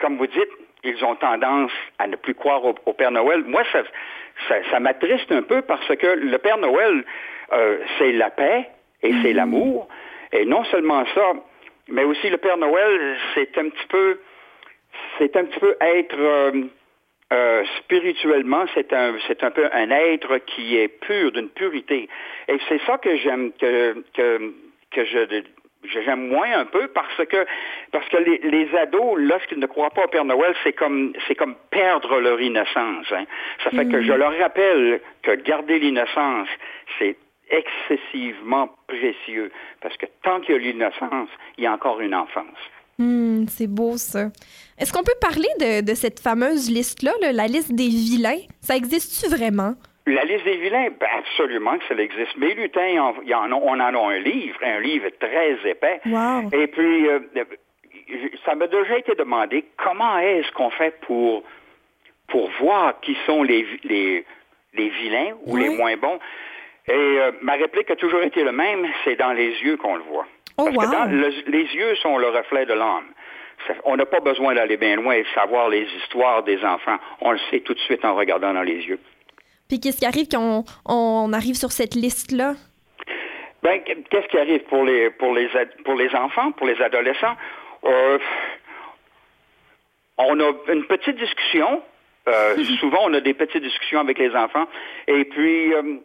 comme 0.00 0.16
vous 0.16 0.26
dites, 0.26 0.50
ils 0.82 1.04
ont 1.04 1.14
tendance 1.14 1.70
à 2.00 2.08
ne 2.08 2.16
plus 2.16 2.34
croire 2.34 2.64
au, 2.64 2.74
au 2.86 2.92
Père 2.94 3.12
Noël, 3.12 3.44
moi, 3.44 3.62
ça, 3.70 3.82
ça, 4.48 4.56
ça 4.72 4.80
m'attriste 4.80 5.30
un 5.30 5.42
peu 5.42 5.62
parce 5.62 5.86
que 5.94 6.06
le 6.06 6.38
Père 6.38 6.58
Noël, 6.58 7.04
euh, 7.52 7.78
c'est 7.98 8.12
la 8.12 8.30
paix 8.30 8.68
et 9.02 9.12
c'est 9.22 9.32
l'amour. 9.32 9.88
Et 10.32 10.44
non 10.44 10.64
seulement 10.64 11.04
ça, 11.14 11.32
mais 11.88 12.04
aussi 12.04 12.28
le 12.28 12.38
Père 12.38 12.56
Noël, 12.56 13.16
c'est 13.34 13.56
un 13.56 13.68
petit 13.68 13.86
peu, 13.88 14.20
c'est 15.18 15.36
un 15.36 15.44
petit 15.44 15.58
peu 15.60 15.76
être 15.80 16.16
euh, 16.18 16.52
euh, 17.32 17.64
spirituellement, 17.78 18.64
c'est 18.74 18.92
un, 18.92 19.14
c'est 19.26 19.42
un 19.44 19.50
peu 19.50 19.68
un 19.72 19.90
être 19.90 20.38
qui 20.38 20.76
est 20.78 20.88
pur, 20.88 21.32
d'une 21.32 21.50
purité. 21.50 22.08
Et 22.48 22.58
c'est 22.68 22.80
ça 22.86 22.98
que 22.98 23.16
j'aime, 23.16 23.52
que, 23.60 24.02
que, 24.14 24.52
que 24.90 25.04
je, 25.04 25.42
j'aime 25.84 26.28
moins 26.28 26.52
un 26.58 26.64
peu 26.64 26.88
parce 26.88 27.24
que, 27.26 27.46
parce 27.92 28.08
que 28.08 28.16
les, 28.16 28.38
les 28.38 28.74
ados, 28.76 29.16
lorsqu'ils 29.18 29.58
ne 29.58 29.66
croient 29.66 29.90
pas 29.90 30.04
au 30.04 30.08
Père 30.08 30.24
Noël, 30.24 30.54
c'est 30.64 30.72
comme, 30.72 31.12
c'est 31.26 31.34
comme 31.34 31.54
perdre 31.70 32.18
leur 32.20 32.40
innocence. 32.40 33.12
hein. 33.12 33.24
Ça 33.62 33.70
fait 33.70 33.86
que 33.86 34.00
je 34.02 34.12
leur 34.12 34.36
rappelle 34.38 35.00
que 35.22 35.32
garder 35.32 35.78
l'innocence, 35.78 36.48
c'est 36.98 37.16
excessivement 37.50 38.68
précieux 38.86 39.50
parce 39.80 39.96
que 39.96 40.06
tant 40.22 40.40
qu'il 40.40 40.54
y 40.54 40.58
a 40.58 40.60
l'innocence, 40.60 41.28
il 41.56 41.64
y 41.64 41.66
a 41.66 41.72
encore 41.72 42.00
une 42.00 42.14
enfance. 42.14 42.58
Hmm, 42.98 43.44
c'est 43.48 43.68
beau 43.68 43.96
ça. 43.96 44.26
Est-ce 44.78 44.92
qu'on 44.92 45.02
peut 45.04 45.12
parler 45.20 45.48
de, 45.60 45.84
de 45.88 45.94
cette 45.94 46.18
fameuse 46.20 46.70
liste-là, 46.70 47.12
là, 47.20 47.32
la 47.32 47.46
liste 47.46 47.72
des 47.72 47.88
vilains? 47.88 48.40
Ça 48.60 48.76
existe-tu 48.76 49.30
vraiment? 49.30 49.74
La 50.06 50.24
liste 50.24 50.44
des 50.44 50.56
vilains, 50.56 50.88
ben 50.98 51.06
absolument 51.18 51.78
que 51.78 51.84
ça 51.86 51.94
existe. 52.00 52.34
En 52.36 53.52
a- 53.52 53.54
on 53.54 53.72
en 53.72 53.80
a 53.80 53.98
un 54.14 54.18
livre, 54.18 54.58
un 54.64 54.80
livre 54.80 55.08
très 55.20 55.52
épais. 55.70 56.00
Wow. 56.06 56.48
Et 56.52 56.66
puis, 56.66 57.08
euh, 57.08 57.20
ça 58.44 58.54
m'a 58.54 58.66
déjà 58.66 58.98
été 58.98 59.14
demandé 59.14 59.64
comment 59.76 60.18
est-ce 60.18 60.50
qu'on 60.52 60.70
fait 60.70 60.98
pour, 61.02 61.44
pour 62.28 62.50
voir 62.60 62.98
qui 63.00 63.16
sont 63.26 63.42
les, 63.42 63.66
les, 63.84 64.24
les 64.74 64.88
vilains 64.88 65.34
ou 65.44 65.56
les 65.56 65.68
moins 65.76 65.96
bons? 65.98 66.18
Et 66.88 66.92
euh, 66.94 67.32
ma 67.42 67.52
réplique 67.52 67.90
a 67.90 67.96
toujours 67.96 68.22
été 68.22 68.42
le 68.42 68.52
même, 68.52 68.86
c'est 69.04 69.16
dans 69.16 69.32
les 69.34 69.50
yeux 69.62 69.76
qu'on 69.76 69.96
le 69.96 70.02
voit. 70.04 70.26
Oh, 70.58 70.64
Parce 70.64 70.76
que 70.76 70.92
wow. 70.92 70.98
dans 70.98 71.04
le- 71.10 71.50
les 71.50 71.64
yeux 71.74 71.94
sont 71.96 72.18
le 72.18 72.28
reflet 72.28 72.66
de 72.66 72.74
l'âme. 72.74 73.06
On 73.84 73.96
n'a 73.96 74.06
pas 74.06 74.20
besoin 74.20 74.54
d'aller 74.54 74.76
bien 74.76 74.96
loin 74.96 75.14
et 75.14 75.22
de 75.22 75.28
savoir 75.34 75.68
les 75.68 75.86
histoires 76.00 76.42
des 76.42 76.62
enfants. 76.64 76.96
On 77.20 77.32
le 77.32 77.38
sait 77.50 77.60
tout 77.60 77.74
de 77.74 77.78
suite 77.80 78.04
en 78.04 78.14
regardant 78.14 78.52
dans 78.54 78.62
les 78.62 78.84
yeux. 78.86 79.00
Puis 79.68 79.80
qu'est-ce 79.80 79.98
qui 79.98 80.06
arrive 80.06 80.28
quand 80.30 80.64
on, 80.86 80.92
on 80.92 81.32
arrive 81.32 81.54
sur 81.56 81.72
cette 81.72 81.94
liste-là? 81.94 82.54
Ben, 83.62 83.80
qu'est-ce 83.82 84.28
qui 84.28 84.38
arrive 84.38 84.62
pour 84.64 84.84
les 84.84 85.10
pour 85.10 85.34
les 85.34 85.48
ad- 85.56 85.74
pour 85.84 85.94
les 85.96 86.14
enfants, 86.14 86.52
pour 86.52 86.66
les 86.66 86.80
adolescents? 86.80 87.36
Euh, 87.84 88.18
On 90.18 90.38
a 90.40 90.52
une 90.72 90.84
petite 90.84 91.16
discussion. 91.16 91.82
Euh, 92.28 92.56
souvent, 92.80 92.98
on 93.04 93.14
a 93.14 93.20
des 93.20 93.34
petites 93.34 93.62
discussions 93.62 94.00
avec 94.00 94.18
les 94.18 94.34
enfants. 94.34 94.66
Et 95.06 95.24
puis, 95.24 95.72
euh, 95.74 95.96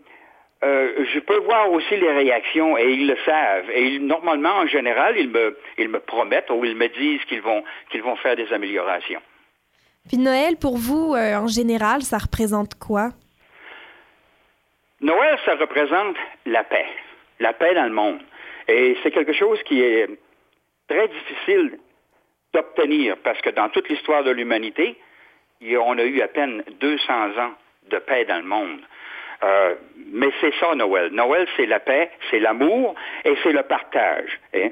euh, 0.64 1.06
je 1.14 1.20
peux 1.20 1.38
voir 1.40 1.72
aussi 1.72 1.96
les 1.98 2.12
réactions 2.12 2.78
et 2.78 2.92
ils 2.94 3.08
le 3.08 3.18
savent. 3.26 3.70
Et 3.72 3.84
ils- 3.96 4.06
normalement, 4.06 4.56
en 4.64 4.68
général, 4.68 5.18
ils 5.18 5.30
me 5.30 5.58
ils 5.78 5.90
me 5.90 6.00
promettent 6.00 6.50
ou 6.50 6.64
ils 6.66 6.76
me 6.76 6.88
disent 6.88 7.24
qu'ils 7.26 7.42
vont 7.42 7.64
qu'ils 7.92 8.02
vont 8.04 8.16
faire 8.18 8.36
des 8.36 8.52
améliorations. 8.54 9.22
Puis 10.08 10.18
Noël, 10.18 10.58
pour 10.58 10.78
vous, 10.78 11.14
euh, 11.16 11.36
en 11.38 11.48
général, 11.48 12.02
ça 12.02 12.18
représente 12.18 12.76
quoi? 12.76 13.10
Noël, 15.02 15.38
ça 15.46 15.56
représente 15.56 16.16
la 16.46 16.64
paix, 16.64 16.86
la 17.40 17.54
paix 17.54 17.74
dans 17.74 17.84
le 17.86 17.92
monde. 17.94 18.22
Et 18.68 18.96
c'est 19.04 19.12
quelque 19.12 19.34
chose 19.34 19.62
qui 19.64 19.82
est 19.82 20.08
très 20.88 21.08
difficile 21.10 21.78
d'obtenir 22.54 23.18
parce 23.24 23.42
que 23.42 23.50
dans 23.50 23.70
toute 23.70 23.90
l'histoire 23.90 24.24
de 24.24 24.32
l'humanité, 24.32 24.96
on 25.62 25.98
a 25.98 26.04
eu 26.04 26.22
à 26.22 26.28
peine 26.28 26.64
200 26.80 27.14
ans 27.38 27.54
de 27.90 27.98
paix 27.98 28.26
dans 28.26 28.38
le 28.38 28.44
monde. 28.48 28.80
Euh, 29.44 29.76
mais 30.12 30.30
c'est 30.42 30.54
ça, 30.60 30.76
Noël. 30.76 31.10
Noël, 31.12 31.48
c'est 31.58 31.66
la 31.66 31.80
paix, 31.80 32.10
c'est 32.30 32.40
l'amour 32.40 32.96
et 33.26 33.34
c'est 33.44 33.52
le 33.52 33.64
partage. 33.64 34.40
Hein. 34.54 34.70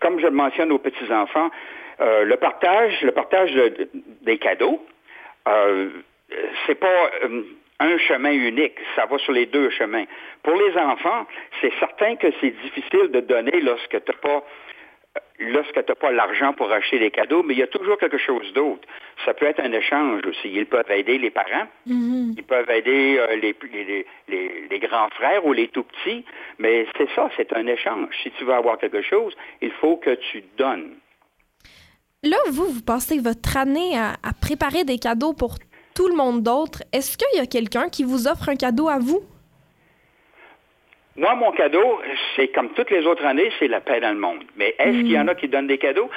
Comme 0.00 0.20
je 0.20 0.26
le 0.26 0.32
mentionne 0.32 0.70
aux 0.72 0.78
petits-enfants, 0.78 1.50
euh, 2.00 2.24
le 2.24 2.36
partage, 2.36 3.00
le 3.02 3.12
partage 3.12 3.50
des 4.22 4.38
cadeaux, 4.38 4.84
euh, 5.48 5.88
c'est 6.66 6.76
pas 6.76 7.10
euh, 7.24 7.42
un 7.80 7.98
chemin 7.98 8.32
unique, 8.32 8.78
ça 8.94 9.06
va 9.06 9.18
sur 9.18 9.32
les 9.32 9.46
deux 9.46 9.70
chemins. 9.70 10.04
Pour 10.42 10.54
les 10.54 10.76
enfants, 10.76 11.26
c'est 11.60 11.72
certain 11.78 12.16
que 12.16 12.28
c'est 12.40 12.50
difficile 12.50 13.10
de 13.10 13.20
donner 13.20 13.60
lorsque 13.60 13.90
tu 13.90 13.96
n'as 13.96 14.18
pas 14.18 14.44
lorsque 15.38 15.84
tu 15.84 15.94
pas 15.94 16.10
l'argent 16.10 16.52
pour 16.52 16.70
acheter 16.70 16.98
des 16.98 17.10
cadeaux, 17.10 17.42
mais 17.42 17.54
il 17.54 17.60
y 17.60 17.62
a 17.62 17.68
toujours 17.68 17.96
quelque 17.98 18.18
chose 18.18 18.52
d'autre. 18.54 18.86
Ça 19.24 19.34
peut 19.34 19.46
être 19.46 19.60
un 19.60 19.72
échange 19.72 20.22
aussi. 20.26 20.48
Ils 20.48 20.66
peuvent 20.66 20.90
aider 20.90 21.18
les 21.18 21.30
parents, 21.30 21.68
mm-hmm. 21.86 22.34
ils 22.36 22.44
peuvent 22.44 22.70
aider 22.70 23.18
euh, 23.18 23.36
les, 23.36 23.56
les, 24.28 24.66
les, 24.68 24.78
grands 24.78 25.08
frères 25.10 25.44
ou 25.46 25.52
les 25.52 25.68
tout 25.68 25.84
petits, 25.84 26.24
mais 26.58 26.86
c'est 26.96 27.08
ça, 27.14 27.30
c'est 27.36 27.52
un 27.52 27.66
échange. 27.66 28.14
Si 28.22 28.30
tu 28.32 28.44
veux 28.44 28.54
avoir 28.54 28.78
quelque 28.78 29.02
chose, 29.02 29.34
il 29.60 29.70
faut 29.72 29.96
que 29.96 30.14
tu 30.30 30.42
donnes. 30.56 30.94
Là, 32.24 32.38
vous, 32.50 32.66
vous 32.66 32.82
passez 32.82 33.18
votre 33.18 33.56
année 33.56 33.96
à, 33.96 34.14
à 34.22 34.32
préparer 34.32 34.84
des 34.84 34.98
cadeaux 34.98 35.34
pour 35.34 35.54
tout 35.94 36.08
le 36.08 36.14
monde 36.14 36.42
d'autre. 36.42 36.82
Est-ce 36.92 37.16
qu'il 37.16 37.38
y 37.38 37.40
a 37.40 37.46
quelqu'un 37.46 37.88
qui 37.88 38.02
vous 38.02 38.26
offre 38.26 38.48
un 38.48 38.56
cadeau 38.56 38.88
à 38.88 38.98
vous? 38.98 39.22
Moi, 41.18 41.34
mon 41.34 41.50
cadeau, 41.50 42.00
c'est 42.36 42.46
comme 42.48 42.70
toutes 42.74 42.90
les 42.90 43.04
autres 43.04 43.24
années, 43.24 43.50
c'est 43.58 43.66
la 43.66 43.80
paix 43.80 43.98
dans 43.98 44.12
le 44.12 44.20
monde. 44.20 44.44
Mais 44.56 44.76
est-ce 44.78 44.98
qu'il 44.98 45.10
y 45.10 45.18
en 45.18 45.26
a 45.26 45.34
qui 45.34 45.48
donnent 45.48 45.66
des 45.66 45.78
cadeaux? 45.78 46.08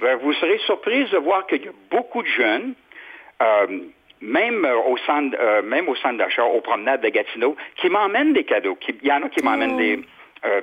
Ben, 0.00 0.16
vous 0.16 0.32
serez 0.32 0.58
surprise 0.58 1.08
de 1.10 1.18
voir 1.18 1.46
qu'il 1.46 1.64
y 1.64 1.68
a 1.68 1.72
beaucoup 1.92 2.22
de 2.22 2.26
jeunes, 2.26 2.74
euh, 3.40 3.66
même, 4.20 4.66
au 4.86 4.96
centre, 4.96 5.36
euh, 5.40 5.62
même 5.62 5.88
au 5.88 5.94
centre 5.94 6.18
d'achat, 6.18 6.44
aux 6.44 6.60
promenades 6.60 7.02
de 7.02 7.08
Gatineau, 7.08 7.56
qui 7.76 7.88
m'emmènent 7.88 8.32
des 8.32 8.42
cadeaux. 8.42 8.76
Il 8.88 9.06
y 9.06 9.12
en 9.12 9.22
a 9.22 9.28
qui 9.28 9.44
m'emmènent 9.44 9.74
oh. 9.74 9.78
des, 9.78 10.00
euh, 10.44 10.60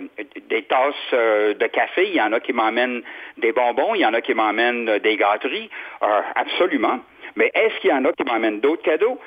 des 0.49 0.63
tasses 0.63 1.11
de 1.13 1.67
café, 1.67 2.09
il 2.09 2.15
y 2.15 2.21
en 2.21 2.33
a 2.33 2.41
qui 2.41 2.51
m'emmènent 2.51 3.01
des 3.37 3.53
bonbons, 3.53 3.95
il 3.95 4.01
y 4.01 4.05
en 4.05 4.13
a 4.13 4.19
qui 4.19 4.33
m'emmènent 4.33 4.97
des 4.99 5.15
gâteries. 5.15 5.69
absolument. 6.35 6.99
Mais 7.37 7.49
est-ce 7.55 7.79
qu'il 7.79 7.91
y 7.91 7.93
en 7.93 8.03
a 8.03 8.11
qui 8.11 8.25
m'emmènent 8.25 8.59
d'autres 8.59 8.83
cadeaux? 8.83 9.17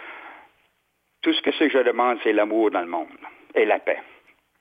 Tout 1.23 1.33
ce 1.33 1.41
que 1.41 1.53
c'est 1.53 1.69
que 1.69 1.79
je 1.79 1.85
demande, 1.85 2.19
c'est 2.23 2.35
l'amour 2.35 2.71
dans 2.71 2.83
le 2.83 2.87
monde 2.87 3.09
et 3.55 3.65
la 3.65 3.79
paix. 3.79 3.99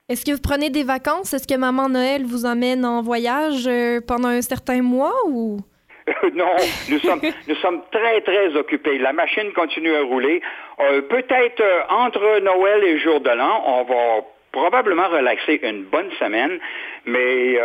Est-ce 0.08 0.24
que 0.24 0.32
vous 0.32 0.40
prenez 0.40 0.70
des 0.70 0.84
vacances? 0.84 1.34
Est-ce 1.34 1.46
que 1.46 1.58
Maman 1.58 1.90
Noël 1.90 2.24
vous 2.24 2.46
emmène 2.46 2.86
en 2.86 3.02
voyage 3.02 3.66
euh, 3.66 4.00
pendant 4.00 4.28
un 4.28 4.40
certain 4.40 4.80
mois 4.80 5.12
ou? 5.26 5.58
non, 6.32 6.56
nous 6.88 6.98
sommes, 7.00 7.20
nous 7.46 7.54
sommes 7.56 7.82
très, 7.92 8.22
très 8.22 8.56
occupés. 8.56 8.96
La 8.96 9.12
machine 9.12 9.52
continue 9.52 9.94
à 9.94 10.00
rouler. 10.00 10.40
Euh, 10.80 11.02
peut-être 11.02 11.60
euh, 11.60 11.82
entre 11.90 12.40
Noël 12.40 12.84
et 12.84 12.98
jour 12.98 13.20
de 13.20 13.28
l'an, 13.28 13.62
on 13.66 13.84
va 13.84 14.24
probablement 14.50 15.08
relaxer 15.08 15.60
une 15.62 15.84
bonne 15.84 16.10
semaine, 16.18 16.58
mais 17.04 17.60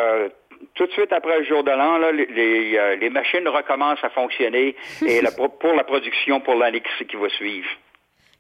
tout 0.76 0.86
de 0.86 0.92
suite 0.92 1.14
après 1.14 1.40
le 1.40 1.46
jour 1.46 1.64
de 1.64 1.72
l'an, 1.72 1.98
les, 2.12 2.98
les, 2.98 3.10
machines 3.10 3.48
recommencent 3.48 4.04
à 4.04 4.10
fonctionner 4.10 4.76
et 5.08 5.22
pour 5.62 5.74
la 5.74 5.86
production 5.86 6.42
pour 6.42 6.56
l'année 6.56 6.84
qui 7.10 7.16
va 7.16 7.30
suivre. 7.30 7.70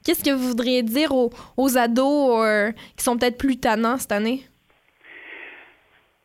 Qu'est-ce 0.03 0.23
que 0.23 0.31
vous 0.31 0.49
voudriez 0.49 0.83
dire 0.83 1.11
aux, 1.13 1.77
ados 1.77 2.45
euh, 2.45 2.71
qui 2.97 3.03
sont 3.03 3.17
peut-être 3.17 3.37
plus 3.37 3.57
tannants 3.59 3.97
cette 3.97 4.11
année? 4.11 4.41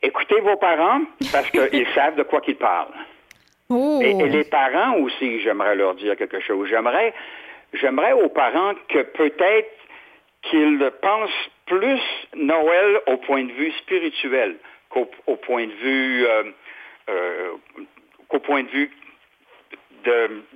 Écoutez 0.02 0.40
vos 0.40 0.56
parents 0.56 1.02
parce 1.32 1.50
qu'ils 1.50 1.86
savent 1.94 2.16
de 2.16 2.24
quoi 2.24 2.40
qu'ils 2.40 2.56
parlent. 2.56 2.94
Oh. 3.68 4.00
Et, 4.02 4.14
les 4.14 4.44
parents 4.44 4.96
aussi, 4.96 5.40
j'aimerais 5.40 5.76
leur 5.76 5.94
dire 5.94 6.16
quelque 6.16 6.40
chose. 6.40 6.68
J'aimerais, 6.68 7.12
j'aimerais 7.74 8.12
aux 8.12 8.28
parents 8.28 8.74
que 8.88 9.02
peut-être 9.02 9.70
qu'ils 10.42 10.90
pensent 11.02 11.50
plus 11.66 12.00
Noël 12.34 13.00
au 13.06 13.18
point 13.18 13.44
de 13.44 13.52
vue 13.52 13.72
spirituel 13.72 14.56
qu'au 14.88 15.36
point 15.36 15.66
de 15.66 15.72
vue 15.72 16.26
euh, 16.26 16.44
euh, 17.10 17.50
qu'au 18.28 18.38
point 18.38 18.62
de 18.62 18.68
vue 18.68 18.90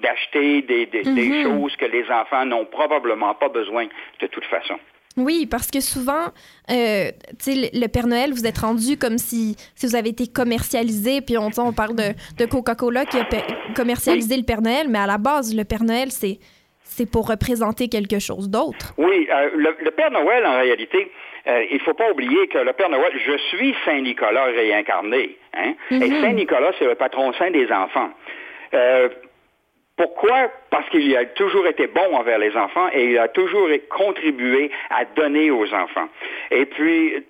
d'acheter 0.00 0.62
des, 0.62 0.88
mhm. 1.04 1.42
choses 1.42 1.76
que 1.76 1.86
les 1.86 2.04
enfants 2.10 2.44
n'ont 2.44 2.64
probablement 2.64 3.34
pas 3.34 3.48
besoin 3.48 3.86
de 4.20 4.26
toute 4.26 4.44
façon. 4.46 4.78
Oui, 5.16 5.46
parce 5.46 5.70
que 5.70 5.80
souvent, 5.80 6.32
euh, 6.70 7.10
le 7.46 7.86
Père 7.88 8.06
Noël, 8.06 8.32
vous 8.32 8.46
êtes 8.46 8.58
rendu 8.58 8.96
comme 8.96 9.18
si, 9.18 9.56
si 9.74 9.86
vous 9.86 9.94
avez 9.94 10.08
été 10.08 10.26
commercialisé, 10.26 11.20
puis 11.20 11.36
on, 11.36 11.50
on 11.58 11.72
parle 11.72 11.94
de, 11.94 12.14
de 12.38 12.46
Coca-Cola 12.46 13.04
qui 13.04 13.18
a 13.18 13.26
commercialisé 13.76 14.36
le 14.36 14.44
Père 14.44 14.62
Noël, 14.62 14.86
mais 14.88 14.98
à 14.98 15.06
la 15.06 15.18
base, 15.18 15.54
le 15.54 15.64
Père 15.64 15.84
Noël, 15.84 16.10
c'est 16.10 16.38
c'est 16.84 17.10
pour 17.10 17.28
représenter 17.28 17.88
quelque 17.88 18.18
chose 18.18 18.50
d'autre. 18.50 18.92
Oui, 18.98 19.26
euh, 19.32 19.50
le, 19.54 19.90
Père 19.92 20.10
Noël, 20.10 20.44
en 20.44 20.58
réalité, 20.58 21.10
euh, 21.46 21.64
il 21.70 21.76
ne 21.76 21.82
faut 21.82 21.94
pas 21.94 22.10
oublier 22.10 22.48
que 22.48 22.58
le 22.58 22.72
Père 22.74 22.90
Noël, 22.90 23.12
je 23.26 23.36
suis 23.48 23.74
Saint-Nicolas 23.84 24.44
réincarné. 24.44 25.36
Hein? 25.54 25.74
Et 25.90 26.10
mhm. 26.10 26.22
Saint-Nicolas, 26.22 26.72
c'est 26.78 26.84
le 26.84 26.94
patron 26.94 27.32
saint 27.32 27.50
des 27.50 27.70
enfants. 27.72 28.10
Pourquoi? 30.02 30.50
Parce 30.70 30.88
qu'il 30.88 31.16
a 31.16 31.24
toujours 31.26 31.64
été 31.68 31.86
bon 31.86 32.16
envers 32.16 32.38
les 32.38 32.56
enfants 32.56 32.88
et 32.92 33.12
il 33.12 33.18
a 33.18 33.28
toujours 33.28 33.68
contribué 33.88 34.68
à 34.90 35.04
donner 35.04 35.52
aux 35.52 35.72
enfants. 35.72 36.08
Et 36.50 36.66
puis, 36.66 37.24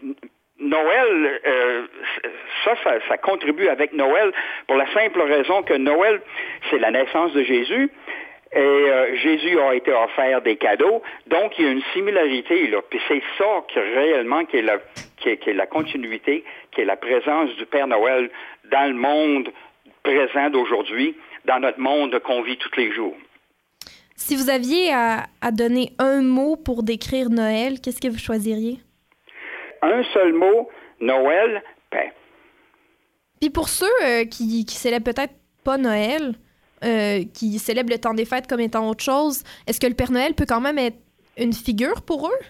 Noël, 0.58 1.40
euh, 1.46 1.82
ça, 2.64 2.72
ça, 3.06 3.18
contribue 3.18 3.68
avec 3.68 3.92
Noël 3.92 4.32
pour 4.66 4.78
la 4.78 4.90
simple 4.94 5.20
raison 5.20 5.62
que 5.62 5.74
Noël, 5.74 6.22
c'est 6.70 6.78
la 6.78 6.90
naissance 6.90 7.34
de 7.34 7.42
Jésus. 7.42 7.90
Et 8.54 8.58
euh, 8.58 9.16
Jésus 9.16 9.60
a 9.60 9.74
été 9.74 9.92
offert 9.92 10.40
des 10.40 10.56
cadeaux, 10.56 11.02
donc 11.26 11.58
il 11.58 11.66
y 11.66 11.68
a 11.68 11.72
une 11.72 11.82
similarité 11.92 12.68
là. 12.68 12.78
Puis 12.88 13.00
c'est 13.06 13.22
ça 13.36 13.64
qui 13.68 13.80
réellement 13.80 14.44
est, 14.50 14.62
la, 14.62 14.78
qui 15.18 15.28
est 15.28 15.52
la 15.52 15.66
continuité, 15.66 16.42
qui 16.70 16.80
est 16.80 16.86
la 16.86 16.96
présence 16.96 17.54
du 17.56 17.66
Père 17.66 17.86
Noël 17.86 18.30
dans 18.70 18.88
le 18.88 18.94
monde 18.94 19.52
présent 20.02 20.50
d'aujourd'hui 20.50 21.14
dans 21.46 21.60
notre 21.60 21.80
monde 21.80 22.18
qu'on 22.20 22.42
vit 22.42 22.58
tous 22.58 22.74
les 22.76 22.92
jours. 22.92 23.16
Si 24.16 24.36
vous 24.36 24.50
aviez 24.50 24.92
à, 24.92 25.26
donner 25.52 25.92
un 25.98 26.22
mot 26.22 26.56
pour 26.56 26.82
décrire 26.82 27.28
Noël, 27.30 27.80
qu'est-ce 27.80 28.00
que 28.00 28.08
vous 28.08 28.18
choisiriez? 28.18 28.78
Un 29.82 30.02
seul 30.14 30.32
mot, 30.32 30.70
Noël, 31.00 31.62
paix. 31.90 32.12
Puis 33.40 33.50
pour 33.50 33.68
ceux 33.68 33.90
euh, 34.04 34.24
qui, 34.24 34.64
qui 34.64 34.76
célèbrent 34.76 35.12
peut-être 35.12 35.34
pas 35.64 35.76
Noël, 35.76 36.34
euh, 36.84 37.24
qui 37.34 37.58
célèbrent 37.58 37.92
le 37.92 37.98
temps 37.98 38.14
des 38.14 38.24
fêtes 38.24 38.46
comme 38.46 38.60
étant 38.60 38.88
autre 38.88 39.02
chose, 39.02 39.42
est-ce 39.66 39.80
que 39.80 39.86
le 39.86 39.94
Père 39.94 40.12
Noël 40.12 40.34
peut 40.34 40.46
quand 40.48 40.60
même 40.60 40.78
être 40.78 40.98
une 41.36 41.52
figure 41.52 42.02
pour 42.02 42.28
eux? 42.28 42.44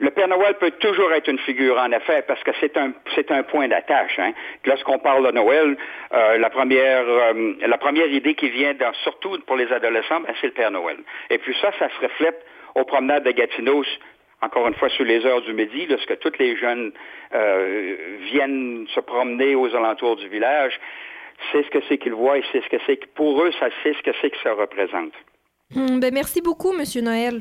Le 0.00 0.10
Père 0.10 0.26
Noël 0.26 0.54
peut 0.58 0.72
toujours 0.72 1.12
être 1.12 1.28
une 1.28 1.38
figure, 1.38 1.78
en 1.78 1.92
effet, 1.92 2.24
parce 2.26 2.42
que 2.42 2.50
c'est 2.60 2.76
un, 2.76 3.42
point 3.44 3.68
d'attache. 3.68 4.18
Hein. 4.18 4.32
Lorsqu'on 4.64 4.98
parle 4.98 5.24
de 5.26 5.32
Noël, 5.32 5.76
euh, 6.12 6.38
la, 6.38 6.50
première, 6.50 7.04
euh, 7.08 7.54
la 7.64 7.78
première 7.78 8.08
idée 8.08 8.34
qui 8.34 8.48
vient, 8.50 8.74
surtout 9.04 9.38
pour 9.46 9.56
les 9.56 9.70
adolescents, 9.72 10.20
ben, 10.20 10.34
c'est 10.40 10.48
le 10.48 10.52
Père 10.52 10.72
Noël. 10.72 10.96
Et 11.30 11.38
puis 11.38 11.54
ça, 11.60 11.70
ça 11.78 11.88
se 11.88 12.00
reflète 12.02 12.44
aux 12.74 12.84
promenades 12.84 13.22
de 13.22 13.30
Gatineau, 13.30 13.84
encore 14.42 14.66
une 14.66 14.74
fois 14.74 14.88
sur 14.88 15.04
les 15.04 15.24
heures 15.24 15.42
du 15.42 15.52
midi, 15.52 15.86
lorsque 15.86 16.18
tous 16.18 16.32
les 16.40 16.56
jeunes 16.56 16.92
euh, 17.32 17.96
viennent 18.32 18.86
se 18.94 19.00
promener 19.00 19.54
aux 19.54 19.74
alentours 19.76 20.16
du 20.16 20.28
village. 20.28 20.78
C'est 21.52 21.64
ce 21.64 21.70
que 21.70 21.78
c'est 21.88 21.98
qu'ils 21.98 22.14
voient 22.14 22.38
et 22.38 22.44
c'est 22.52 22.62
ce 22.62 22.68
que 22.68 22.76
c'est 22.86 22.96
que 22.96 23.06
pour 23.14 23.42
eux, 23.42 23.52
ça 23.60 23.68
c'est 23.82 23.94
ce 23.94 24.02
que 24.02 24.10
c'est 24.20 24.30
que 24.30 24.36
ça 24.42 24.54
représente. 24.54 25.12
Hum, 25.76 26.00
ben 26.00 26.12
merci 26.12 26.40
beaucoup, 26.40 26.72
Monsieur 26.72 27.00
Noël. 27.00 27.40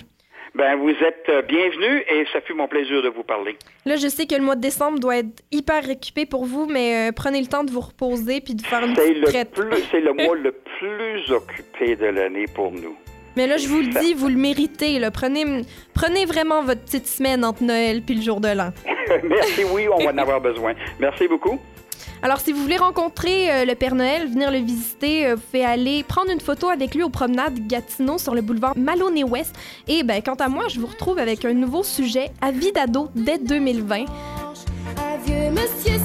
Ben, 0.55 0.75
vous 0.75 0.89
êtes 0.89 1.25
euh, 1.29 1.41
bienvenue 1.41 2.03
et 2.07 2.25
ça 2.31 2.39
fut 2.41 2.53
mon 2.53 2.67
plaisir 2.67 3.01
de 3.01 3.09
vous 3.09 3.23
parler. 3.23 3.57
Là, 3.85 3.95
je 3.95 4.07
sais 4.07 4.27
que 4.27 4.35
le 4.35 4.43
mois 4.43 4.55
de 4.55 4.61
décembre 4.61 4.99
doit 4.99 5.17
être 5.17 5.41
hyper 5.51 5.83
récupé 5.83 6.27
pour 6.27 6.45
vous, 6.45 6.67
mais 6.67 7.09
euh, 7.09 7.11
prenez 7.11 7.41
le 7.41 7.47
temps 7.47 7.63
de 7.63 7.71
vous 7.71 7.79
reposer 7.79 8.39
puis 8.39 8.53
de 8.53 8.61
faire 8.61 8.85
une 8.85 8.93
petite 8.93 9.23
traite. 9.25 9.59
C'est 9.89 9.99
le 9.99 10.13
mois 10.13 10.35
le 10.35 10.51
plus 10.51 11.31
occupé 11.31 11.95
de 11.95 12.05
l'année 12.05 12.45
pour 12.53 12.71
nous. 12.71 12.95
Mais 13.35 13.47
là, 13.47 13.57
je 13.57 13.67
vous 13.67 13.79
le 13.79 13.99
dis, 13.99 14.13
vous 14.13 14.29
le 14.29 14.35
méritez. 14.35 14.99
Là. 14.99 15.09
Prenez, 15.09 15.43
prenez 15.95 16.25
vraiment 16.25 16.61
votre 16.61 16.81
petite 16.81 17.07
semaine 17.07 17.43
entre 17.43 17.63
Noël 17.63 18.03
puis 18.03 18.13
le 18.13 18.21
jour 18.21 18.39
de 18.39 18.49
l'an. 18.49 18.69
Merci, 19.23 19.63
oui, 19.73 19.87
on 19.91 20.03
va 20.03 20.11
en 20.11 20.17
avoir 20.19 20.39
besoin. 20.39 20.73
Merci 20.99 21.27
beaucoup. 21.27 21.59
Alors, 22.23 22.39
si 22.39 22.53
vous 22.53 22.61
voulez 22.61 22.77
rencontrer 22.77 23.51
euh, 23.51 23.65
le 23.65 23.75
Père 23.75 23.95
Noël, 23.95 24.29
venir 24.29 24.49
le 24.49 24.59
visiter, 24.59 25.27
euh, 25.27 25.35
vous 25.35 25.41
pouvez 25.41 25.65
aller 25.65 26.03
prendre 26.03 26.31
une 26.31 26.39
photo 26.39 26.69
avec 26.69 26.95
lui 26.95 27.03
aux 27.03 27.09
promenades 27.09 27.67
Gatineau 27.67 28.17
sur 28.17 28.33
le 28.33 28.41
boulevard 28.41 28.77
Maloney-Ouest. 28.77 29.53
Et 29.89 30.03
ben, 30.03 30.21
quant 30.21 30.35
à 30.35 30.47
moi, 30.47 30.69
je 30.69 30.79
vous 30.79 30.87
retrouve 30.87 31.19
avec 31.19 31.43
un 31.43 31.53
nouveau 31.53 31.83
sujet, 31.83 32.31
à 32.39 32.53
d'ado 32.53 33.09
dès 33.13 33.39
2020. 33.39 34.05
monsieur 35.51 35.99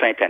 grand-mère. 0.00 0.27